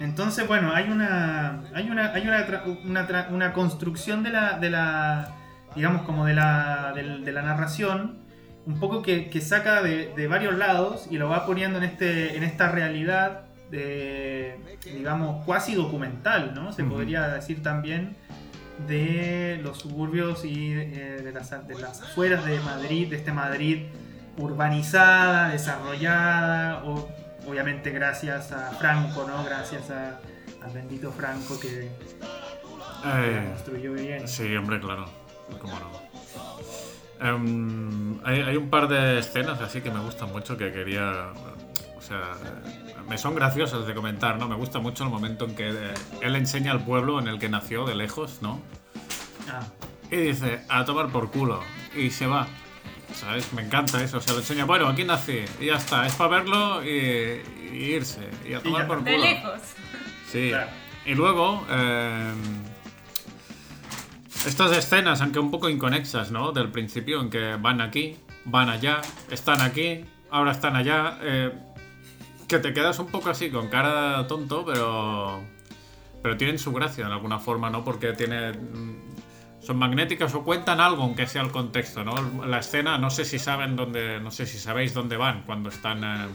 Entonces, 0.00 0.48
bueno, 0.48 0.72
hay 0.74 0.90
una 0.90 1.62
hay 1.72 1.88
una 1.88 2.12
hay 2.12 2.22
una, 2.26 2.46
tra- 2.48 2.64
una, 2.84 3.06
tra- 3.06 3.30
una 3.30 3.52
construcción 3.52 4.24
de 4.24 4.30
la, 4.30 4.58
de 4.58 4.70
la 4.70 5.36
digamos, 5.76 6.02
como 6.02 6.26
de 6.26 6.34
la, 6.34 6.92
del- 6.96 7.24
de 7.24 7.30
la 7.32 7.42
narración, 7.42 8.18
un 8.66 8.78
poco 8.78 9.02
que, 9.02 9.30
que 9.30 9.40
saca 9.40 9.82
de, 9.82 10.12
de 10.14 10.26
varios 10.26 10.56
lados 10.56 11.06
y 11.10 11.16
lo 11.18 11.28
va 11.28 11.46
poniendo 11.46 11.78
en, 11.78 11.84
este, 11.84 12.36
en 12.36 12.42
esta 12.44 12.70
realidad, 12.70 13.42
de, 13.70 14.58
digamos, 14.84 15.44
cuasi 15.44 15.74
documental, 15.74 16.52
¿no? 16.54 16.72
Se 16.72 16.82
podría 16.84 17.28
decir 17.28 17.62
también 17.62 18.16
de 18.88 19.60
los 19.62 19.78
suburbios 19.78 20.44
y 20.44 20.72
eh, 20.72 21.20
de, 21.22 21.32
las, 21.32 21.50
de 21.68 21.74
las 21.78 22.02
afueras 22.02 22.44
de 22.46 22.58
Madrid, 22.60 23.08
de 23.08 23.16
este 23.16 23.32
Madrid 23.32 23.86
urbanizada, 24.38 25.48
desarrollada, 25.50 26.82
o- 26.84 27.08
obviamente 27.46 27.90
gracias 27.90 28.52
a 28.52 28.70
Franco, 28.72 29.26
¿no? 29.26 29.44
Gracias 29.44 29.90
a- 29.90 30.18
al 30.64 30.70
bendito 30.72 31.10
Franco 31.12 31.58
que 31.60 31.90
Eh, 33.04 33.46
construyó 33.54 33.92
bien. 33.94 34.26
Sí, 34.28 34.54
hombre, 34.56 34.78
claro. 34.80 35.06
¿Cómo 35.60 35.78
no? 35.78 35.90
Em, 37.20 38.18
hay, 38.24 38.40
hay 38.40 38.56
un 38.56 38.70
par 38.70 38.88
de 38.88 39.18
escenas 39.18 39.60
así 39.60 39.80
que 39.80 39.90
me 39.90 40.00
gustan 40.00 40.32
mucho 40.32 40.56
que 40.56 40.72
quería. 40.72 41.32
O 41.96 42.02
sea, 42.02 42.32
me 43.08 43.18
son 43.18 43.34
graciosas 43.34 43.86
de 43.86 43.94
comentar, 43.94 44.38
¿no? 44.38 44.48
Me 44.48 44.54
gusta 44.56 44.78
mucho 44.78 45.04
el 45.04 45.10
momento 45.10 45.44
en 45.44 45.54
que 45.54 45.68
eh, 45.68 45.94
él 46.22 46.34
enseña 46.34 46.72
al 46.72 46.82
pueblo 46.84 47.18
en 47.20 47.28
el 47.28 47.38
que 47.38 47.48
nació 47.48 47.84
de 47.84 47.94
lejos, 47.94 48.38
¿no? 48.40 48.60
Ah, 49.50 49.60
Y 50.10 50.16
dice, 50.16 50.62
a 50.68 50.84
tomar 50.84 51.08
por 51.08 51.30
culo. 51.30 51.60
Y 51.94 52.10
se 52.10 52.26
va. 52.26 52.46
¿Sabes? 53.14 53.52
Me 53.52 53.62
encanta 53.62 54.02
eso. 54.02 54.20
Se 54.20 54.32
lo 54.32 54.38
enseña, 54.38 54.64
bueno, 54.64 54.88
aquí 54.88 55.04
nací. 55.04 55.44
Y 55.60 55.66
ya 55.66 55.76
está. 55.76 56.06
Es 56.06 56.14
para 56.14 56.30
verlo 56.38 56.82
y, 56.84 57.42
y 57.72 57.94
irse. 57.94 58.28
Y 58.48 58.54
a 58.54 58.60
tomar 58.60 58.86
por 58.86 58.98
está. 58.98 59.10
De 59.10 59.16
culo. 59.16 59.28
lejos. 59.28 59.60
Sí. 60.30 60.48
Claro. 60.50 60.70
Y 61.04 61.14
luego, 61.14 61.66
eh, 61.70 62.32
estas 64.46 64.76
escenas, 64.76 65.20
aunque 65.20 65.38
un 65.38 65.50
poco 65.50 65.68
inconexas, 65.68 66.30
¿no? 66.30 66.52
Del 66.52 66.70
principio, 66.70 67.20
en 67.20 67.30
que 67.30 67.56
van 67.56 67.80
aquí, 67.80 68.16
van 68.44 68.68
allá, 68.68 69.00
están 69.30 69.60
aquí, 69.60 70.04
ahora 70.30 70.52
están 70.52 70.76
allá, 70.76 71.18
eh, 71.22 71.52
que 72.48 72.58
te 72.58 72.72
quedas 72.72 72.98
un 72.98 73.06
poco 73.06 73.30
así 73.30 73.50
con 73.50 73.68
cara 73.68 74.26
tonto, 74.26 74.64
pero 74.64 75.40
pero 76.22 76.36
tienen 76.36 76.58
su 76.58 76.72
gracia 76.72 77.06
de 77.06 77.12
alguna 77.12 77.38
forma, 77.38 77.70
¿no? 77.70 77.84
Porque 77.84 78.12
tiene 78.12 78.52
mm, 78.52 79.10
son 79.60 79.76
magnéticas 79.76 80.34
o 80.34 80.42
cuentan 80.42 80.80
algo, 80.80 81.02
aunque 81.02 81.26
sea 81.26 81.42
el 81.42 81.50
contexto, 81.50 82.02
¿no? 82.02 82.14
La 82.46 82.58
escena, 82.58 82.98
no 82.98 83.10
sé 83.10 83.24
si 83.24 83.38
saben 83.38 83.76
dónde, 83.76 84.20
no 84.20 84.30
sé 84.30 84.46
si 84.46 84.58
sabéis 84.58 84.94
dónde 84.94 85.16
van 85.16 85.42
cuando 85.44 85.68
están 85.68 86.02
eh, 86.02 86.28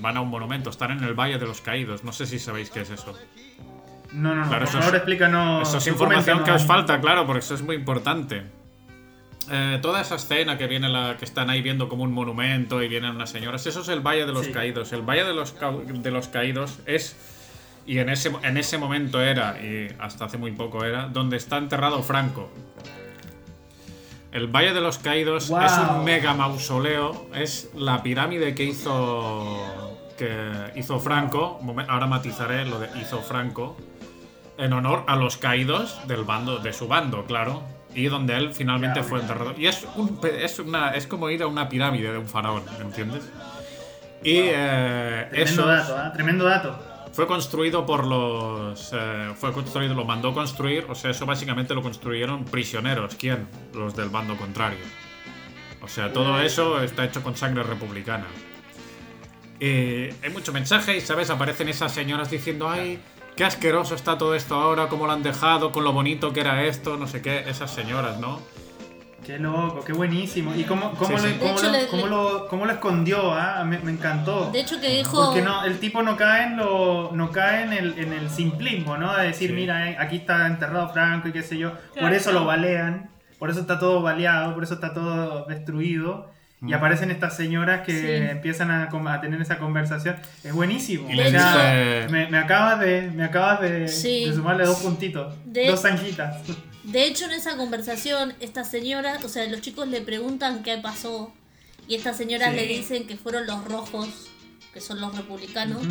van 0.00 0.16
a 0.16 0.20
un 0.20 0.28
monumento, 0.28 0.70
están 0.70 0.92
en 0.92 1.02
el 1.02 1.14
Valle 1.14 1.38
de 1.38 1.46
los 1.46 1.60
Caídos, 1.60 2.04
no 2.04 2.12
sé 2.12 2.26
si 2.26 2.38
sabéis 2.38 2.70
qué 2.70 2.82
es 2.82 2.90
eso. 2.90 3.14
No, 4.12 4.34
no, 4.34 4.42
no. 4.42 4.48
Claro, 4.48 4.64
por 4.64 4.68
eso 4.68 4.78
favor, 4.78 4.94
es- 4.94 5.00
explícanos. 5.00 5.68
Eso 5.68 5.78
es 5.78 5.84
que 5.84 5.90
información 5.90 6.44
que 6.44 6.50
os 6.52 6.64
falta, 6.64 7.00
claro, 7.00 7.26
porque 7.26 7.40
eso 7.40 7.54
es 7.54 7.62
muy 7.62 7.76
importante. 7.76 8.42
Eh, 9.50 9.78
toda 9.80 10.00
esa 10.00 10.16
escena 10.16 10.58
que 10.58 10.66
viene 10.66 10.88
la 10.88 11.16
que 11.18 11.24
están 11.24 11.50
ahí 11.50 11.62
viendo 11.62 11.88
como 11.88 12.02
un 12.02 12.12
monumento 12.12 12.82
y 12.82 12.88
vienen 12.88 13.12
unas 13.14 13.30
señoras, 13.30 13.64
eso 13.66 13.80
es 13.82 13.88
el 13.88 14.00
Valle 14.00 14.26
de 14.26 14.32
los 14.32 14.46
Sí. 14.46 14.52
Caídos. 14.52 14.92
El 14.92 15.02
Valle 15.02 15.24
de 15.24 15.34
los, 15.34 15.54
de 15.88 16.10
los 16.10 16.26
Caídos 16.28 16.80
es 16.86 17.16
y 17.86 17.98
en 17.98 18.08
ese 18.08 18.32
en 18.42 18.56
ese 18.56 18.78
momento 18.78 19.22
era 19.22 19.62
y 19.62 19.86
hasta 20.00 20.24
hace 20.24 20.36
muy 20.38 20.50
poco 20.50 20.84
era 20.84 21.06
donde 21.06 21.36
está 21.36 21.58
enterrado 21.58 22.02
Franco. 22.02 22.50
El 24.32 24.48
Valle 24.48 24.72
de 24.74 24.80
los 24.80 24.98
Caídos 24.98 25.48
Wow. 25.48 25.62
es 25.62 25.72
un 25.78 26.04
mega 26.04 26.34
mausoleo, 26.34 27.28
es 27.34 27.70
la 27.76 28.02
pirámide 28.02 28.54
que 28.54 28.64
hizo 28.64 29.96
que 30.18 30.72
hizo 30.74 30.98
Franco, 30.98 31.60
ahora 31.88 32.06
matizaré 32.06 32.64
lo 32.64 32.80
de 32.80 32.88
hizo 33.00 33.20
Franco 33.20 33.76
en 34.58 34.72
honor 34.72 35.04
a 35.06 35.16
los 35.16 35.36
caídos 35.36 35.98
del 36.06 36.24
bando 36.24 36.58
de 36.58 36.72
su 36.72 36.88
bando, 36.88 37.24
claro, 37.24 37.62
y 37.94 38.06
donde 38.06 38.36
él 38.36 38.52
finalmente 38.52 39.02
fue 39.02 39.20
enterrado. 39.20 39.54
Y 39.56 39.66
es 39.66 39.86
un 39.96 40.20
es 40.24 40.58
una 40.58 40.90
es 40.90 41.06
como 41.06 41.30
ir 41.30 41.42
a 41.42 41.46
una 41.46 41.68
pirámide 41.68 42.12
de 42.12 42.18
un 42.18 42.28
faraón, 42.28 42.62
¿me 42.78 42.84
entiendes? 42.84 43.30
Y 44.22 44.38
eh, 44.38 45.26
Tremendo 45.30 45.62
eso 45.62 45.66
dato, 45.66 45.96
¿ah? 45.96 46.12
Tremendo 46.12 46.44
dato. 46.44 46.78
fue 47.12 47.26
construido 47.26 47.86
por 47.86 48.06
los. 48.06 48.90
eh, 48.92 49.32
fue 49.36 49.52
construido, 49.52 49.94
lo 49.94 50.04
mandó 50.04 50.32
construir. 50.34 50.86
O 50.88 50.94
sea, 50.94 51.10
eso 51.10 51.26
básicamente 51.26 51.74
lo 51.74 51.82
construyeron 51.82 52.44
prisioneros. 52.44 53.14
¿Quién? 53.14 53.46
Los 53.74 53.94
del 53.94 54.08
bando 54.08 54.36
contrario. 54.36 54.84
O 55.80 55.88
sea, 55.88 56.12
todo 56.12 56.40
eso 56.40 56.82
está 56.82 57.04
hecho 57.04 57.22
con 57.22 57.36
sangre 57.36 57.62
republicana. 57.62 58.26
Y 59.60 60.10
hay 60.22 60.30
mucho 60.32 60.52
mensaje 60.52 60.96
y, 60.96 61.00
¿sabes? 61.00 61.30
Aparecen 61.30 61.68
esas 61.68 61.92
señoras 61.92 62.30
diciendo, 62.30 62.68
ay, 62.68 62.98
qué 63.36 63.44
asqueroso 63.44 63.94
está 63.94 64.16
todo 64.18 64.34
esto 64.34 64.54
ahora, 64.54 64.88
cómo 64.88 65.06
lo 65.06 65.12
han 65.12 65.22
dejado, 65.22 65.72
con 65.72 65.84
lo 65.84 65.92
bonito 65.92 66.32
que 66.32 66.40
era 66.40 66.62
esto, 66.64 66.96
no 66.96 67.06
sé 67.06 67.22
qué. 67.22 67.48
Esas 67.48 67.70
señoras, 67.70 68.18
¿no? 68.18 68.40
Qué 69.24 69.38
loco, 69.40 69.82
qué 69.84 69.92
buenísimo. 69.92 70.54
¿Y 70.54 70.62
cómo, 70.62 70.92
cómo, 70.92 71.18
Sí, 71.18 71.26
lo, 71.34 71.38
cómo 71.40 71.60
lo- 71.60 71.70
le- 71.72 71.86
cómo 71.88 72.06
lo- 72.06 72.46
cómo 72.48 72.64
lo 72.66 72.72
escondió? 72.72 73.32
ah? 73.34 73.64
Me, 73.64 73.78
me 73.80 73.90
encantó. 73.90 74.50
De 74.52 74.60
hecho 74.60 74.80
que 74.80 74.88
dijo... 74.88 75.26
Porque 75.26 75.42
no, 75.42 75.64
el 75.64 75.80
tipo 75.80 76.00
no 76.02 76.16
cae 76.16 76.44
en 76.44 76.56
lo, 76.56 77.10
no 77.12 77.32
cae 77.32 77.64
en 77.64 77.72
el, 77.72 77.98
en 77.98 78.12
el 78.12 78.30
simplismo, 78.30 78.96
¿no? 78.96 79.14
De 79.16 79.26
decir, 79.26 79.50
Sí. 79.50 79.56
mira, 79.56 79.90
eh, 79.90 79.96
aquí 79.98 80.16
está 80.16 80.46
enterrado 80.46 80.88
Franco 80.90 81.26
y 81.28 81.32
qué 81.32 81.42
sé 81.42 81.58
yo. 81.58 81.72
por 81.72 81.80
Claro. 81.98 82.14
eso 82.14 82.30
lo 82.32 82.44
balean, 82.44 83.10
por 83.40 83.50
eso 83.50 83.60
está 83.60 83.80
todo 83.80 84.00
baleado, 84.00 84.54
por 84.54 84.62
eso 84.62 84.74
está 84.74 84.94
todo 84.94 85.44
destruido. 85.46 86.30
Y 86.62 86.66
Mm. 86.66 86.74
aparecen 86.74 87.10
estas 87.10 87.36
señoras 87.36 87.84
que 87.84 87.92
Sí. 87.92 88.30
empiezan 88.30 88.70
a, 88.70 88.88
com- 88.88 89.06
a 89.08 89.20
tener 89.20 89.40
esa 89.42 89.58
conversación. 89.58 90.16
Es 90.42 90.52
buenísimo. 90.52 91.08
Y 91.10 91.12
O 91.12 91.16
les 91.22 91.30
sea, 91.32 91.52
dice- 92.02 92.08
me, 92.12 92.28
me 92.28 92.38
acabas 92.38 92.80
de, 92.80 93.10
me 93.14 93.24
acabas 93.24 93.60
de, 93.60 93.88
Sí. 93.88 94.24
de 94.26 94.34
sumarle 94.34 94.64
dos 94.64 94.78
puntitos, 94.80 95.34
De- 95.44 95.66
dos 95.68 95.82
zanjitas. 95.82 96.36
De 96.84 97.04
hecho, 97.06 97.26
en 97.26 97.32
esa 97.32 97.56
conversación, 97.56 98.32
esta 98.40 98.64
señora, 98.64 99.18
o 99.24 99.28
sea, 99.28 99.44
los 99.46 99.60
chicos 99.60 99.86
le 99.88 100.00
preguntan 100.00 100.62
qué 100.62 100.78
pasó 100.78 101.32
y 101.88 101.94
estas 101.94 102.16
señoras 102.16 102.50
Sí. 102.50 102.56
le 102.56 102.66
dicen 102.66 103.06
que 103.06 103.16
fueron 103.16 103.46
los 103.46 103.64
rojos, 103.64 104.28
que 104.72 104.80
son 104.80 105.00
los 105.00 105.14
republicanos. 105.16 105.82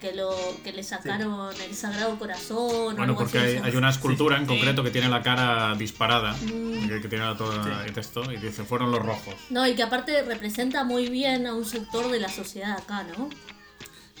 Que 0.00 0.14
lo 0.14 0.34
que 0.64 0.72
le 0.72 0.82
sacaron 0.82 1.54
el 1.60 1.74
Sagrado 1.74 2.18
Corazón. 2.18 2.56
o 2.58 2.84
Bueno, 2.86 3.02
algo 3.02 3.16
porque 3.18 3.38
así, 3.38 3.56
hay, 3.62 3.76
una 3.76 3.90
escultura 3.90 4.36
en 4.36 4.42
Sí. 4.42 4.48
concreto 4.48 4.82
que 4.82 4.90
tiene 4.90 5.08
la 5.08 5.22
cara 5.22 5.74
disparada, 5.76 6.32
Mm. 6.34 6.88
que, 6.88 7.00
que 7.02 7.08
tiene 7.08 7.24
todo 7.36 7.52
el 7.84 7.92
texto, 7.92 8.32
y 8.32 8.36
dice, 8.38 8.64
fueron 8.64 8.90
los 8.90 9.00
rojos. 9.04 9.34
No, 9.50 9.66
y 9.66 9.74
que 9.74 9.82
aparte 9.82 10.22
representa 10.22 10.84
muy 10.84 11.08
bien 11.08 11.46
a 11.46 11.54
un 11.54 11.64
sector 11.64 12.10
de 12.10 12.18
la 12.20 12.28
sociedad 12.28 12.78
acá, 12.78 13.04
¿no? 13.16 13.24
O 13.26 13.30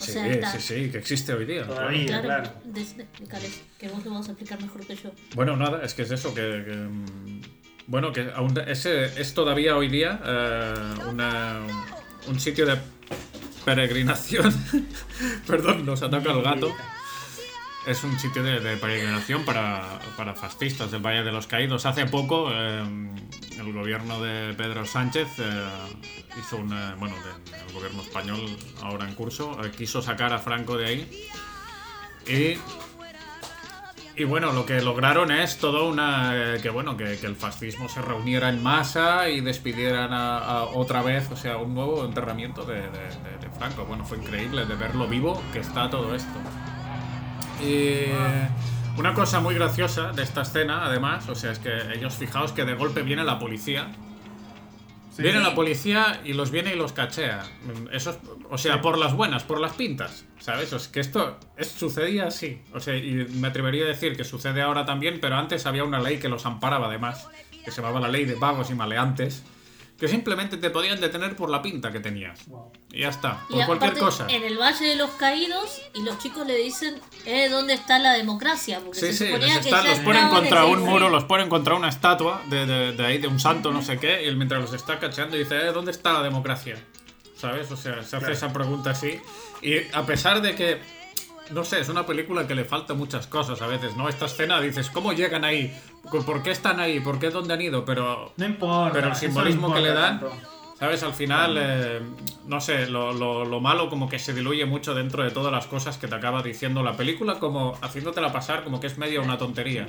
Sí, 0.04 0.12
sea, 0.12 0.26
está- 0.28 0.52
sí, 0.52 0.60
sí, 0.60 0.90
que 0.90 0.98
existe 0.98 1.32
hoy 1.34 1.44
día. 1.44 1.66
Todavía. 1.66 2.06
Claro, 2.06 2.24
claro. 2.24 2.50
explícales, 2.74 3.60
que 3.78 3.88
vos 3.88 4.04
lo 4.04 4.12
vas 4.12 4.28
a 4.28 4.32
explicar 4.32 4.60
mejor 4.62 4.86
que 4.86 4.96
yo. 4.96 5.10
Bueno, 5.34 5.56
nada, 5.56 5.82
es 5.84 5.94
que 5.94 6.02
es 6.02 6.10
eso, 6.10 6.34
que... 6.34 6.40
que, 6.66 6.72
mm, 6.74 7.40
bueno, 7.86 8.12
que 8.12 8.30
aún 8.34 8.56
ese, 8.66 9.06
es 9.20 9.34
todavía 9.34 9.76
hoy 9.76 9.88
día 9.88 10.20
eh, 10.24 10.74
una- 11.10 11.60
un 12.28 12.38
sitio 12.38 12.64
de 12.64 12.78
peregrinación. 13.74 14.52
Perdón, 15.46 15.86
nos 15.86 16.02
ataca 16.02 16.32
el 16.32 16.42
gato. 16.42 16.74
Es 17.86 18.04
un 18.04 18.18
sitio 18.18 18.42
de, 18.42 18.76
peregrinación 18.76 19.44
para, 19.44 20.00
para 20.16 20.34
fascistas 20.34 20.90
del 20.90 21.00
Valle 21.00 21.22
de 21.22 21.32
los 21.32 21.46
Caídos. 21.46 21.86
Hace 21.86 22.04
poco 22.06 22.50
eh, 22.52 22.82
el 23.58 23.72
gobierno 23.72 24.20
de 24.20 24.52
Pedro 24.54 24.84
Sánchez 24.84 25.28
eh, 25.38 25.68
hizo 26.38 26.56
una... 26.56 26.94
Bueno, 26.96 27.14
de- 27.16 27.56
el 27.66 27.72
gobierno 27.72 28.02
español 28.02 28.40
ahora 28.82 29.08
en 29.08 29.14
curso 29.14 29.58
eh, 29.64 29.70
quiso 29.76 30.02
sacar 30.02 30.32
a 30.32 30.38
Franco 30.38 30.76
de 30.76 30.86
ahí. 30.86 31.28
Y 32.26 32.58
y 34.20 34.24
bueno, 34.24 34.52
lo 34.52 34.66
que 34.66 34.82
lograron 34.82 35.30
es 35.30 35.56
todo 35.56 35.88
una. 35.88 36.32
eh, 36.34 36.58
que 36.60 36.68
bueno, 36.68 36.94
que, 36.94 37.14
el 37.14 37.36
fascismo 37.36 37.88
se 37.88 38.02
reuniera 38.02 38.50
en 38.50 38.62
masa 38.62 39.30
y 39.30 39.40
despidieran 39.40 40.10
a, 40.12 40.64
otra 40.64 41.00
vez, 41.00 41.30
o 41.30 41.36
sea, 41.36 41.56
un 41.56 41.74
nuevo 41.74 42.04
enterramiento 42.04 42.64
de, 42.64 42.82
de- 42.82 43.50
Franco. 43.58 43.84
Bueno, 43.86 44.04
fue 44.04 44.18
increíble 44.18 44.64
de 44.66 44.74
ver 44.74 44.94
lo 44.94 45.06
vivo 45.06 45.42
que 45.54 45.60
está 45.60 45.88
todo 45.90 46.14
esto. 46.14 46.38
Y 47.62 48.04
una 48.98 49.14
cosa 49.14 49.40
muy 49.40 49.54
graciosa 49.54 50.12
de 50.12 50.22
esta 50.22 50.42
escena, 50.42 50.84
además, 50.84 51.28
o 51.28 51.34
sea, 51.34 51.52
es 51.52 51.58
que 51.58 51.70
ellos 51.94 52.14
fijaos 52.14 52.52
que 52.52 52.64
de 52.64 52.74
golpe 52.74 53.02
viene 53.02 53.24
la 53.24 53.38
policía. 53.38 53.88
Sí. 55.20 55.24
Viene 55.24 55.40
la 55.40 55.54
policía 55.54 56.20
y 56.24 56.32
los 56.32 56.50
viene 56.50 56.72
y 56.74 56.76
los 56.76 56.92
cachea. 56.92 57.44
Eso 57.92 58.10
es- 58.10 58.18
o 58.50 58.58
sea, 58.58 58.80
por 58.80 58.98
las 58.98 59.14
buenas, 59.14 59.42
por 59.44 59.60
las 59.60 59.72
pintas. 59.74 60.24
¿Sabes? 60.38 60.72
Es 60.72 60.88
que 60.88 61.00
esto 61.00 61.38
es- 61.56 61.68
sucedía 61.70 62.26
así. 62.28 62.62
O 62.72 62.80
sea, 62.80 62.96
y 62.96 63.12
me 63.34 63.48
atrevería 63.48 63.84
a 63.84 63.88
decir 63.88 64.16
que 64.16 64.24
sucede 64.24 64.62
ahora 64.62 64.86
también, 64.86 65.18
pero 65.20 65.36
antes 65.36 65.66
había 65.66 65.84
una 65.84 66.00
ley 66.00 66.18
que 66.18 66.28
los 66.28 66.46
amparaba 66.46 66.86
además, 66.86 67.28
que 67.64 67.70
se 67.70 67.82
llamaba 67.82 68.00
la 68.00 68.08
ley 68.08 68.24
de 68.24 68.34
vagos 68.36 68.70
y 68.70 68.74
maleantes, 68.74 69.42
que 70.00 70.08
simplemente 70.08 70.56
te 70.56 70.70
podían 70.70 70.98
detener 71.00 71.36
por 71.36 71.50
la 71.50 71.60
pinta 71.60 71.92
que 71.92 72.00
tenías. 72.00 72.46
Wow. 72.48 72.72
Y 72.90 73.00
ya 73.02 73.10
está, 73.10 73.44
Y 73.50 73.52
por 73.54 73.66
cualquier 73.66 73.90
aparte, 73.90 74.00
cosa. 74.00 74.26
En 74.30 74.42
el 74.42 74.56
Valle 74.58 74.86
de 74.86 74.96
los 74.96 75.10
Caídos, 75.10 75.82
y 75.94 76.02
los 76.02 76.18
chicos 76.18 76.46
le 76.46 76.56
dicen, 76.56 76.98
eh, 77.26 77.48
¿dónde 77.50 77.74
está 77.74 77.98
la 77.98 78.14
democracia? 78.14 78.80
Porque 78.82 78.98
Sí, 78.98 79.06
se 79.08 79.12
sí, 79.12 79.26
suponía 79.26 79.48
les 79.54 79.58
que 79.58 79.68
están- 79.68 79.84
ya 79.84 79.90
los 79.90 79.98
ponen 80.00 80.28
contra 80.28 80.64
un 80.64 80.80
muro, 80.80 81.10
los 81.10 81.24
ponen 81.24 81.48
contra 81.50 81.74
una 81.74 81.90
estatua 81.90 82.42
de, 82.48 82.64
de- 82.64 82.92
de 82.92 83.06
ahí, 83.06 83.18
de 83.18 83.28
un 83.28 83.38
santo, 83.38 83.70
no 83.72 83.82
sé 83.82 83.98
qué, 83.98 84.24
y 84.24 84.26
él 84.26 84.36
mientras 84.36 84.60
los 84.62 84.72
está 84.72 84.98
cachando 84.98 85.36
dice, 85.36 85.56
eh, 85.58 85.72
¿dónde 85.72 85.90
está 85.92 86.14
la 86.14 86.22
democracia? 86.22 86.76
¿Sabes? 87.36 87.70
O 87.70 87.76
sea, 87.76 87.94
se 87.96 88.16
hace 88.16 88.18
Claro. 88.18 88.32
esa 88.32 88.52
pregunta 88.52 88.90
así. 88.92 89.20
Y 89.62 89.76
a 89.92 90.04
pesar 90.06 90.40
de 90.42 90.54
que 90.54 90.78
no 91.52 91.64
sé, 91.64 91.80
es 91.80 91.88
una 91.88 92.06
película 92.06 92.46
que 92.46 92.54
le 92.54 92.64
falta 92.64 92.94
muchas 92.94 93.26
cosas 93.26 93.60
a 93.62 93.66
veces, 93.66 93.96
¿no? 93.96 94.08
Esta 94.08 94.26
escena 94.26 94.60
dices, 94.60 94.90
¿cómo 94.90 95.12
llegan 95.12 95.44
ahí? 95.44 95.76
¿Por 96.24 96.42
qué 96.42 96.50
están 96.50 96.80
ahí? 96.80 97.00
¿Por 97.00 97.18
qué 97.18 97.30
dónde 97.30 97.54
han 97.54 97.60
ido? 97.60 97.84
Pero, 97.84 98.32
No 98.36 98.44
importa. 98.46 98.92
pero 98.92 99.06
el 99.06 99.12
no 99.12 99.18
simbolismo 99.18 99.72
que 99.74 99.80
le 99.80 99.92
dan, 99.92 100.20
tanto. 100.20 100.32
¿sabes? 100.78 101.02
Al 101.02 101.12
final, 101.12 101.56
eh, 101.60 102.00
no 102.46 102.60
sé, 102.60 102.86
lo, 102.86 103.12
lo- 103.12 103.44
lo 103.44 103.60
malo 103.60 103.90
como 103.90 104.08
que 104.08 104.18
se 104.18 104.32
diluye 104.32 104.64
mucho 104.64 104.94
dentro 104.94 105.22
de 105.22 105.30
todas 105.30 105.52
las 105.52 105.66
cosas 105.66 105.98
que 105.98 106.08
te 106.08 106.14
acaba 106.14 106.42
diciendo 106.42 106.82
la 106.82 106.96
película, 106.96 107.38
como 107.38 107.76
haciéndotela 107.82 108.32
pasar 108.32 108.64
como 108.64 108.80
que 108.80 108.86
es 108.86 108.96
medio 108.98 109.22
una 109.22 109.36
tontería 109.36 109.88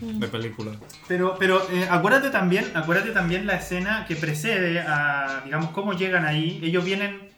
de 0.00 0.28
película. 0.28 0.72
Pero, 1.08 1.36
pero 1.38 1.60
eh, 1.70 1.86
acuérdate 1.90 2.30
también, 2.30 2.70
acuérdate 2.74 3.10
también 3.10 3.46
la 3.46 3.56
escena 3.56 4.06
que 4.08 4.16
precede 4.16 4.80
a, 4.80 5.42
digamos, 5.44 5.70
cómo 5.72 5.92
llegan 5.92 6.24
ahí. 6.24 6.58
Ellos 6.62 6.84
vienen 6.84 7.29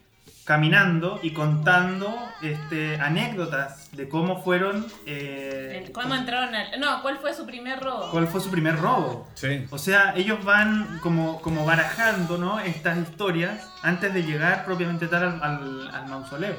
caminando 0.45 1.20
y 1.22 1.30
contando 1.32 2.12
este, 2.43 2.97
anécdotas 3.01 3.90
de 3.93 4.09
cómo 4.09 4.43
fueron, 4.43 4.86
eh, 5.07 5.88
¿Cómo 5.93 6.14
entraron 6.14 6.55
al.? 6.55 6.80
No, 6.80 7.01
¿cuál 7.03 7.18
fue 7.18 7.32
su 7.34 7.47
primer 7.47 7.78
robo? 7.80 8.11
cuál 8.11 8.26
fue 8.26 8.40
su 8.40 8.51
primer 8.51 8.76
robo. 8.78 9.28
Sí. 9.34 9.66
O 9.70 9.78
sea, 9.78 10.14
ellos 10.16 10.45
van 10.45 10.99
como, 11.03 11.40
como 11.43 11.64
barajando 11.64 12.38
¿no? 12.38 12.59
estas 12.61 12.99
historias 12.99 13.68
antes 13.82 14.12
de 14.14 14.22
llegar 14.24 14.64
propiamente 14.64 15.07
tal 15.09 15.24
al, 15.24 15.43
al- 15.43 15.90
al 15.95 16.09
mausoleo. 16.09 16.57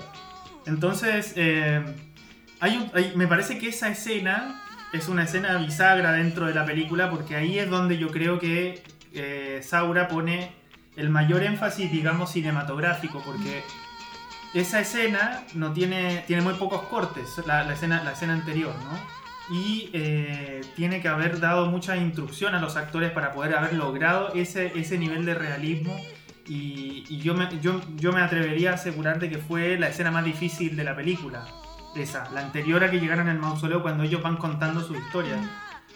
Entonces, 0.66 1.34
eh, 1.36 1.84
hay 2.60 2.78
un- 2.78 2.92
hay- 2.94 3.12
me 3.16 3.28
parece 3.28 3.58
que 3.58 3.70
esa 3.70 3.90
escena 3.90 4.62
es 4.94 5.08
una 5.10 5.24
escena 5.24 5.58
bisagra 5.58 6.12
dentro 6.14 6.46
de 6.46 6.54
la 6.54 6.66
película 6.66 7.10
porque 7.10 7.36
ahí 7.36 7.60
es 7.60 7.70
donde 7.70 7.98
yo 7.98 8.10
creo 8.12 8.40
que 8.40 8.82
eh, 9.14 9.60
Saura 9.64 10.08
pone 10.08 10.54
el 10.96 11.10
mayor 11.10 11.44
énfasis, 11.44 11.91
digamos, 11.91 12.32
cinematográfico, 12.32 13.22
porque 13.26 13.64
esa 14.54 14.80
escena 14.80 15.44
no 15.56 15.72
tiene, 15.74 16.24
tiene 16.28 16.41
muy 16.41 16.54
pocos 16.56 16.84
cortes, 16.84 17.41
la, 17.46 17.64
la 17.64 17.74
escena, 17.74 18.04
la 18.04 18.12
escena 18.12 18.34
anterior, 18.34 18.74
¿no? 18.84 19.24
Y 19.56 19.89
eh, 19.94 20.62
tiene 20.76 21.02
que 21.02 21.10
haber 21.10 21.39
dado 21.39 21.66
mucha 21.70 21.98
instrucción 21.98 22.56
a 22.56 22.62
los 22.62 22.78
actores 22.78 23.12
para 23.12 23.34
poder 23.34 23.56
haber 23.56 23.74
logrado 23.74 24.32
ese, 24.36 24.72
ese 24.80 24.98
nivel 24.98 25.26
de 25.26 25.34
realismo. 25.34 25.96
Y, 26.48 27.06
y 27.10 27.20
yo, 27.20 27.34
me, 27.34 27.50
yo, 27.62 27.82
yo 27.96 28.12
me 28.14 28.22
atrevería 28.22 28.72
a 28.72 28.74
asegurar 28.76 29.20
de 29.20 29.30
que 29.30 29.38
fue 29.38 29.78
la 29.80 29.88
escena 29.89 30.12
más 30.12 30.24
difícil 30.24 30.76
de 30.78 30.84
la 30.84 30.96
película. 30.96 31.46
Esa, 31.96 32.30
la 32.32 32.41
anterior 32.41 32.84
a 32.84 32.89
que 32.91 33.00
llegaran 33.00 33.28
al 33.28 33.39
mausoleo 33.39 33.82
cuando 33.82 34.04
ellos 34.04 34.22
van 34.24 34.38
contando 34.38 34.82
su 34.82 34.96
historia. 34.96 35.36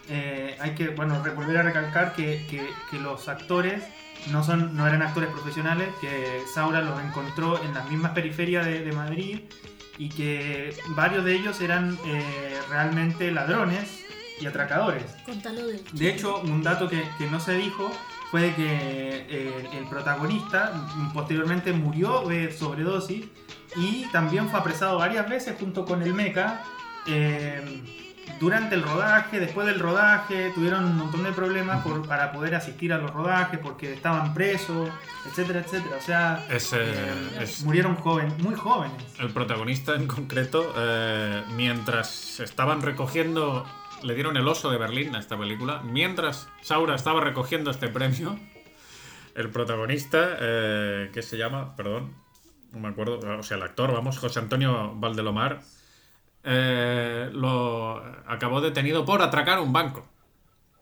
Eh, 0.09 0.57
hay 0.59 0.71
que 0.75 0.89
bueno, 0.89 1.21
volver 1.35 1.57
a 1.57 1.63
recalcar 1.63 2.13
que, 2.13 2.45
que- 2.49 2.69
que 2.91 2.99
los 2.99 3.27
actores 3.29 3.83
no, 4.31 4.43
son, 4.43 4.75
no 4.75 4.87
eran 4.87 5.01
actores 5.01 5.29
profesionales, 5.29 5.89
que 6.01 6.43
Saura 6.53 6.81
los 6.81 7.01
encontró 7.01 7.61
en 7.63 7.73
las 7.73 7.89
mismas 7.89 8.11
periferias 8.11 8.65
de, 8.65 8.83
de 8.83 8.91
Madrid 8.91 9.39
y 9.97 10.09
que 10.09 10.75
varios 10.89 11.23
de 11.25 11.35
ellos 11.35 11.59
eran 11.61 11.97
eh, 12.05 12.59
realmente 12.69 13.31
ladrones 13.31 14.05
y 14.39 14.45
atracadores. 14.45 15.03
Contalo 15.25 15.65
de. 15.67 15.81
De 15.91 16.09
hecho, 16.09 16.39
un 16.41 16.61
dato 16.61 16.87
que, 16.87 17.03
que 17.17 17.27
no 17.29 17.39
se 17.39 17.53
dijo 17.55 17.89
fue 18.29 18.53
que 18.55 19.25
eh, 19.29 19.69
el 19.73 19.85
protagonista 19.87 20.73
posteriormente 21.13 21.71
murió 21.73 22.21
de 22.27 22.51
sobredosis 22.51 23.25
y 23.75 24.05
también 24.11 24.49
fue 24.49 24.59
apresado 24.59 24.97
varias 24.97 25.27
veces 25.29 25.55
junto 25.59 25.85
con 25.85 26.01
el 26.03 26.13
meca. 26.13 26.63
eh, 27.07 28.05
durante 28.39 28.75
el 28.75 28.83
rodaje, 28.83 29.39
después 29.39 29.65
del 29.67 29.79
rodaje, 29.79 30.51
tuvieron 30.53 30.85
un 30.85 30.97
montón 30.97 31.23
de 31.23 31.31
problemas 31.31 31.83
por- 31.83 32.07
para 32.07 32.31
poder 32.31 32.55
asistir 32.55 32.93
a 32.93 32.97
los 32.97 33.11
rodajes 33.11 33.59
porque 33.59 33.93
estaban 33.93 34.33
presos, 34.33 34.89
etcétera, 35.25 35.59
etcétera. 35.59 35.95
O 35.97 36.01
sea, 36.01 36.45
Es, 36.49 36.71
eh, 36.73 37.39
es- 37.41 37.63
murieron 37.63 37.95
joven, 37.95 38.33
muy 38.39 38.55
jóvenes. 38.55 38.95
El 39.19 39.29
protagonista 39.31 39.95
en 39.95 40.07
concreto, 40.07 40.73
eh, 40.77 41.43
mientras 41.55 42.39
estaban 42.39 42.81
recogiendo, 42.81 43.65
le 44.03 44.13
dieron 44.13 44.37
el 44.37 44.47
oso 44.47 44.69
de 44.69 44.77
Berlín 44.77 45.15
a 45.15 45.19
esta 45.19 45.37
película, 45.37 45.81
mientras 45.83 46.47
Saura 46.61 46.95
estaba 46.95 47.21
recogiendo 47.21 47.71
este 47.71 47.87
premio, 47.87 48.37
el 49.35 49.49
protagonista, 49.49 50.37
eh, 50.39 51.09
que 51.13 51.21
se 51.21 51.37
llama, 51.37 51.75
perdón, 51.75 52.13
no 52.73 52.79
me 52.79 52.89
acuerdo, 52.89 53.19
o 53.39 53.43
sea, 53.43 53.57
el 53.57 53.63
actor, 53.63 53.91
vamos, 53.93 54.17
José 54.19 54.39
Antonio 54.39 54.93
Valdelomar, 54.95 55.61
eh, 56.49 57.29
lo 57.33 58.01
acabó 58.25 58.61
detenido 58.61 59.03
por 59.05 59.21
atracar 59.21 59.59
un 59.59 59.73
banco. 59.73 60.07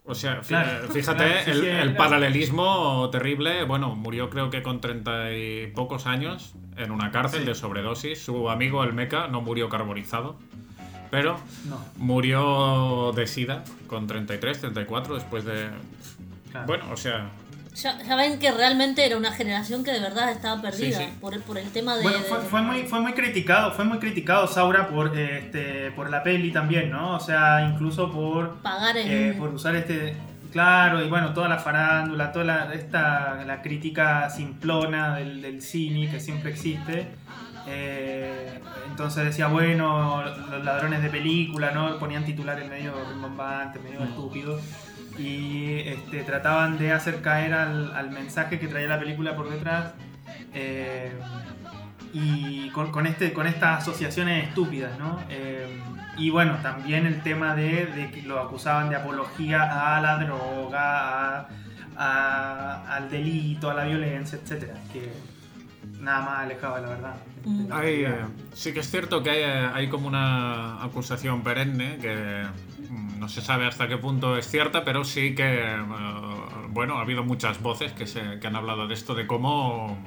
O 0.08 0.14
sea, 0.14 0.40
Claro, 0.42 0.88
fíjate 0.90 1.26
claro, 1.26 1.42
sí, 1.46 1.50
el, 1.52 1.60
sí, 1.62 1.66
el 1.68 1.82
claro. 1.82 1.98
paralelismo 1.98 3.10
terrible. 3.12 3.64
Bueno, 3.64 3.96
murió 3.96 4.30
creo 4.30 4.52
que 4.52 4.62
con 4.62 4.80
treinta 4.80 5.34
y 5.34 5.66
pocos 5.74 6.06
años 6.06 6.54
en 6.78 6.92
una 6.92 7.10
cárcel 7.10 7.40
Sí. 7.42 7.46
de 7.48 7.56
sobredosis. 7.56 8.24
Su 8.24 8.52
amigo 8.52 8.84
el 8.84 8.94
Meca 8.94 9.28
no 9.28 9.42
murió 9.42 9.68
carbonizado, 9.68 10.38
pero 11.10 11.40
No, 11.68 11.80
murió 11.98 13.14
de 13.16 13.26
sida 13.26 13.64
con 13.88 14.06
33, 14.06 14.62
34 14.62 15.16
después 15.16 15.44
de... 15.44 15.70
Bueno, 16.68 16.86
o 16.92 16.98
sea, 16.98 17.32
Ya, 17.76 18.02
ya 18.02 18.16
ven 18.16 18.40
que 18.40 18.52
realmente 18.52 19.06
era 19.06 19.18
una 19.18 19.32
generación 19.32 19.84
que 19.84 19.92
de 19.92 20.00
verdad 20.00 20.32
estaba 20.32 20.62
perdida 20.62 20.98
Sí, 20.98 21.06
sí. 21.06 21.14
Por, 21.20 21.34
el, 21.34 21.42
por 21.42 21.58
el 21.58 21.70
tema 21.72 21.96
de. 21.96 22.04
Bueno, 22.04 22.20
fue, 22.20 22.40
fue 22.40 22.62
muy, 22.62 22.84
fue 22.84 23.02
muy 23.02 23.14
criticado, 23.14 23.72
fue 23.74 23.84
muy 23.84 24.00
criticado 24.00 24.48
Saura 24.48 24.88
por, 24.88 25.18
este, 25.18 25.92
por 25.92 26.10
la 26.10 26.24
peli 26.24 26.52
también, 26.52 26.90
¿no? 26.90 27.16
O 27.16 27.20
sea, 27.20 27.70
incluso 27.70 28.12
por, 28.12 28.62
pagar 28.62 28.98
en. 28.98 29.08
eh, 29.12 29.36
por 29.38 29.54
usar 29.54 29.76
este... 29.76 30.16
Claro, 30.52 31.04
y 31.04 31.10
bueno, 31.10 31.34
toda 31.34 31.50
la 31.50 31.58
farándula, 31.58 32.32
toda 32.32 32.46
la, 32.46 32.74
esta, 32.74 33.44
la 33.46 33.62
crítica 33.62 34.30
simplona 34.30 35.18
del, 35.18 35.42
del 35.42 35.62
cine 35.62 36.10
que 36.10 36.22
siempre 36.22 36.52
existe. 36.52 37.08
Eh, 37.68 38.62
entonces 38.90 39.26
decía, 39.26 39.48
bueno, 39.48 40.24
los 40.24 40.64
ladrones 40.64 41.02
de 41.04 41.10
película, 41.10 41.72
¿no? 41.72 42.00
Ponían 42.00 42.24
titulares 42.24 42.70
medio 42.70 42.94
rimbombantes, 43.12 43.84
medio 43.84 44.02
estúpidos. 44.06 44.62
Y 45.18 45.80
este, 45.86 46.24
trataban 46.24 46.78
de 46.78 46.92
hacer 46.92 47.22
caer 47.22 47.54
al, 47.54 47.94
al 47.96 48.10
mensaje 48.12 48.60
que 48.60 48.68
traía 48.68 48.88
la 48.88 49.00
película 49.00 49.36
por 49.36 49.50
detrás. 49.50 49.94
Eh, 50.54 51.12
y 52.14 52.70
con, 52.70 52.92
con 52.92 53.08
este, 53.08 53.34
con 53.34 53.46
estas 53.48 53.82
asociaciones 53.82 54.48
estúpidas, 54.48 54.98
¿no? 54.98 55.20
Eh, 55.30 55.80
y 56.18 56.30
bueno, 56.30 56.58
también 56.62 57.06
el 57.06 57.22
tema 57.24 57.56
de, 57.56 57.88
de 57.88 58.10
que 58.12 58.22
lo 58.22 58.40
acusaban 58.40 58.90
de 58.90 58.96
apología 58.96 59.96
a 59.96 60.00
la 60.02 60.18
droga, 60.18 61.40
a- 61.42 61.48
a- 61.98 62.96
al 62.96 63.10
delito, 63.10 63.70
a 63.70 63.74
la 63.74 63.84
violencia, 63.86 64.40
etcétera, 64.42 64.76
que 64.94 65.12
nada 66.00 66.22
más 66.22 66.40
alejado 66.46 66.76
de 66.78 66.82
la 66.84 66.88
verdad. 66.90 67.16
Mm. 67.44 67.68
Hay, 67.74 68.06
eh, 68.06 68.16
sí 68.54 68.74
que 68.74 68.80
es 68.80 68.90
cierto 68.90 69.22
que 69.22 69.30
hay, 69.32 69.44
hay 69.74 69.90
como 69.90 70.08
una 70.08 70.82
acusación 70.84 71.42
perenne 71.44 71.98
que 71.98 72.44
no 73.18 73.30
se 73.30 73.42
sabe 73.42 73.68
hasta 73.68 73.88
qué 73.88 73.98
punto 73.98 74.38
es 74.38 74.50
cierta, 74.50 74.84
pero 74.84 75.04
sí 75.04 75.36
que, 75.36 75.76
eh, 75.76 75.78
bueno, 76.70 76.98
ha 76.98 77.02
habido 77.02 77.24
muchas 77.24 77.62
voces 77.62 77.92
que, 77.94 78.08
se, 78.08 78.40
que 78.40 78.48
han 78.48 78.56
hablado 78.56 78.88
de 78.88 78.94
esto, 78.94 79.16
de 79.16 79.28
cómo, 79.28 79.98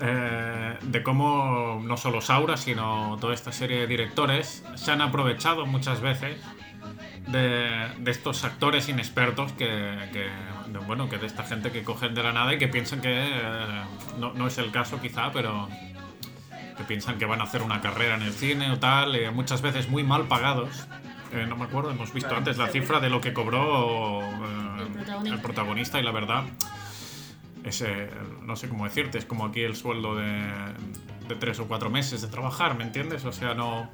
eh, 0.00 0.76
de 0.82 1.02
cómo 1.02 1.80
no 1.84 1.96
solo 1.96 2.20
Saura, 2.20 2.56
sino 2.56 3.16
toda 3.20 3.34
esta 3.34 3.52
serie 3.52 3.80
de 3.80 3.86
directores 3.86 4.64
se 4.74 4.92
han 4.92 5.00
aprovechado 5.00 5.66
muchas 5.66 6.00
veces 6.00 6.36
de, 7.28 7.88
de 7.98 8.10
estos 8.10 8.44
actores 8.44 8.88
inexpertos 8.88 9.52
que, 9.52 9.96
que, 10.12 10.28
de, 10.70 10.78
bueno, 10.86 11.08
que 11.08 11.18
de 11.18 11.26
esta 11.26 11.44
gente 11.44 11.70
que 11.70 11.82
cogen 11.82 12.14
de 12.14 12.22
la 12.22 12.32
nada 12.32 12.54
y 12.54 12.58
que 12.58 12.68
piensan 12.68 13.00
que 13.00 13.12
eh, 13.12 13.82
no, 14.18 14.34
no 14.34 14.46
es 14.46 14.58
el 14.58 14.70
caso 14.70 15.00
quizá, 15.00 15.32
pero 15.32 15.68
que 16.76 16.84
piensan 16.84 17.18
que 17.18 17.24
van 17.24 17.40
a 17.40 17.44
hacer 17.44 17.62
una 17.62 17.80
carrera 17.80 18.16
en 18.16 18.22
el 18.22 18.32
cine 18.32 18.70
o 18.70 18.78
tal, 18.78 19.14
eh, 19.14 19.30
muchas 19.30 19.62
veces 19.62 19.88
muy 19.88 20.02
mal 20.02 20.26
pagados. 20.26 20.86
Eh, 21.34 21.46
no 21.48 21.56
me 21.56 21.64
acuerdo, 21.64 21.90
hemos 21.90 22.12
visto 22.12 22.28
Claro. 22.28 22.38
antes 22.38 22.56
la 22.58 22.68
cifra 22.68 23.00
de 23.00 23.10
lo 23.10 23.20
que 23.20 23.32
cobró 23.32 24.20
eh, 24.22 24.82
El 24.82 24.88
protagonista. 24.92 25.34
el 25.34 25.40
protagonista 25.42 26.00
y 26.00 26.02
la 26.04 26.12
verdad 26.12 26.44
es, 27.64 27.80
eh, 27.80 28.08
no 28.42 28.54
sé 28.56 28.68
cómo 28.68 28.84
decirte, 28.84 29.18
es 29.18 29.24
como 29.24 29.44
aquí 29.46 29.62
el 29.62 29.74
sueldo 29.74 30.14
de, 30.14 30.44
de 31.28 31.34
tres 31.34 31.58
o 31.58 31.66
cuatro 31.66 31.90
meses 31.90 32.22
de 32.22 32.28
trabajar, 32.28 32.76
¿me 32.76 32.84
entiendes? 32.84 33.24
O 33.24 33.32
sea, 33.32 33.54
no, 33.54 33.90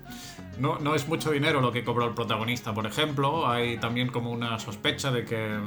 no, 0.58 0.78
no 0.80 0.94
es 0.94 1.08
mucho 1.08 1.30
dinero 1.30 1.60
lo 1.60 1.72
que 1.72 1.82
cobró 1.84 2.06
el 2.06 2.14
protagonista, 2.14 2.74
por 2.74 2.84
ejemplo. 2.86 3.48
Hay 3.48 3.78
también 3.78 4.08
como 4.08 4.30
una 4.32 4.58
sospecha 4.58 5.10
de 5.10 5.24
que 5.24 5.54
eh, 5.54 5.58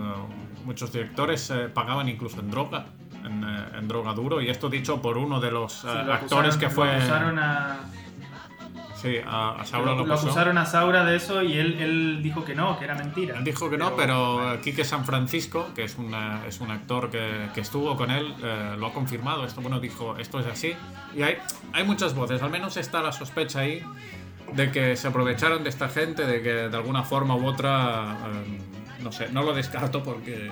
muchos 0.65 0.91
directores 0.91 1.49
eh, 1.49 1.69
pagaban 1.74 2.07
incluso 2.09 2.39
en 2.41 2.51
droga, 2.51 2.86
en, 3.26 3.43
eh, 3.43 3.78
en 3.80 3.88
droga 3.88 4.13
duro, 4.13 4.41
y 4.41 4.49
esto 4.49 4.69
dicho 4.69 5.01
por 5.01 5.17
uno 5.17 5.39
de 5.39 5.49
los 5.51 5.71
Sí, 5.74 5.88
lo 5.88 6.13
actores 6.13 6.55
acusaron- 6.55 6.59
que 6.59 6.65
lo 6.65 6.71
fue... 6.71 6.91
acusaron 6.97 7.39
a, 7.39 7.80
Sí, 9.04 9.18
a, 9.28 9.60
a 9.60 9.66
Saura 9.66 9.91
lo, 9.91 9.97
lo, 9.97 10.06
lo 10.06 10.14
acusaron 10.16 10.58
a 10.58 10.66
Saura 10.66 11.04
de 11.04 11.18
eso 11.18 11.41
y 11.43 11.58
él, 11.58 11.78
él 11.82 12.20
dijo 12.24 12.45
que 12.45 12.56
no, 12.56 12.80
que 12.80 12.86
era 12.86 12.95
mentira. 12.95 13.38
Él 13.38 13.43
dijo 13.43 13.70
que 13.70 13.78
no, 13.78 13.97
pero 13.97 14.58
Quique 14.64 14.86
San 14.86 15.04
Francisco, 15.04 15.68
que 15.76 15.84
es, 15.84 15.97
una- 15.97 16.45
es 16.47 16.62
un 16.62 16.72
actor 16.72 17.10
que, 17.12 17.49
que 17.54 17.60
estuvo 17.60 17.97
con 17.97 18.10
él, 18.12 18.34
eh, 18.41 18.76
lo 18.80 18.88
ha 18.88 18.93
confirmado. 18.93 19.43
Esto, 19.45 19.60
bueno, 19.60 19.82
dijo, 19.82 20.16
esto 20.18 20.39
es 20.39 20.47
así. 20.47 20.74
Y 21.14 21.22
hay, 21.22 21.36
hay 21.74 21.84
muchas 21.84 22.16
voces, 22.16 22.41
al 22.41 22.49
menos 22.49 22.78
está 22.78 23.01
la 23.01 23.12
sospecha 23.12 23.60
ahí 23.60 23.84
de 24.54 24.72
que 24.72 24.95
se 24.95 25.10
aprovecharon 25.10 25.64
de 25.64 25.70
esta 25.70 25.89
gente, 25.89 26.26
de 26.26 26.41
que 26.41 26.54
de 26.70 26.78
alguna 26.78 27.04
forma 27.04 27.36
u 27.36 27.45
otra, 27.45 28.16
eh, 28.32 28.58
no 29.04 29.12
sé, 29.12 29.28
no 29.34 29.43
lo 29.43 29.54
descarto 29.54 30.01
porque, 30.01 30.49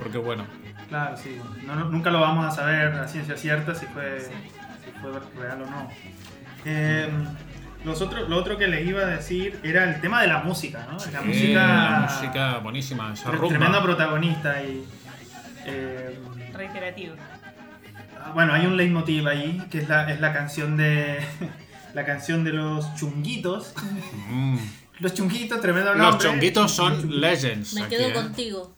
porque 0.00 0.18
bueno, 0.18 0.46
Claro, 0.88 1.16
sí. 1.16 1.36
No- 1.66 1.74
no- 1.74 1.86
nunca 1.86 2.10
lo 2.10 2.20
vamos 2.20 2.46
a 2.46 2.50
saber 2.52 2.92
a 2.94 3.08
ciencia 3.08 3.36
cierta 3.36 3.74
si 3.74 3.86
fue, 3.86 4.20
si 4.20 4.90
fue 5.02 5.10
real 5.42 5.62
o 5.62 5.66
no. 5.66 5.88
Eh, 6.64 7.08
los 7.84 8.00
otros- 8.02 8.28
lo 8.28 8.36
otro 8.36 8.56
que 8.58 8.66
les 8.68 8.86
iba 8.86 9.02
a 9.02 9.06
decir 9.06 9.58
era 9.62 9.84
el 9.84 10.00
tema 10.00 10.20
de 10.22 10.28
la 10.28 10.38
música, 10.42 10.86
¿no? 10.90 10.98
La 11.12 11.20
Sí, 11.22 11.26
música. 11.28 11.66
la 11.66 12.08
música 12.10 12.58
buenísima, 12.58 13.12
esa 13.14 13.30
rumba. 13.30 13.48
Tremendo 13.48 13.82
protagonista 13.82 14.62
y. 14.62 14.84
eh, 15.66 16.18
Reiterativo. 16.52 17.14
bueno, 18.34 18.52
hay 18.52 18.66
un 18.66 18.76
leitmotiv 18.76 19.26
ahí, 19.28 19.62
que 19.70 19.78
es 19.78 19.88
la, 19.88 20.10
es 20.10 20.20
la 20.20 20.32
canción 20.32 20.76
de. 20.76 21.18
la 21.94 22.04
canción 22.04 22.44
de 22.44 22.52
los 22.52 22.94
chunguitos. 22.96 23.72
Mm. 24.28 24.58
Los 25.00 25.14
chunguitos, 25.14 25.60
tremendo 25.60 25.94
nombre. 25.94 26.06
Los 26.10 26.18
chonguitos 26.22 26.72
son 26.72 27.20
legends. 27.20 27.74
Me 27.74 27.82
aquí, 27.82 27.96
quedo 27.96 28.08
¿eh? 28.08 28.12
contigo. 28.12 28.74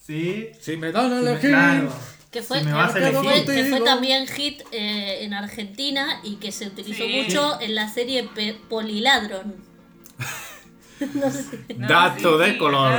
Sí. 0.00 0.48
Si 0.58 0.76
me 0.78 0.90
dan 0.90 1.12
a 1.12 1.20
sí, 1.20 1.26
elegir. 1.26 1.50
claro. 1.50 1.92
Que 2.38 2.44
fue, 2.44 2.60
Si 2.60 2.64
que 2.66 2.70
que 2.70 3.80
también 3.84 4.26
hit 4.28 4.62
eh, 4.70 5.24
en 5.24 5.34
Argentina 5.34 6.20
y 6.22 6.36
que 6.36 6.52
se 6.52 6.68
utilizó 6.68 7.04
Sí. 7.04 7.20
mucho 7.24 7.60
en 7.60 7.74
la 7.74 7.88
serie 7.88 8.28
Poliladron. 8.54 9.56
no 11.14 11.30
sé 11.30 11.42
No, 11.76 11.88
Dato 11.88 12.38
sí, 12.38 12.44
de 12.44 12.52
sí, 12.52 12.58
color. 12.58 12.92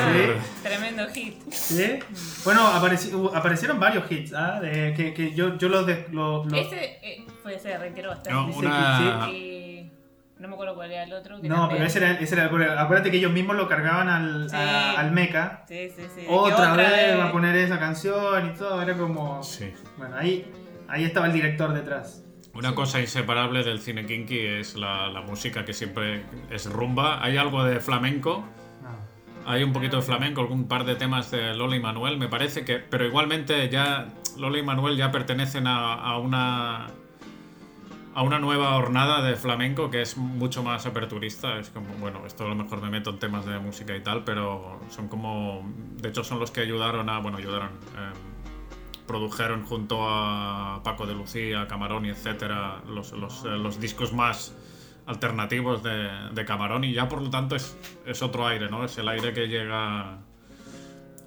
Tremendo 0.64 1.08
hit. 1.14 1.36
¿Sí? 1.52 2.00
Bueno, 2.44 2.62
apareci- 2.68 3.14
uh, 3.14 3.34
aparecieron 3.36 3.80
varios 3.80 4.10
hits, 4.12 4.34
¿ah? 4.34 4.60
De- 4.60 4.94
que, 4.96 5.14
que 5.14 5.34
yo, 5.34 5.58
yo 5.58 5.70
los, 5.70 5.86
de- 5.86 6.06
Ese 6.60 7.00
eh, 7.02 7.26
fue, 7.42 7.58
se 7.60 7.78
reiteró 7.78 8.10
bastante. 8.10 8.32
No, 8.34 8.58
una. 8.58 9.30
Eh, 9.32 9.79
no 10.40 10.48
me 10.48 10.54
acuerdo 10.54 10.76
cuál 10.76 10.92
era 10.92 11.04
el 11.04 11.14
otro. 11.14 11.42
que 11.42 11.48
No, 11.50 11.56
también- 11.56 11.78
pero 11.78 11.86
ese 11.88 11.98
era, 12.00 12.12
ese 12.14 12.36
era. 12.36 12.50
porque 12.50 12.66
Acuérdate 12.66 13.12
que 13.12 13.18
ellos 13.18 13.32
mismos 13.32 13.56
lo 13.58 13.68
cargaban 13.68 14.08
al, 14.10 14.50
Sí. 14.50 14.56
a- 14.56 15.00
al 15.00 15.12
mecha. 15.12 15.64
Sí, 15.68 15.90
sí, 15.90 16.04
sí. 16.16 16.26
Otra, 16.30 16.74
vez 16.76 17.18
va 17.20 17.26
a 17.26 17.32
poner 17.32 17.56
esa 17.56 17.78
canción 17.80 18.48
y 18.54 18.58
todo. 18.58 18.82
Era 18.82 18.96
como. 18.98 19.44
Sí. 19.44 19.74
Bueno, 19.98 20.16
ahí, 20.18 20.50
ahí 20.88 21.04
estaba 21.04 21.28
el 21.28 21.34
director 21.34 21.74
detrás. 21.74 22.24
Una 22.54 22.74
cosa 22.74 23.00
inseparable 23.00 23.64
del 23.64 23.80
cine 23.80 24.06
kinky 24.06 24.40
es 24.40 24.76
la, 24.76 25.08
la 25.10 25.22
música 25.22 25.64
que 25.66 25.74
siempre 25.74 26.24
es 26.50 26.66
rumba. 26.72 27.24
Hay 27.24 27.38
algo 27.38 27.64
de 27.64 27.80
flamenco. 27.80 28.44
No. 28.82 28.98
Hay 29.50 29.64
un 29.64 29.72
poquito 29.72 29.98
de 29.98 30.02
flamenco, 30.02 30.42
algún 30.42 30.68
par 30.68 30.84
de 30.86 30.96
temas 30.96 31.30
de 31.32 31.54
Lola 31.54 31.76
y 31.76 31.80
Manuel, 31.80 32.18
me 32.18 32.28
parece 32.28 32.66
que. 32.66 32.78
Pero 32.80 33.06
igualmente 33.06 33.70
ya. 33.70 34.08
Lola 34.38 34.58
y 34.58 34.64
Manuel 34.64 34.96
ya 34.98 35.12
pertenecen 35.12 35.68
a, 35.68 35.94
a 35.96 36.18
una. 36.18 36.88
A 38.14 38.24
una 38.24 38.40
nueva 38.40 38.76
hornada 38.76 39.22
de 39.22 39.36
flamenco 39.36 39.90
que 39.90 40.02
es 40.02 40.18
mucho 40.18 40.64
más 40.64 40.86
aperturista. 40.86 41.60
Es 41.60 41.70
como, 41.70 41.94
bueno, 41.96 42.26
esto 42.26 42.46
a 42.46 42.50
lo 42.50 42.56
mejor 42.56 42.82
me 42.82 42.90
meto 42.90 43.12
en 43.12 43.20
temas 43.20 43.46
de 43.46 43.60
música 43.60 43.96
y 43.96 44.02
tal, 44.02 44.24
pero 44.24 44.80
son 44.90 45.08
como. 45.08 45.64
De 45.98 46.10
hecho, 46.10 46.24
son 46.24 46.40
los 46.40 46.52
que 46.52 46.62
ayudaron 46.62 47.10
a. 47.10 47.20
Bueno, 47.20 47.38
ayudaron. 47.38 47.70
eh, 47.70 48.12
produjeron 49.08 49.66
junto 49.66 50.08
a 50.08 50.82
Paco 50.84 51.08
de 51.08 51.16
Lucía, 51.16 51.66
Camarón 51.68 52.06
y 52.06 52.10
etcétera 52.10 52.84
los, 52.88 53.12
los, 53.14 53.44
eh, 53.44 53.58
los 53.58 53.80
discos 53.80 54.14
más 54.14 54.56
alternativos 55.08 55.82
de, 55.82 56.30
de 56.32 56.46
Camarón 56.46 56.84
y 56.84 56.94
ya 56.94 57.10
por 57.10 57.24
lo 57.24 57.32
tanto 57.32 57.56
es, 57.56 57.76
es 58.06 58.22
otro 58.22 58.46
aire, 58.46 58.70
¿no? 58.70 58.86
Es 58.86 59.00
el 59.00 59.08
aire 59.08 59.34
que 59.34 59.48
llega 59.48 60.20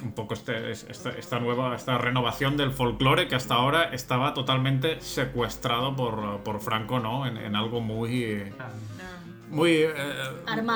un 0.02 0.12
poco 0.12 0.34
este, 0.34 0.70
es- 0.70 0.84
esta, 0.88 1.38
nueva, 1.38 1.74
esta 1.76 1.96
renovación 1.98 2.56
del 2.56 2.72
folclore 2.72 3.28
que 3.28 3.34
hasta 3.34 3.54
ahora 3.54 3.84
estaba 3.94 4.34
totalmente 4.34 5.00
secuestrado 5.00 5.94
por, 5.96 6.42
por 6.42 6.60
Franco, 6.60 6.98
¿no? 7.00 7.26
En, 7.26 7.36
en 7.36 7.54
algo 7.56 7.80
muy, 7.80 8.42
Ah. 8.58 8.68
No. 9.50 9.56
muy, 9.56 9.70
eh, 9.70 9.92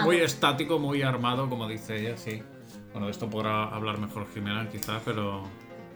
muy 0.05 0.17
estático, 0.19 0.79
muy 0.79 1.03
armado, 1.03 1.49
como 1.49 1.67
dice 1.69 1.97
ella, 2.01 2.17
sí. 2.17 2.43
Bueno, 2.93 3.07
de 3.07 3.13
esto 3.13 3.29
podrá 3.29 3.65
hablar 3.65 3.99
mejor 3.99 4.27
Jimena 4.33 4.69
quizás, 4.71 5.03
pero... 5.05 5.43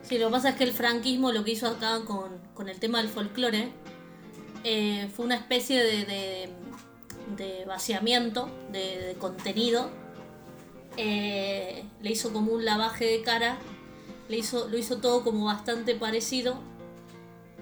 Sí, 0.03 0.19
lo 0.19 0.27
que 0.27 0.33
pasa 0.33 0.49
es 0.51 0.55
que 0.57 0.65
el 0.65 0.73
franquismo 0.73 1.31
lo 1.33 1.45
que 1.45 1.53
hizo 1.53 1.67
acá 1.69 2.01
con, 2.07 2.31
con 2.55 2.69
el 2.69 2.79
tema 2.81 2.99
del 2.99 3.09
folclore 3.09 3.71
eh, 4.65 5.09
fue 5.15 5.25
una 5.27 5.37
especie 5.37 5.83
de, 5.83 6.05
de- 6.05 6.49
de 7.37 7.65
vaciamiento 7.65 8.51
de, 8.73 8.99
de 9.07 9.15
contenido. 9.15 9.91
Eh, 10.97 11.85
le 12.03 12.11
hizo 12.11 12.33
como 12.33 12.53
un 12.53 12.65
lavaje 12.65 13.05
de 13.05 13.23
cara, 13.23 13.59
le 14.29 14.39
hizo, 14.39 14.69
lo 14.69 14.77
hizo 14.79 14.99
todo 14.99 15.23
como 15.25 15.45
bastante 15.47 15.95
parecido 15.95 16.59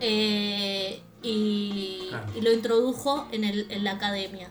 eh, 0.00 1.02
y, 1.22 2.06
Claro. 2.10 2.32
y 2.36 2.40
lo 2.40 2.52
introdujo 2.52 3.28
en, 3.32 3.44
el- 3.44 3.70
en 3.70 3.84
la 3.84 3.92
academia. 3.92 4.50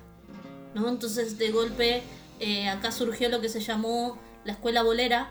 ¿no? 0.74 0.88
Entonces 0.90 1.38
de 1.38 1.52
golpe 1.52 2.04
eh, 2.40 2.70
acá 2.70 2.92
surgió 2.92 3.30
lo 3.30 3.42
que 3.42 3.50
se 3.50 3.60
llamó 3.62 4.18
la 4.46 4.54
escuela 4.54 4.84
bolera, 4.84 5.30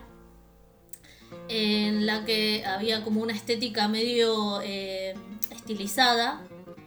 en 1.49 2.05
la 2.05 2.25
que 2.25 2.65
había 2.65 3.03
como 3.03 3.21
una 3.21 3.33
estética 3.33 3.87
medio 3.87 4.61
estilizada, 5.51 6.41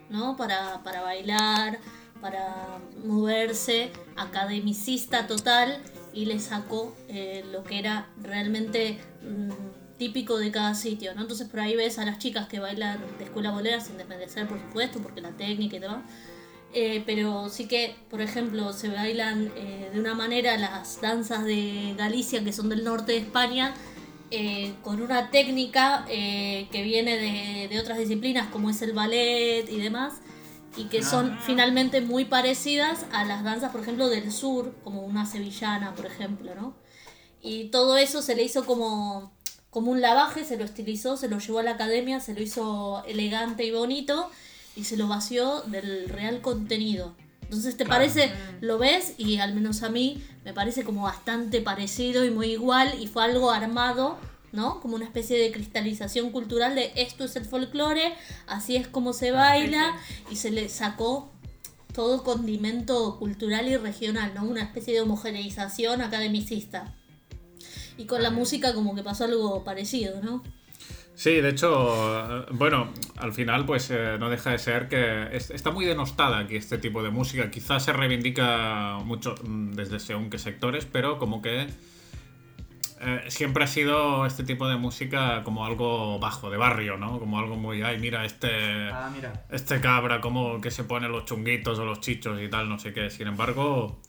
¿no? 0.09 0.35
Para, 0.37 0.81
para 0.83 1.01
bailar, 1.01 1.79
para 2.21 2.79
moverse, 3.05 3.91
academicista 4.15 5.25
total, 5.27 5.81
y 6.13 6.25
le 6.25 6.39
sacó 6.39 6.95
eh, 7.07 7.43
lo 7.51 7.63
que 7.63 7.79
era 7.79 8.09
realmente 8.21 8.97
mm, 9.21 9.97
típico 9.97 10.37
de 10.37 10.51
cada 10.51 10.73
sitio, 10.75 11.13
¿no? 11.13 11.21
Entonces 11.21 11.47
por 11.47 11.59
ahí 11.59 11.75
ves 11.75 11.99
a 11.99 12.05
las 12.05 12.17
chicas 12.17 12.47
que 12.47 12.59
bailan 12.59 12.99
de 13.17 13.23
escuela 13.25 13.51
bolera 13.51 13.79
sin 13.79 13.97
desmerecer, 13.97 14.47
por 14.47 14.59
supuesto, 14.59 14.99
porque 14.99 15.21
la 15.21 15.31
técnica 15.31 15.75
y 15.75 15.79
demás. 15.79 16.03
Eh, 16.73 17.03
pero 17.05 17.49
sí 17.49 17.67
que, 17.67 17.95
por 18.09 18.21
ejemplo, 18.21 18.71
se 18.73 18.87
bailan 18.87 19.51
eh, 19.57 19.89
de 19.93 19.99
una 19.99 20.15
manera 20.15 20.57
las 20.57 21.01
danzas 21.01 21.43
de 21.43 21.93
Galicia, 21.97 22.43
que 22.43 22.53
son 22.53 22.69
del 22.69 22.83
norte 22.83 23.11
de 23.11 23.17
España, 23.19 23.73
eh, 24.33 24.73
con 24.81 25.01
una 25.01 25.29
técnica 25.29 26.05
eh, 26.09 26.67
que 26.71 26.83
viene 26.83 27.17
de, 27.17 27.67
de 27.67 27.79
otras 27.79 27.97
disciplinas, 27.97 28.47
como 28.47 28.69
es 28.69 28.81
el 28.81 28.93
ballet 28.93 29.69
y 29.69 29.77
demás, 29.77 30.21
y 30.77 30.85
que 30.85 31.03
son 31.03 31.37
finalmente 31.41 32.01
muy 32.01 32.25
parecidas 32.25 33.05
a 33.11 33.25
las 33.25 33.43
danzas, 33.43 33.71
por 33.71 33.81
ejemplo, 33.81 34.09
del 34.09 34.31
sur, 34.31 34.73
como 34.83 35.01
una 35.01 35.25
sevillana, 35.25 35.93
por 35.95 36.05
ejemplo, 36.05 36.55
¿no? 36.55 36.75
Y 37.41 37.65
todo 37.65 37.97
eso 37.97 38.21
se 38.21 38.35
le 38.35 38.43
hizo 38.43 38.65
como, 38.65 39.33
como 39.69 39.91
un 39.91 40.01
lavaje, 40.01 40.45
se 40.45 40.57
lo 40.57 40.63
estilizó, 40.63 41.17
se 41.17 41.27
lo 41.27 41.39
llevó 41.39 41.59
a 41.59 41.63
la 41.63 41.71
academia, 41.71 42.19
se 42.19 42.33
lo 42.33 42.41
hizo 42.41 43.03
elegante 43.05 43.65
y 43.65 43.71
bonito 43.71 44.29
y 44.75 44.85
se 44.85 44.95
lo 44.97 45.07
vació 45.07 45.61
del 45.61 46.07
real 46.07 46.41
contenido. 46.41 47.15
Entonces, 47.41 47.75
¿te 47.75 47.85
parece? 47.85 48.31
Lo 48.61 48.77
ves 48.77 49.15
y 49.17 49.39
al 49.39 49.53
menos 49.53 49.83
a 49.83 49.89
mí 49.89 50.23
me 50.45 50.53
parece 50.53 50.85
como 50.85 51.03
bastante 51.03 51.61
parecido 51.61 52.23
y 52.23 52.31
muy 52.31 52.51
igual 52.51 52.95
y 53.01 53.07
fue 53.07 53.25
algo 53.25 53.51
armado, 53.51 54.17
¿no? 54.51 54.79
Como 54.79 54.95
una 54.95 55.05
especie 55.05 55.37
de 55.37 55.51
cristalización 55.51 56.31
cultural 56.31 56.75
de 56.75 56.91
esto 56.95 57.23
es 57.23 57.35
el 57.35 57.45
folclore, 57.45 58.13
así 58.47 58.75
es 58.75 58.87
como 58.87 59.13
se 59.13 59.31
baila 59.31 59.95
y 60.29 60.35
se 60.35 60.51
le 60.51 60.67
sacó 60.69 61.31
todo 61.93 62.23
condimento 62.23 63.17
cultural 63.19 63.67
y 63.67 63.75
regional, 63.77 64.33
¿no? 64.33 64.43
Una 64.43 64.61
especie 64.63 64.93
de 64.93 65.01
homogeneización 65.01 66.01
academicista. 66.01 66.93
Y 67.97 68.05
con 68.05 68.23
la 68.23 68.29
música 68.31 68.73
como 68.73 68.95
que 68.95 69.03
pasó 69.03 69.25
algo 69.25 69.63
parecido, 69.63 70.21
¿no? 70.21 70.41
Sí, 71.13 71.35
de 71.41 71.49
hecho, 71.49 72.39
eh, 72.39 72.45
bueno, 72.53 72.89
al 73.17 73.33
final 73.33 73.65
pues 73.65 73.91
eh, 73.91 74.15
no 74.19 74.29
deja 74.29 74.51
de 74.51 74.57
ser 74.57 74.87
que 74.87 75.27
es- 75.35 75.51
está 75.51 75.69
muy 75.69 75.85
denostada 75.85 76.39
aquí 76.39 76.55
este 76.55 76.77
tipo 76.77 77.03
de 77.03 77.09
música. 77.11 77.51
Quizás 77.51 77.83
se 77.85 77.93
reivindica 77.93 78.97
mucho 79.05 79.35
mm, 79.43 79.73
desde 79.73 79.99
según 79.99 80.29
qué 80.29 80.39
sectores, 80.39 80.85
pero 80.91 81.19
como 81.19 81.41
que 81.41 81.67
eh, 83.01 83.23
siempre 83.29 83.63
ha 83.63 83.67
sido 83.67 84.25
este 84.25 84.43
tipo 84.43 84.67
de 84.69 84.75
música 84.77 85.43
como 85.43 85.65
algo 85.65 86.19
bajo, 86.19 86.49
de 86.49 86.57
barrio, 86.57 86.97
¿no? 86.97 87.19
Como 87.19 87.39
algo 87.39 87.55
muy, 87.55 87.81
ay, 87.81 87.99
mira, 87.99 88.23
este... 88.25 88.89
Ah, 88.91 89.09
mira. 89.13 89.45
Este 89.49 89.79
cabra, 89.81 90.21
como 90.21 90.61
que 90.61 90.71
se 90.71 90.83
pone 90.83 91.07
los 91.09 91.25
chunguitos 91.25 91.79
o 91.79 91.85
los 91.85 91.99
chichos 91.99 92.39
y 92.41 92.47
tal, 92.49 92.69
no 92.69 92.77
sé 92.79 92.93
qué. 92.93 93.09
Sin 93.09 93.27
embargo, 93.27 93.99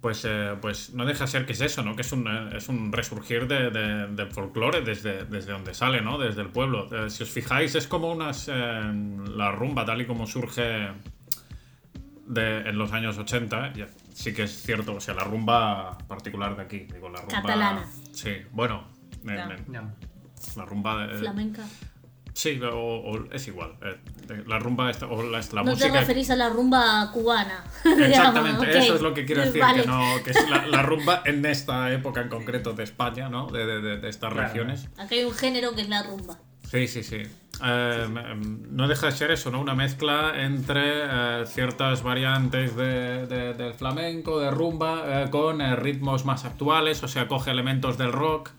pues, 0.00 0.24
eh, 0.24 0.54
pues 0.60 0.92
no 0.94 1.04
deja 1.04 1.24
de 1.24 1.30
ser 1.30 1.46
que 1.46 1.52
es 1.52 1.60
eso, 1.60 1.82
¿no? 1.82 1.94
Que 1.94 2.02
es 2.02 2.10
un, 2.12 2.26
eh, 2.26 2.56
es 2.56 2.68
un 2.68 2.92
resurgir 2.92 3.46
de, 3.46 3.70
de- 3.70 4.06
del 4.08 4.30
folclore 4.32 4.80
desde, 4.82 5.24
desde 5.24 5.52
donde 5.52 5.74
sale, 5.74 6.00
¿no? 6.00 6.18
Desde 6.18 6.42
el 6.42 6.48
pueblo. 6.48 6.88
Eh, 6.92 7.08
si 7.10 7.22
os 7.22 7.30
fijáis, 7.30 7.74
es 7.76 7.86
como 7.86 8.10
unas... 8.10 8.48
la 8.48 9.52
rumba, 9.52 9.84
tal 9.84 10.00
y 10.02 10.06
como 10.06 10.26
surge 10.26 10.88
de, 12.32 12.60
en 12.68 12.78
los 12.78 12.92
años 12.92 13.18
80, 13.18 13.72
ya, 13.74 13.86
sí 14.14 14.32
que 14.32 14.44
es 14.44 14.62
cierto, 14.62 14.94
o 14.94 15.00
sea, 15.00 15.14
la 15.14 15.24
rumba 15.24 15.98
particular 16.08 16.56
de 16.56 16.62
aquí, 16.62 16.78
digo, 16.92 17.08
la 17.08 17.20
rumba... 17.20 17.34
Catalana. 17.42 17.84
Sí, 18.12 18.30
bueno, 18.52 18.88
en- 19.24 19.72
la 20.56 20.64
rumba... 20.64 21.06
de- 21.06 21.18
Flamenca. 21.18 21.62
Sí, 22.34 22.58
o, 22.62 22.74
o 22.74 23.30
es 23.30 23.46
igual. 23.48 23.74
eh, 23.82 23.98
de- 24.26 24.44
la 24.46 24.58
rumba 24.58 24.90
esta- 24.90 25.06
o 25.06 25.22
la, 25.22 25.38
la 25.40 25.62
no 25.62 25.70
música. 25.72 25.92
te 25.92 26.00
referís 26.00 26.30
a 26.30 26.36
la 26.36 26.48
rumba 26.48 27.10
cubana. 27.12 27.62
Exactamente, 27.84 28.66
digamos, 28.66 28.76
ok. 28.76 28.82
eso 28.84 28.94
es 28.94 29.02
lo 29.02 29.12
que 29.12 29.26
quiero 29.26 29.42
decir, 29.42 29.60
Vale. 29.60 29.82
que, 29.82 29.86
no, 29.86 30.02
que 30.24 30.30
es 30.30 30.48
la, 30.50 30.66
la 30.66 30.82
rumba 30.82 31.20
en 31.26 31.44
esta 31.44 31.92
época 31.92 32.22
en 32.22 32.30
concreto 32.30 32.72
de 32.72 32.84
España, 32.84 33.28
¿no? 33.28 33.48
De, 33.48 33.66
de- 33.66 33.80
de- 33.82 33.98
de 33.98 34.08
estas 34.08 34.32
Claro. 34.32 34.48
regiones. 34.48 34.88
Acá 34.96 35.08
hay 35.14 35.24
un 35.24 35.34
género 35.34 35.74
que 35.74 35.82
es 35.82 35.88
la 35.90 36.02
rumba. 36.04 36.38
Sí, 36.72 36.88
sí, 36.88 37.02
sí. 37.02 37.16
Eh, 37.62 38.06
em, 38.32 38.62
no 38.70 38.88
deja 38.88 39.06
de 39.06 39.12
ser 39.12 39.30
eso, 39.30 39.50
¿no? 39.50 39.60
Una 39.60 39.74
mezcla 39.74 40.32
entre 40.42 40.80
eh, 41.42 41.44
ciertas 41.46 42.02
variantes 42.02 42.74
de, 42.76 43.26
de- 43.26 43.52
del 43.54 43.74
flamenco, 43.74 44.40
de 44.40 44.50
rumba, 44.50 45.24
eh, 45.24 45.30
con 45.30 45.60
ritmos 45.76 46.24
más 46.24 46.44
actuales, 46.46 47.02
o 47.02 47.08
sea, 47.08 47.28
coge 47.28 47.50
elementos 47.50 47.98
del 47.98 48.10
rock, 48.12 48.50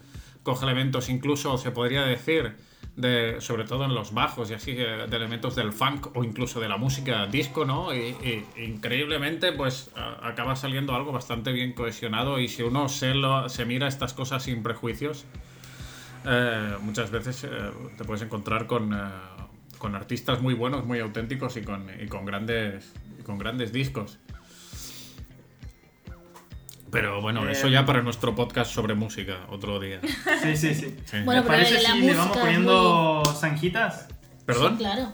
coge 0.44 0.66
elementos 0.66 1.10
incluso, 1.10 1.58
se 1.58 1.72
podría 1.72 2.04
decir, 2.04 2.56
de, 2.96 3.38
sobre 3.40 3.64
todo 3.64 3.86
en 3.86 3.96
los 3.96 4.14
bajos 4.14 4.52
y 4.52 4.54
así, 4.54 4.74
de 4.74 5.06
elementos 5.06 5.56
del 5.56 5.74
funk 5.74 6.16
o 6.16 6.24
incluso 6.24 6.60
de 6.60 6.70
la 6.70 6.78
música 6.78 7.26
disco, 7.26 7.66
¿no? 7.66 7.96
Y, 7.96 8.16
y 8.22 8.46
increíblemente, 8.64 9.54
pues 9.54 9.90
a- 9.96 10.28
acaba 10.28 10.56
saliendo 10.56 10.94
algo 10.94 11.12
bastante 11.12 11.52
bien 11.52 11.74
cohesionado 11.74 12.40
y 12.40 12.48
si 12.48 12.62
uno 12.62 12.90
se, 12.90 13.16
lo, 13.16 13.50
se 13.50 13.66
mira 13.66 13.88
estas 13.88 14.14
cosas 14.14 14.44
sin 14.44 14.62
prejuicios, 14.62 15.26
eh, 16.26 16.76
muchas 16.82 17.12
veces 17.12 17.44
eh, 17.44 17.50
te 17.98 18.04
puedes 18.04 18.22
encontrar 18.22 18.68
con, 18.68 18.94
eh, 18.94 18.98
con 19.78 19.96
artistas 19.96 20.42
muy 20.42 20.54
buenos, 20.54 20.86
muy 20.86 21.00
auténticos 21.00 21.58
y 21.58 21.62
con, 21.62 21.88
y 22.02 22.08
con 22.08 22.26
grandes, 22.26 22.94
y 23.20 23.24
con 23.24 23.38
grandes 23.38 23.72
discos. 23.74 24.20
Pero 26.92 27.22
bueno, 27.22 27.48
Eh, 27.48 27.54
eso 27.54 27.68
ya 27.70 27.86
para 27.86 28.02
nuestro 28.04 28.36
podcast 28.36 28.72
sobre 28.72 28.94
música, 28.94 29.48
otro 29.50 29.80
día. 29.80 30.00
Sí, 30.44 30.56
sí, 30.56 30.76
sí. 30.76 30.96
Sí. 31.06 31.18
Bueno, 31.26 31.42
¿Les 31.42 31.44
pero 31.44 31.48
parece 31.48 31.80
si 31.80 32.02
le 32.02 32.14
vamos 32.14 32.38
poniendo 32.38 33.24
zanjitas? 33.36 34.08
¿Perdón? 34.46 34.74
Sí, 34.74 34.84
claro. 34.84 35.14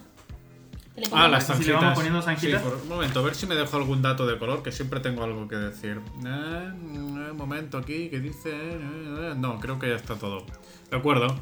¿Qué 0.99 1.09
le 1.09 1.15
Ah, 1.15 1.27
las 1.27 1.43
Si 1.45 1.49
le 1.51 1.55
zanjitas. 1.57 1.81
vamos 1.81 1.93
poniendo 1.95 2.21
Sí, 2.21 2.47
por 2.63 2.73
un 2.81 2.87
momento, 2.89 3.19
a 3.19 3.23
ver 3.23 3.35
si 3.35 3.45
me 3.47 3.55
dejo 3.55 3.77
algún 3.77 4.01
dato 4.01 4.25
de 4.27 4.37
color, 4.37 4.61
que 4.63 4.71
siempre 4.71 4.99
tengo 4.99 5.23
algo 5.23 5.47
que 5.47 5.55
decir. 5.55 5.99
Eh, 6.25 6.71
un 6.73 7.35
momento 7.37 7.77
aquí, 7.77 8.09
que 8.09 8.19
dice... 8.19 8.49
eh, 8.51 8.79
eh, 8.81 9.33
No, 9.37 9.59
creo 9.59 9.77
que 9.79 9.89
ya 9.89 9.95
está 9.95 10.15
todo. 10.15 10.45
De 10.91 10.97
acuerdo. 10.97 11.35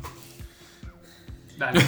Dale, 1.58 1.82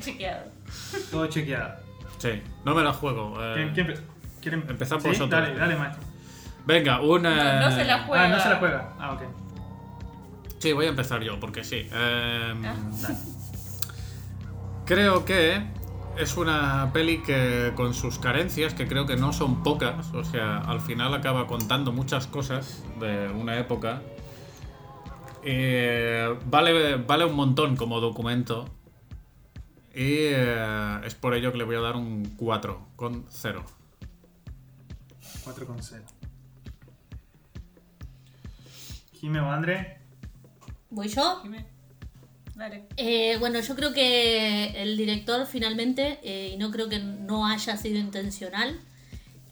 chequeado. 0.00 0.44
todo 1.10 1.26
chequeado. 1.26 1.74
Sí, 2.18 2.42
no 2.64 2.74
me 2.74 2.82
la 2.82 2.92
juego. 2.92 3.34
eh. 3.42 3.52
¿Quién, 3.54 3.72
quién 3.74 3.86
pre- 3.86 3.98
quieren 4.40 4.64
Empezamos 4.68 5.02
¿Sí? 5.02 5.08
vosotros. 5.10 5.30
Dale, 5.30 5.54
dale, 5.56 5.76
maestro. 5.76 6.02
Venga, 6.66 7.00
una... 7.00 7.60
No, 7.60 7.68
no 7.70 7.76
se 7.76 7.84
la 7.84 7.98
juega. 8.04 8.24
Ah, 8.24 8.28
no 8.28 8.40
se 8.40 8.48
la 8.50 8.56
juega. 8.56 8.92
Ah, 8.98 9.12
ok. 9.12 9.22
Sí, 10.58 10.72
voy 10.72 10.86
a 10.86 10.90
empezar 10.90 11.22
yo, 11.22 11.40
porque 11.40 11.64
sí. 11.64 11.86
Eh, 11.90 12.54
Ah. 12.64 12.74
Creo 14.84 15.24
que 15.24 15.62
es 16.18 16.36
una 16.36 16.90
peli 16.92 17.22
que 17.22 17.72
con 17.74 17.94
sus 17.94 18.18
carencias, 18.18 18.74
que 18.74 18.86
creo 18.86 19.06
que 19.06 19.16
no 19.16 19.32
son 19.32 19.62
pocas, 19.62 20.12
o 20.12 20.24
sea, 20.24 20.58
al 20.58 20.80
final 20.80 21.14
acaba 21.14 21.46
contando 21.46 21.92
muchas 21.92 22.26
cosas 22.26 22.82
de 22.98 23.28
una 23.28 23.58
época. 23.58 24.02
Eh, 25.42 26.36
vale, 26.46 26.96
vale 26.96 27.24
un 27.24 27.34
montón 27.34 27.76
como 27.76 28.00
documento. 28.00 28.66
Y 29.94 30.28
eh, 30.28 31.00
es 31.04 31.14
por 31.14 31.34
ello 31.34 31.50
que 31.52 31.58
le 31.58 31.64
voy 31.64 31.76
a 31.76 31.80
dar 31.80 31.96
un 31.96 32.34
4 32.36 32.88
con 32.96 33.26
0. 33.28 33.64
4 35.44 35.66
con 35.66 35.82
0. 35.82 36.04
Jime 39.12 39.40
o 39.40 39.50
André. 39.50 40.00
¿Voy 40.90 41.08
yo? 41.08 41.40
Dime. 41.42 41.79
Dale. 42.60 42.84
Eh, 42.98 43.38
bueno, 43.38 43.58
yo 43.60 43.74
creo 43.74 43.94
que 43.94 44.82
el 44.82 44.98
director 44.98 45.46
finalmente, 45.46 46.18
eh, 46.22 46.50
y 46.52 46.58
no 46.58 46.70
creo 46.70 46.90
que 46.90 46.98
no 46.98 47.46
haya 47.46 47.78
sido 47.78 47.98
intencional, 47.98 48.78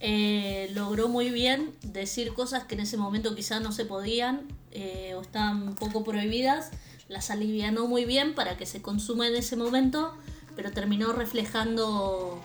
eh, 0.00 0.70
logró 0.74 1.09
muy 1.09 1.30
bien 1.30 1.72
decir 1.80 2.34
cosas 2.34 2.64
que 2.64 2.74
en 2.74 2.82
ese 2.82 2.98
momento 2.98 3.34
quizás 3.34 3.62
no 3.62 3.72
se 3.72 3.86
podían 3.86 4.42
eh, 4.72 5.14
o 5.16 5.22
estaban 5.22 5.74
poco 5.76 6.04
prohibidas, 6.04 6.70
las 7.09 7.30
alivianó 7.30 7.86
muy 7.86 8.04
bien 8.04 8.34
para 8.34 8.59
que 8.59 8.66
se 8.66 8.82
consuma 8.82 9.26
en 9.26 9.36
ese 9.36 9.56
momento, 9.56 10.14
pero 10.54 10.70
terminó 10.70 11.14
reflejando, 11.14 12.38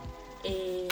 eh, 0.45 0.87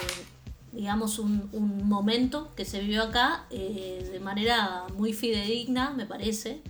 digamos, 0.72 1.18
un, 1.18 1.48
un 1.52 1.88
momento 1.88 2.54
que 2.56 2.66
se 2.66 2.80
vivió 2.80 3.04
acá 3.04 3.46
de 3.48 4.20
manera 4.22 4.84
muy 4.98 5.14
fidedigna, 5.14 5.92
me 5.92 6.04
parece 6.04 6.60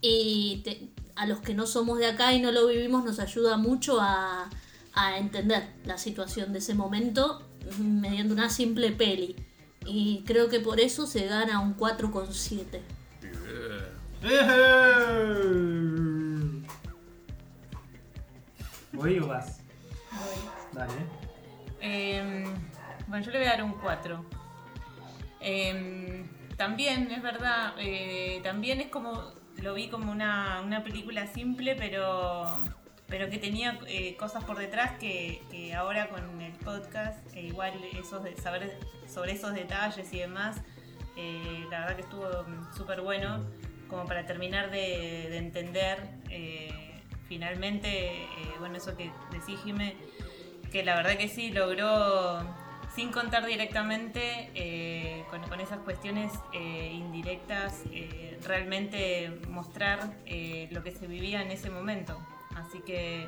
y 0.00 0.62
te- 0.64 0.95
a 1.16 1.26
los 1.26 1.40
que 1.40 1.54
no 1.54 1.66
somos 1.66 1.98
de 1.98 2.06
acá 2.06 2.32
y 2.32 2.40
no 2.40 2.52
lo 2.52 2.66
vivimos 2.66 3.04
nos 3.04 3.18
ayuda 3.18 3.56
mucho 3.56 4.00
a, 4.00 4.48
a 4.94 5.18
entender 5.18 5.68
la 5.84 5.98
situación 5.98 6.52
de 6.52 6.58
ese 6.60 6.74
momento 6.74 7.42
mediante 7.78 8.32
una 8.32 8.50
simple 8.50 8.92
peli. 8.92 9.36
Y 9.84 10.24
creo 10.26 10.48
que 10.48 10.60
por 10.60 10.80
eso 10.80 11.06
se 11.06 11.26
gana 11.26 11.60
un 11.60 11.76
4,7. 11.76 12.80
¿Voy 18.92 19.18
o 19.18 19.26
vas? 19.26 19.60
Dale. 20.72 20.92
Eh, 21.80 22.44
bueno, 23.06 23.24
yo 23.24 23.30
le 23.30 23.38
voy 23.38 23.46
a 23.46 23.50
dar 23.50 23.62
un 23.62 23.74
4. 23.74 24.24
Eh, 25.40 26.24
también, 26.56 27.10
es 27.12 27.22
verdad, 27.22 27.74
eh, 27.78 28.40
también 28.42 28.80
es 28.80 28.88
como, 28.88 29.35
lo 29.62 29.74
vi 29.74 29.88
como 29.88 30.12
una, 30.12 30.60
una 30.64 30.82
película 30.82 31.26
simple, 31.26 31.74
pero, 31.76 32.44
pero 33.08 33.30
que 33.30 33.38
tenía 33.38 33.78
eh, 33.86 34.16
cosas 34.16 34.44
por 34.44 34.58
detrás 34.58 34.92
que, 34.98 35.40
ahora 35.76 36.08
con 36.08 36.40
el 36.40 36.52
podcast, 36.52 37.18
eh, 37.34 37.42
igual 37.42 37.72
esos 37.98 38.22
de 38.22 38.36
saber 38.36 38.78
sobre 39.08 39.32
esos 39.32 39.54
detalles 39.54 40.12
y 40.12 40.18
demás, 40.18 40.60
eh, 41.16 41.64
la 41.70 41.80
verdad 41.80 41.96
que 41.96 42.02
estuvo 42.02 42.28
súper 42.76 43.00
bueno, 43.00 43.44
como 43.88 44.04
para 44.06 44.26
terminar 44.26 44.70
de, 44.70 45.28
de 45.30 45.38
entender 45.38 45.98
finalmente, 47.28 48.26
bueno, 48.60 48.76
eso 48.76 48.96
que 48.96 49.10
decís, 49.32 49.58
que 50.70 50.84
la 50.84 50.94
verdad 50.94 51.16
que 51.16 51.28
sí 51.28 51.50
logró, 51.50 52.40
sin 52.94 53.10
contar 53.10 53.46
directamente 53.46 55.24
con, 55.30 55.42
con 55.42 55.60
esas 55.60 55.78
cuestiones 55.80 56.32
indirectas, 56.52 57.82
realmente 58.44 59.30
mostrar 59.48 60.00
eh, 60.26 60.68
lo 60.70 60.82
que 60.82 60.90
se 60.92 61.06
vivía 61.06 61.42
en 61.42 61.50
ese 61.50 61.70
momento. 61.70 62.18
Así 62.56 62.80
que 62.86 63.26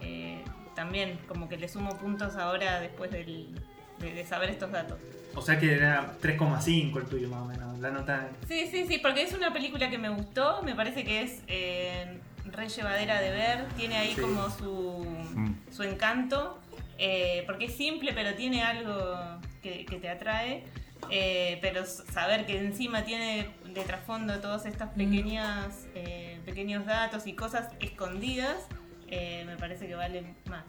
eh, 0.00 0.44
también 0.74 1.18
como 1.28 1.48
que 1.48 1.56
le 1.56 1.68
sumo 1.68 1.96
puntos 1.98 2.36
ahora 2.36 2.80
después 2.80 3.10
del- 3.10 3.54
de, 3.98 4.12
de 4.12 4.26
saber 4.26 4.50
estos 4.50 4.72
datos. 4.72 4.98
O 5.36 5.42
sea 5.42 5.58
que 5.58 5.72
era 5.72 6.16
3,5 6.20 6.98
el 6.98 7.04
tuyo 7.06 7.28
más 7.28 7.42
o 7.42 7.44
menos. 7.46 7.78
La 7.78 7.90
nota. 7.90 8.28
Sí, 8.48 8.66
sí, 8.70 8.86
sí, 8.86 8.98
porque 8.98 9.22
es 9.22 9.32
una 9.32 9.52
película 9.52 9.90
que 9.90 9.98
me 9.98 10.08
gustó, 10.08 10.62
me 10.62 10.74
parece 10.74 11.04
que 11.04 11.22
es 11.22 11.42
eh, 11.48 12.18
re 12.46 12.68
llevadera 12.68 13.20
de 13.20 13.30
ver, 13.30 13.64
tiene 13.76 13.96
ahí 13.96 14.14
Sí. 14.14 14.20
como 14.20 14.48
su, 14.50 15.04
Mm. 15.34 15.54
su 15.72 15.82
encanto, 15.82 16.58
eh, 16.98 17.42
porque 17.46 17.64
es 17.66 17.76
simple 17.76 18.12
pero 18.14 18.34
tiene 18.34 18.62
algo 18.62 19.40
que, 19.62 19.84
que 19.84 19.96
te 19.98 20.08
atrae, 20.08 20.64
eh, 21.10 21.58
pero 21.60 21.84
saber 21.84 22.46
que 22.46 22.58
encima 22.58 23.04
tiene 23.04 23.48
de 23.74 23.82
trasfondo 23.82 24.40
todos 24.40 24.66
estos 24.66 24.88
pequeñas, 24.90 25.86
eh, 25.94 26.40
pequeños 26.44 26.86
datos 26.86 27.26
y 27.26 27.34
cosas 27.34 27.68
escondidas, 27.80 28.66
eh, 29.08 29.42
me 29.46 29.56
parece 29.56 29.86
que 29.86 29.94
vale 29.94 30.34
más. 30.48 30.64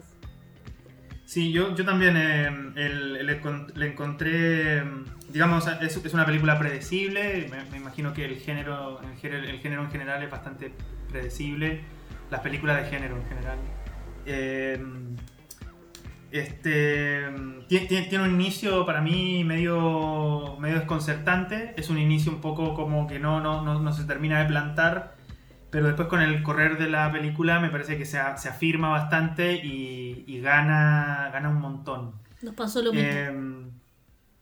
Sí, 1.24 1.52
yo, 1.52 1.74
yo 1.74 1.84
también 1.84 2.16
eh, 2.16 2.46
el- 2.76 3.26
le, 3.26 3.40
encon- 3.42 3.72
le 3.74 3.88
encontré, 3.88 4.82
mm, 4.82 5.04
digamos, 5.30 5.66
es, 5.80 5.96
es 5.96 6.14
una 6.14 6.24
película 6.24 6.58
predecible, 6.58 7.48
me, 7.50 7.64
me 7.70 7.76
imagino 7.78 8.12
que 8.12 8.24
el 8.24 8.36
género, 8.36 9.00
el 9.02 9.16
género, 9.18 9.44
el 9.48 9.58
género 9.60 9.82
en 9.82 9.90
general 9.90 10.22
es 10.22 10.30
bastante 10.30 10.72
predecible, 11.08 11.80
las 12.30 12.40
películas 12.40 12.82
de 12.82 12.90
género 12.90 13.16
en 13.16 13.26
general. 13.28 13.58
Este, 16.38 17.24
tiene, 17.68 18.22
un 18.24 18.30
inicio 18.30 18.84
para 18.86 19.00
mí 19.00 19.42
medio, 19.44 20.56
medio 20.60 20.76
desconcertante, 20.76 21.74
es 21.76 21.90
un 21.90 21.98
inicio 21.98 22.32
un 22.32 22.40
poco 22.40 22.74
como 22.74 23.06
que 23.06 23.18
no, 23.18 23.40
no, 23.40 23.62
no, 23.62 23.80
no 23.80 23.92
se 23.92 24.04
termina 24.04 24.40
de 24.40 24.46
plantar, 24.46 25.16
pero 25.70 25.86
después 25.86 26.08
con 26.08 26.22
el 26.22 26.42
correr 26.42 26.78
de 26.78 26.88
la 26.88 27.10
película 27.12 27.60
me 27.60 27.68
parece 27.70 27.96
que 27.98 28.04
se, 28.06 28.18
se 28.36 28.48
afirma 28.48 28.88
bastante 28.90 29.54
y, 29.64 30.24
y 30.26 30.40
gana, 30.40 31.30
gana 31.32 31.48
un 31.48 31.60
montón. 31.60 32.12
Nos 32.42 32.54
pasó 32.54 32.82
lo 32.82 32.92
mismo. 32.92 33.08
Eh, 33.08 33.32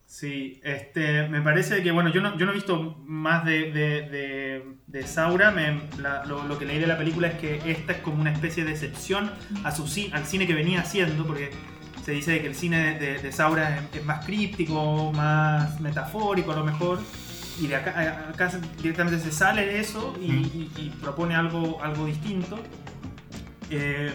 sí, 0.06 0.60
este, 0.62 1.28
me 1.28 1.40
parece 1.40 1.82
que, 1.82 1.90
bueno, 1.92 2.10
yo 2.10 2.20
no, 2.20 2.36
yo 2.36 2.44
no 2.46 2.52
he 2.52 2.54
visto 2.54 2.98
más 3.04 3.44
de, 3.44 3.72
de, 3.72 4.02
de- 4.10 4.74
de 4.86 5.02
Saura, 5.06 5.50
me- 5.50 5.80
la- 6.00 6.24
lo, 6.24 6.44
lo 6.46 6.56
que 6.58 6.66
leí 6.66 6.78
de 6.78 6.86
la 6.86 6.96
película 6.98 7.28
es 7.28 7.34
que 7.34 7.60
esta 7.70 7.92
es 7.94 7.98
como 7.98 8.20
una 8.20 8.30
especie 8.32 8.64
de 8.64 8.70
excepción 8.72 9.30
a 9.64 9.72
su, 9.72 9.84
al 10.12 10.24
cine 10.24 10.46
que 10.46 10.54
venía 10.54 10.80
haciendo, 10.80 11.26
porque 11.26 11.50
se 12.04 12.12
dice 12.12 12.40
que 12.40 12.46
el 12.48 12.54
cine 12.54 12.98
de, 12.98 13.18
de 13.18 13.32
Saura 13.32 13.76
es, 13.78 13.98
es 14.00 14.04
más 14.04 14.24
críptico, 14.24 15.12
más 15.12 15.80
metafórico 15.80 16.52
a 16.52 16.56
lo 16.56 16.64
mejor, 16.64 17.00
y 17.60 17.66
de 17.68 17.76
acá, 17.76 18.32
directamente 18.78 19.20
se 19.20 19.30
sale 19.32 19.64
de 19.66 19.80
eso 19.80 20.14
y, 20.20 20.32
y- 20.32 20.70
y 20.76 20.90
propone 21.00 21.34
algo, 21.36 21.80
algo 21.82 22.06
distinto. 22.06 22.58
Eh, 23.70 24.12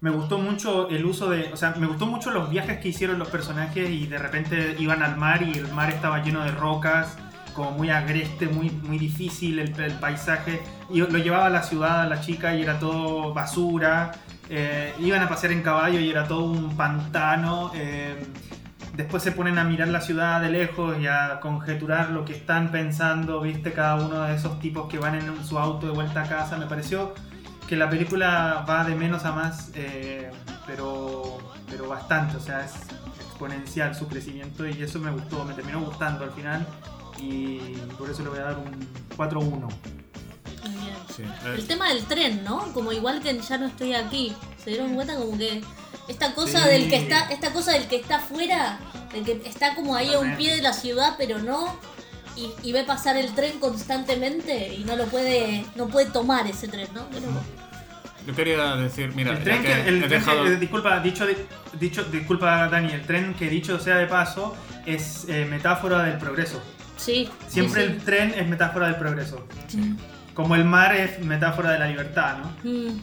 me 0.00 0.10
gustó 0.10 0.38
mucho 0.38 0.88
el 0.88 1.04
uso 1.04 1.30
de. 1.30 1.52
O 1.52 1.56
sea, 1.56 1.74
me 1.78 1.86
gustó 1.86 2.06
mucho 2.06 2.30
los 2.30 2.50
viajes 2.50 2.78
que 2.78 2.88
hicieron 2.88 3.18
los 3.18 3.28
personajes 3.28 3.90
y 3.90 4.06
de 4.06 4.18
repente 4.18 4.76
iban 4.78 5.02
al 5.02 5.16
mar 5.16 5.42
y 5.42 5.52
el 5.58 5.68
mar 5.72 5.90
estaba 5.90 6.22
lleno 6.22 6.44
de 6.44 6.52
rocas, 6.52 7.16
como 7.54 7.72
muy 7.72 7.90
agreste, 7.90 8.46
muy, 8.46 8.70
muy 8.70 8.98
difícil 8.98 9.58
el, 9.58 9.78
el 9.80 9.94
paisaje. 9.94 10.60
Y 10.90 11.00
lo 11.00 11.18
llevaba 11.18 11.46
a 11.46 11.50
la 11.50 11.62
ciudad 11.62 12.02
a 12.02 12.06
la 12.06 12.20
chica 12.20 12.54
y 12.54 12.62
era 12.62 12.78
todo 12.78 13.32
basura. 13.34 14.12
Eh, 14.48 14.94
iban 15.00 15.22
a 15.22 15.28
pasear 15.28 15.52
en 15.52 15.62
caballo 15.62 15.98
y 15.98 16.10
era 16.10 16.26
todo 16.26 16.44
un 16.44 16.76
pantano. 16.76 17.72
eh, 17.74 18.16
después 18.96 19.22
se 19.22 19.32
ponen 19.32 19.58
a 19.58 19.64
mirar 19.64 19.88
la 19.88 20.00
ciudad 20.00 20.40
de 20.40 20.50
lejos 20.50 20.98
y 20.98 21.06
a 21.06 21.38
conjeturar 21.40 22.10
lo 22.10 22.24
que 22.24 22.32
están 22.32 22.70
pensando, 22.70 23.40
viste, 23.40 23.72
cada 23.72 23.96
uno 23.96 24.22
de 24.22 24.34
esos 24.34 24.58
tipos 24.58 24.88
que 24.88 24.98
van 24.98 25.14
en 25.14 25.44
su 25.44 25.58
auto 25.58 25.86
de 25.86 25.92
vuelta 25.92 26.22
a 26.22 26.28
casa. 26.28 26.56
Me 26.56 26.66
pareció 26.66 27.14
que 27.68 27.76
la 27.76 27.90
película 27.90 28.64
va 28.68 28.84
de 28.84 28.94
menos 28.94 29.24
a 29.24 29.32
más, 29.32 29.70
eh, 29.74 30.30
pero, 30.66 31.38
pero 31.68 31.88
bastante, 31.88 32.36
o 32.36 32.40
sea, 32.40 32.64
es 32.64 32.74
exponencial 33.20 33.94
su 33.94 34.08
crecimiento 34.08 34.66
y 34.66 34.82
eso 34.82 34.98
me 34.98 35.10
gustó, 35.10 35.44
me 35.44 35.52
terminó 35.52 35.80
gustando 35.80 36.24
al 36.24 36.30
final 36.30 36.66
y 37.18 37.58
por 37.98 38.08
eso 38.08 38.22
le 38.22 38.30
voy 38.30 38.38
a 38.38 38.44
dar 38.44 38.56
un 38.58 38.88
4-1. 39.16 39.68
Sí, 41.14 41.22
eh, 41.22 41.54
El 41.56 41.66
tema 41.66 41.88
del 41.88 42.04
tren, 42.04 42.44
¿no? 42.44 42.72
Como 42.72 42.92
igual 42.92 43.20
que 43.22 43.38
ya 43.40 43.58
no 43.58 43.66
estoy 43.66 43.94
aquí. 43.94 44.34
¿Se 44.62 44.70
dieron 44.70 44.94
cuenta? 44.94 45.16
Como 45.16 45.36
que 45.38 45.62
esta 46.08 46.34
cosa 46.34 46.62
Sí. 46.64 46.68
del 46.68 46.88
que 46.90 46.96
está, 46.96 47.30
esta 47.30 47.52
cosa 47.52 47.72
del 47.72 47.86
que 47.88 47.96
está 47.96 48.16
afuera, 48.16 48.78
del 49.12 49.24
que 49.24 49.42
está 49.44 49.74
como 49.74 49.94
ahí 49.96 50.12
a 50.14 50.18
un 50.18 50.36
pie 50.36 50.56
de 50.56 50.62
la 50.62 50.72
ciudad, 50.72 51.14
pero 51.18 51.38
no. 51.38 51.78
Y, 52.36 52.50
y 52.62 52.72
ve 52.72 52.84
pasar 52.84 53.16
el 53.16 53.32
tren 53.34 53.58
constantemente 53.58 54.74
y 54.74 54.84
no 54.84 54.94
lo 54.96 55.06
puede, 55.06 55.64
no 55.74 55.88
puede 55.88 56.06
tomar 56.10 56.46
ese 56.46 56.68
tren, 56.68 56.88
¿no? 56.94 57.06
Pero- 57.10 57.28
yo 58.26 58.34
quería 58.34 58.74
decir, 58.76 59.12
mira, 59.14 59.32
el 59.32 59.44
tren 59.44 59.62
que 59.62 59.68
que, 59.68 59.88
el 59.88 59.96
he 60.02 60.08
tren 60.08 60.10
dejado... 60.10 60.44
que- 60.44 60.56
disculpa, 60.56 60.98
dicho, 61.00 61.24
dicho, 61.78 62.02
disculpa 62.04 62.68
Dani, 62.68 62.92
el 62.92 63.02
tren 63.06 63.34
que 63.34 63.48
dicho 63.48 63.78
sea 63.78 63.96
de 63.98 64.06
paso 64.06 64.54
es 64.84 65.26
eh, 65.28 65.46
metáfora 65.48 66.02
del 66.02 66.18
progreso. 66.18 66.60
sí. 66.96 67.28
Siempre 67.48 67.86
sí, 67.86 67.92
el 67.92 67.98
tren 68.02 68.34
es 68.36 68.46
metáfora 68.48 68.86
del 68.88 68.96
progreso. 68.96 69.46
sí. 69.68 69.94
Como 70.36 70.54
el 70.54 70.64
mar 70.64 70.94
es 70.94 71.18
metáfora 71.24 71.72
de 71.72 71.78
la 71.80 71.88
libertad, 71.88 72.36
¿no? 72.38 72.70
Mm. 72.70 73.00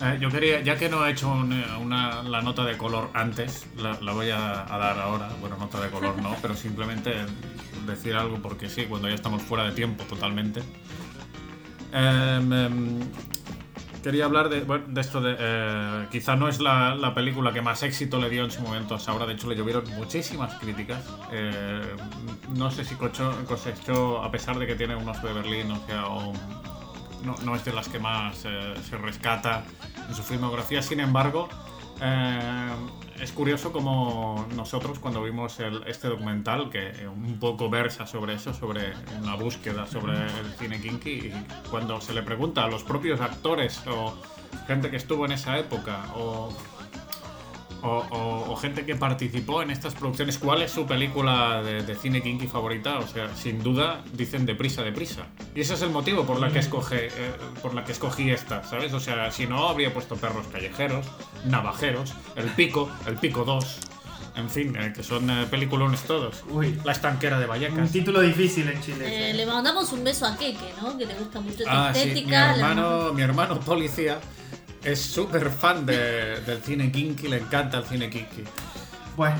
Eh, 0.00 0.18
yo 0.20 0.30
quería, 0.30 0.60
ya 0.60 0.76
que 0.76 0.88
no 0.88 1.04
he 1.04 1.10
hecho 1.10 1.28
un- 1.28 1.52
una, 1.80 2.22
la 2.22 2.40
nota 2.40 2.64
de 2.64 2.76
color 2.78 3.10
antes, 3.14 3.66
la, 3.76 3.98
la 4.00 4.12
voy 4.12 4.30
a, 4.30 4.72
a 4.72 4.78
dar 4.78 4.96
ahora. 5.00 5.28
Bueno, 5.40 5.56
nota 5.58 5.80
de 5.80 5.90
color 5.90 6.22
no, 6.22 6.34
pero 6.42 6.54
simplemente 6.54 7.12
decir 7.84 8.14
algo 8.14 8.40
porque 8.40 8.68
sí, 8.70 8.84
cuando 8.86 9.08
ya 9.08 9.14
estamos 9.16 9.42
fuera 9.42 9.64
de 9.64 9.72
tiempo 9.72 10.04
totalmente. 10.04 10.62
Em, 11.92 12.52
em, 12.52 13.00
quería 14.02 14.24
hablar 14.24 14.48
de, 14.48 14.60
bueno, 14.60 14.84
de 14.88 15.00
esto 15.00 15.20
de... 15.20 15.36
eh, 15.38 16.06
quizá 16.10 16.36
no 16.36 16.48
es 16.48 16.60
la, 16.60 16.94
la 16.94 17.14
película 17.14 17.52
que 17.52 17.60
más 17.62 17.82
éxito 17.82 18.18
le 18.18 18.28
dio 18.30 18.44
en 18.44 18.50
su 18.50 18.60
momento 18.62 18.94
a 18.94 18.98
Saura, 18.98 19.26
de 19.26 19.34
hecho 19.34 19.48
le 19.48 19.56
llovieron 19.56 19.84
muchísimas 19.96 20.54
críticas. 20.54 21.04
Eh, 21.32 21.80
no 22.56 22.70
sé 22.70 22.84
si 22.84 22.94
cocho- 22.94 23.34
cosechó, 23.46 24.22
a 24.22 24.30
pesar 24.30 24.58
de 24.58 24.66
que 24.66 24.74
tiene 24.74 24.94
un 24.96 25.08
oso 25.08 25.26
de 25.26 25.32
Berlín, 25.32 25.70
o 25.72 25.86
sea, 25.86 26.06
o- 26.06 26.32
no, 27.24 27.34
no 27.44 27.56
es 27.56 27.64
de 27.64 27.72
las 27.72 27.88
que 27.88 27.98
más 27.98 28.44
eh, 28.44 28.74
se 28.88 28.96
rescata 28.96 29.64
en 30.08 30.14
su 30.14 30.22
filmografía. 30.22 30.80
Sin 30.82 31.00
embargo, 31.00 31.48
eh, 32.00 32.70
es 33.20 33.32
curioso 33.32 33.72
como 33.72 34.46
nosotros 34.54 34.98
cuando 34.98 35.22
vimos 35.22 35.58
este 35.86 36.08
documental, 36.08 36.70
que 36.70 36.88
eh, 36.88 37.08
un 37.08 37.38
poco 37.38 37.68
versa 37.68 38.06
sobre 38.06 38.34
eso, 38.34 38.54
sobre 38.54 38.92
una 39.20 39.34
búsqueda 39.34 39.86
sobre 39.86 40.14
el 40.14 40.52
cine 40.58 40.80
kinky, 40.80 41.10
y 41.10 41.32
cuando 41.70 42.00
se 42.00 42.14
le 42.14 42.22
pregunta 42.22 42.64
a 42.64 42.68
los 42.68 42.84
propios 42.84 43.20
actores 43.20 43.82
o 43.86 44.14
gente 44.66 44.90
que 44.90 44.96
estuvo 44.96 45.24
en 45.26 45.32
esa 45.32 45.58
época 45.58 46.06
o 46.16 46.52
o, 47.82 47.88
o- 48.10 48.52
o 48.52 48.56
gente 48.56 48.84
que 48.84 48.96
participó 48.96 49.62
en 49.62 49.70
estas 49.70 49.94
producciones, 49.94 50.38
¿cuál 50.38 50.62
es 50.62 50.70
su 50.72 50.86
película 50.86 51.62
de, 51.62 51.82
de 51.82 51.94
cine 51.94 52.20
kinky 52.22 52.46
favorita? 52.46 52.98
O 52.98 53.06
sea, 53.06 53.34
sin 53.36 53.62
duda 53.62 54.02
dicen 54.14 54.46
deprisa, 54.46 54.82
deprisa. 54.82 55.26
Y 55.54 55.60
ese 55.60 55.74
es 55.74 55.82
el 55.82 55.90
motivo 55.90 56.24
por 56.24 56.40
la 56.40 56.50
que 56.50 56.58
escoge, 56.58 57.06
eh, 57.06 57.10
por 57.62 57.74
la 57.74 57.84
que 57.84 57.92
escogí 57.92 58.30
esta, 58.30 58.64
¿sabes? 58.64 58.92
O 58.94 59.00
sea, 59.00 59.30
si 59.30 59.46
no 59.46 59.68
habría 59.68 59.92
puesto 59.94 60.16
perros 60.16 60.46
callejeros, 60.48 61.06
navajeros, 61.46 62.14
el 62.36 62.46
pico, 62.50 62.90
el 63.06 63.14
pico 63.16 63.44
2, 63.44 63.78
en 64.36 64.50
fin, 64.50 64.76
eh, 64.76 64.92
que 64.94 65.02
son 65.02 65.28
eh, 65.30 65.46
peliculones 65.50 66.02
todos. 66.02 66.44
Uy, 66.50 66.78
La 66.84 66.92
estanquera 66.92 67.38
de 67.38 67.44
un 67.46 67.50
Vallecas. 67.50 67.90
título 67.90 68.20
difícil 68.20 68.68
en 68.68 68.80
Chile. 68.80 69.30
Eh, 69.30 69.34
le 69.34 69.46
mandamos 69.46 69.92
un 69.92 70.04
beso 70.04 70.26
a 70.26 70.36
Keke, 70.36 70.74
¿no? 70.80 70.96
Que 70.96 71.06
le 71.06 71.14
gusta 71.14 71.40
mucho 71.40 71.58
esta 71.58 71.88
Ah, 71.88 71.94
sí, 71.94 72.00
mi 72.04 72.08
estética. 72.10 72.52
le 72.52 72.60
hermano, 72.60 73.12
mi 73.12 73.22
hermano 73.22 73.58
policía 73.60 74.18
es 74.84 75.00
súper 75.00 75.50
fan 75.50 75.84
de- 75.86 76.40
del 76.42 76.62
cine 76.62 76.90
kinky, 76.92 77.28
le 77.28 77.38
encanta 77.38 77.78
el 77.78 77.84
cine 77.84 78.08
kinky. 78.10 78.44
Bueno, 79.16 79.36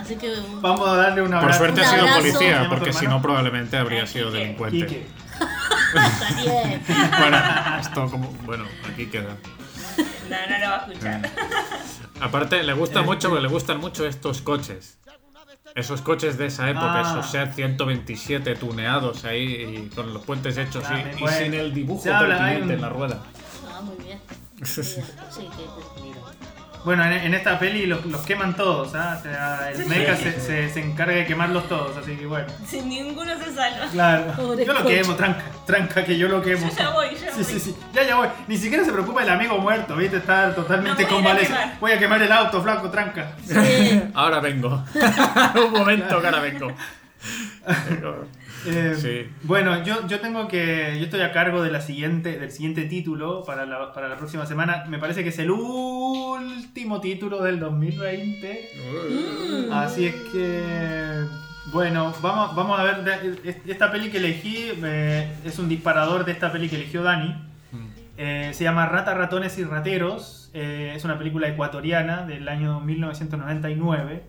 Así 0.00 0.16
que. 0.16 0.32
vamos 0.60 0.88
a 0.88 0.94
darle 0.96 1.22
una 1.22 1.40
Por 1.40 1.52
suerte 1.52 1.80
ha 1.82 1.90
sido 1.90 2.02
abrazo. 2.02 2.18
policía, 2.20 2.62
¿Se 2.62 2.68
porque 2.68 2.92
si 2.92 3.06
no 3.06 3.20
probablemente 3.20 3.76
habría 3.76 4.06
sido 4.06 4.30
delincuente. 4.30 4.86
Quique. 4.86 5.06
Bueno, 7.18 7.38
esto 7.80 8.10
como... 8.10 8.30
Bueno, 8.44 8.64
aquí 8.92 9.06
queda. 9.06 9.36
No, 10.28 10.36
no 10.50 10.58
lo 10.58 10.68
va 10.70 10.76
a 10.76 10.86
escuchar. 10.86 11.30
Aparte, 12.20 12.62
le 12.62 12.72
gusta 12.72 13.00
Eh, 13.00 13.04
mucho, 13.04 13.36
eh. 13.36 13.40
le 13.40 13.48
gustan 13.48 13.78
mucho 13.80 14.06
estos 14.06 14.42
coches. 14.42 14.98
Esos 15.74 16.00
coches 16.02 16.38
de 16.38 16.46
esa 16.46 16.68
época, 16.70 17.00
Ah. 17.00 17.00
esos 17.02 17.30
Seat 17.30 17.54
127 17.54 18.54
tuneados 18.56 19.24
ahí 19.24 19.86
y 19.90 19.94
con 19.94 20.12
los 20.14 20.24
puentes 20.24 20.56
hechos 20.56 20.84
Ah, 20.88 20.98
y- 21.00 21.04
me 21.04 21.12
y, 21.12 21.16
puede- 21.16 21.44
sin 21.44 21.54
el 21.54 21.74
dibujo 21.74 22.02
se 22.02 22.12
habla, 22.12 22.34
hay 22.36 22.40
pertinente 22.58 22.64
un- 22.64 22.70
en 22.72 22.80
la 22.82 22.88
rueda. 22.88 23.22
Sí. 24.62 24.82
Bueno, 26.84 27.04
en, 27.04 27.12
en 27.14 27.34
esta 27.34 27.58
peli 27.58 27.84
los, 27.86 28.06
los 28.06 28.20
queman 28.24 28.54
todos, 28.54 28.94
¿ah? 28.94 29.16
O 29.18 29.22
sea, 29.22 29.72
el 29.72 29.86
mecha 29.86 30.16
se, 30.16 30.40
se- 30.40 30.70
se 30.70 30.80
encarga 30.80 31.14
de 31.16 31.26
quemarlos 31.26 31.68
todos, 31.68 31.96
así 31.96 32.14
que 32.16 32.26
bueno. 32.26 32.46
Sin 32.64 32.88
ninguno 32.88 33.32
se 33.38 33.52
salva. 33.52 33.86
Claro. 33.90 34.32
Pobre 34.36 34.64
yo 34.64 34.72
lo 34.72 34.82
coche. 34.84 35.02
quemo, 35.02 35.14
tranca, 35.16 35.42
tranca 35.66 36.04
que 36.04 36.16
yo 36.16 36.28
lo 36.28 36.40
quemo. 36.42 36.68
Yo 36.70 36.76
ya 36.76 36.90
voy, 36.90 37.08
ya 37.16 37.32
Sí, 37.32 37.36
voy. 37.36 37.44
sí, 37.44 37.58
sí. 37.60 37.76
Ya, 37.92 38.04
ya 38.04 38.14
voy. 38.16 38.28
Ni 38.46 38.56
siquiera 38.56 38.84
se 38.84 38.92
preocupa 38.92 39.24
el 39.24 39.30
amigo 39.30 39.58
muerto, 39.58 39.96
¿viste? 39.96 40.18
Está 40.18 40.54
totalmente 40.54 41.02
No 41.02 41.08
quemar. 41.08 41.40
Voy 41.80 41.90
a 41.90 41.98
quemar 41.98 42.22
el 42.22 42.30
auto, 42.30 42.62
flaco, 42.62 42.88
tranca. 42.88 43.32
Sí. 43.44 44.02
Ahora 44.14 44.38
vengo. 44.38 44.84
Un 45.66 45.72
momento 45.72 46.20
que 46.20 46.26
ahora 46.28 46.38
vengo. 46.40 46.68
Eh, 48.66 48.94
Sí. 48.96 49.28
Bueno, 49.42 49.84
yo, 49.84 50.06
yo 50.06 50.20
tengo 50.20 50.48
que. 50.48 50.96
Yo 50.98 51.04
estoy 51.04 51.20
a 51.20 51.32
cargo 51.32 51.62
de 51.62 51.70
la 51.70 51.80
siguiente, 51.80 52.38
del 52.38 52.50
siguiente 52.50 52.84
título 52.84 53.44
para 53.44 53.66
la, 53.66 53.92
para 53.92 54.08
la 54.08 54.16
próxima 54.16 54.46
semana. 54.46 54.84
Me 54.88 54.98
parece 54.98 55.22
que 55.22 55.30
es 55.30 55.38
el 55.38 55.50
último 55.50 57.00
título 57.00 57.42
del 57.42 57.60
2020. 57.60 58.70
Mm. 59.68 59.72
Así 59.72 60.06
es 60.06 60.14
que. 60.32 61.24
Bueno, 61.72 62.14
vamos, 62.22 62.54
vamos 62.54 62.78
a 62.78 62.84
ver. 62.84 63.40
Esta 63.66 63.90
peli 63.90 64.10
que 64.10 64.18
elegí 64.18 64.70
eh, 64.82 65.32
es 65.44 65.58
un 65.58 65.68
disparador 65.68 66.24
de 66.24 66.32
esta 66.32 66.52
peli 66.52 66.68
que 66.68 66.76
eligió 66.76 67.02
Dani. 67.02 67.28
Mm. 67.72 67.86
Eh, 68.18 68.50
se 68.54 68.64
llama 68.64 68.86
Rata, 68.86 69.14
Ratones 69.14 69.58
y 69.58 69.64
Rateros. 69.64 70.50
Eh, 70.54 70.94
es 70.96 71.04
una 71.04 71.18
película 71.18 71.48
ecuatoriana 71.48 72.24
del 72.24 72.48
año 72.48 72.80
1999. 72.80 74.24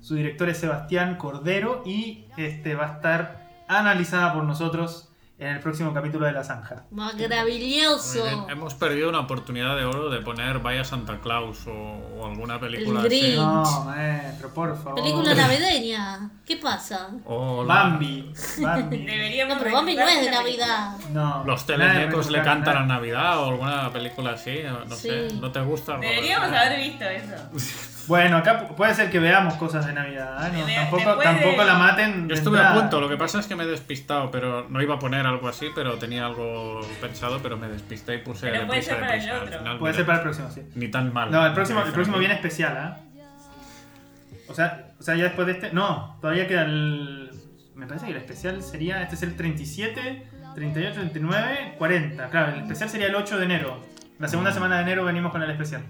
Su 0.00 0.16
director 0.16 0.50
es 0.50 0.58
Sebastián 0.58 1.16
Cordero 1.16 1.82
y 1.86 2.26
este, 2.36 2.74
va 2.74 2.86
a 2.90 2.92
estar 2.96 3.43
analizada 3.68 4.32
por 4.32 4.44
nosotros 4.44 5.08
en 5.36 5.48
el 5.48 5.58
próximo 5.60 5.92
capítulo 5.92 6.26
de 6.26 6.32
La 6.32 6.44
Zanja. 6.44 6.84
Maravilloso. 6.92 8.24
Hemos 8.48 8.74
perdido 8.74 9.08
una 9.08 9.18
oportunidad 9.20 9.76
de 9.76 9.84
oro 9.84 10.08
de 10.08 10.20
poner 10.20 10.60
Vaya 10.60 10.84
Santa 10.84 11.18
Claus 11.18 11.66
o, 11.66 11.72
o 11.72 12.26
alguna 12.26 12.60
película 12.60 13.00
El 13.00 13.06
así. 13.06 13.20
Grinch. 13.20 13.36
No, 13.38 13.84
maestro, 13.84 14.48
por 14.54 14.76
favor. 14.80 14.94
Película 14.94 15.34
navideña. 15.34 16.30
¿Qué 16.46 16.56
pasa? 16.56 17.08
Bambi. 17.26 18.32
Bambi. 18.58 18.98
Deberíamos 18.98 19.56
No, 19.56 19.62
pero 19.62 19.74
Bambi 19.76 19.96
no 19.96 20.08
es 20.08 20.20
de. 20.24 20.30
Navidad. 20.30 20.96
No. 21.10 21.42
Los 21.44 21.66
telenecos 21.66 22.30
le 22.30 22.40
cantan 22.42 22.76
a. 22.76 22.86
Navidad 22.86 23.40
o 23.40 23.46
alguna 23.48 23.92
película 23.92 24.30
así, 24.32 24.60
no 24.88 24.94
Sí. 24.94 25.08
sé. 25.08 25.28
¿No 25.40 25.50
te 25.50 25.60
gusta? 25.62 25.94
Robert? 25.94 26.10
Deberíamos 26.14 26.48
haber 26.52 26.78
visto 26.80 27.04
eso. 27.04 27.90
Bueno, 28.06 28.36
acá 28.36 28.68
pu- 28.68 28.74
puede 28.74 28.94
ser 28.94 29.10
que 29.10 29.18
veamos 29.18 29.54
cosas 29.54 29.86
de 29.86 29.92
Navidad. 29.92 30.46
¿eh? 30.46 30.58
No, 30.58 30.66
tampoco, 30.90 31.22
tampoco 31.22 31.64
la 31.64 31.74
maten. 31.74 32.28
Yo 32.28 32.34
estuve 32.34 32.58
a 32.58 32.62
entrada. 32.62 32.80
punto, 32.82 33.00
lo 33.00 33.08
que 33.08 33.16
pasa 33.16 33.38
es 33.40 33.46
que 33.46 33.56
me 33.56 33.64
he 33.64 33.66
despistado, 33.66 34.30
pero 34.30 34.66
no 34.68 34.82
iba 34.82 34.96
a 34.96 34.98
poner 34.98 35.26
algo 35.26 35.48
así, 35.48 35.68
pero 35.74 35.94
tenía 35.94 36.26
algo 36.26 36.80
pensado, 37.00 37.40
pero 37.42 37.56
me 37.56 37.68
despisté 37.68 38.16
y 38.16 38.18
puse 38.18 38.50
Pero 38.50 38.66
puede 38.66 38.82
ser 38.82 39.00
para 39.00 39.16
el 39.16 39.30
otro. 39.30 39.58
final, 39.58 39.78
Puede 39.78 39.92
mira, 39.92 39.96
ser 39.96 40.06
para 40.06 40.18
el 40.18 40.22
próximo, 40.22 40.50
sí. 40.50 40.62
Ni 40.74 40.88
tan 40.88 41.12
mal. 41.12 41.30
No, 41.30 41.46
el 41.46 41.52
próximo, 41.52 41.82
el 41.82 41.92
próximo 41.92 42.18
viene 42.18 42.34
especial, 42.34 42.76
¿ah? 42.76 42.98
O 44.48 44.54
sea, 44.54 44.92
o 44.98 45.02
sea, 45.02 45.14
ya 45.14 45.24
después 45.24 45.46
de 45.46 45.52
este. 45.54 45.72
No, 45.72 46.18
todavía 46.20 46.46
queda 46.46 46.62
el. 46.62 47.30
Me 47.74 47.86
parece 47.86 48.06
que 48.06 48.12
el 48.12 48.18
especial 48.18 48.62
sería. 48.62 49.02
Este 49.02 49.14
es 49.14 49.22
el 49.22 49.36
37, 49.36 50.28
38, 50.54 51.00
39, 51.00 51.74
40. 51.78 52.28
Claro, 52.28 52.52
el 52.52 52.60
especial 52.62 52.88
sería 52.90 53.06
el 53.08 53.14
8 53.14 53.38
de 53.38 53.44
enero. 53.44 53.80
La 54.18 54.28
segunda 54.28 54.50
Mm. 54.50 54.54
semana 54.54 54.76
de 54.76 54.82
enero 54.82 55.04
venimos 55.04 55.32
con 55.32 55.42
el 55.42 55.50
especial. 55.50 55.82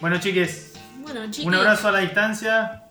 Bueno, 0.00 0.18
chiques, 0.20 0.74
Bueno, 0.98 1.20
un 1.44 1.54
abrazo 1.54 1.88
a 1.88 1.92
la 1.92 1.98
distancia. 2.00 2.84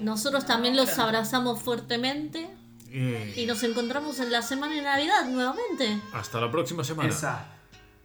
Nosotros 0.00 0.46
también 0.46 0.76
los 0.76 0.98
abrazamos 0.98 1.62
fuertemente. 1.62 2.48
Y 2.90 3.42
Y 3.42 3.46
nos 3.46 3.62
encontramos 3.64 4.18
en 4.20 4.32
la 4.32 4.40
semana 4.42 4.74
de 4.74 4.82
Navidad 4.82 5.26
nuevamente. 5.28 6.00
hasta 6.14 6.40
la 6.40 6.50
próxima 6.50 6.82
semana. 6.84 7.08
Esa. 7.10 7.44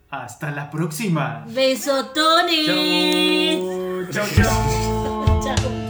Hasta 0.10 0.52
la 0.52 0.70
próxima. 0.70 1.46
Beso, 1.48 2.08
Tony. 2.08 3.58
Chau, 4.12 4.26
chau, 4.36 4.44
chau. 4.44 5.56
Chao. 5.56 5.83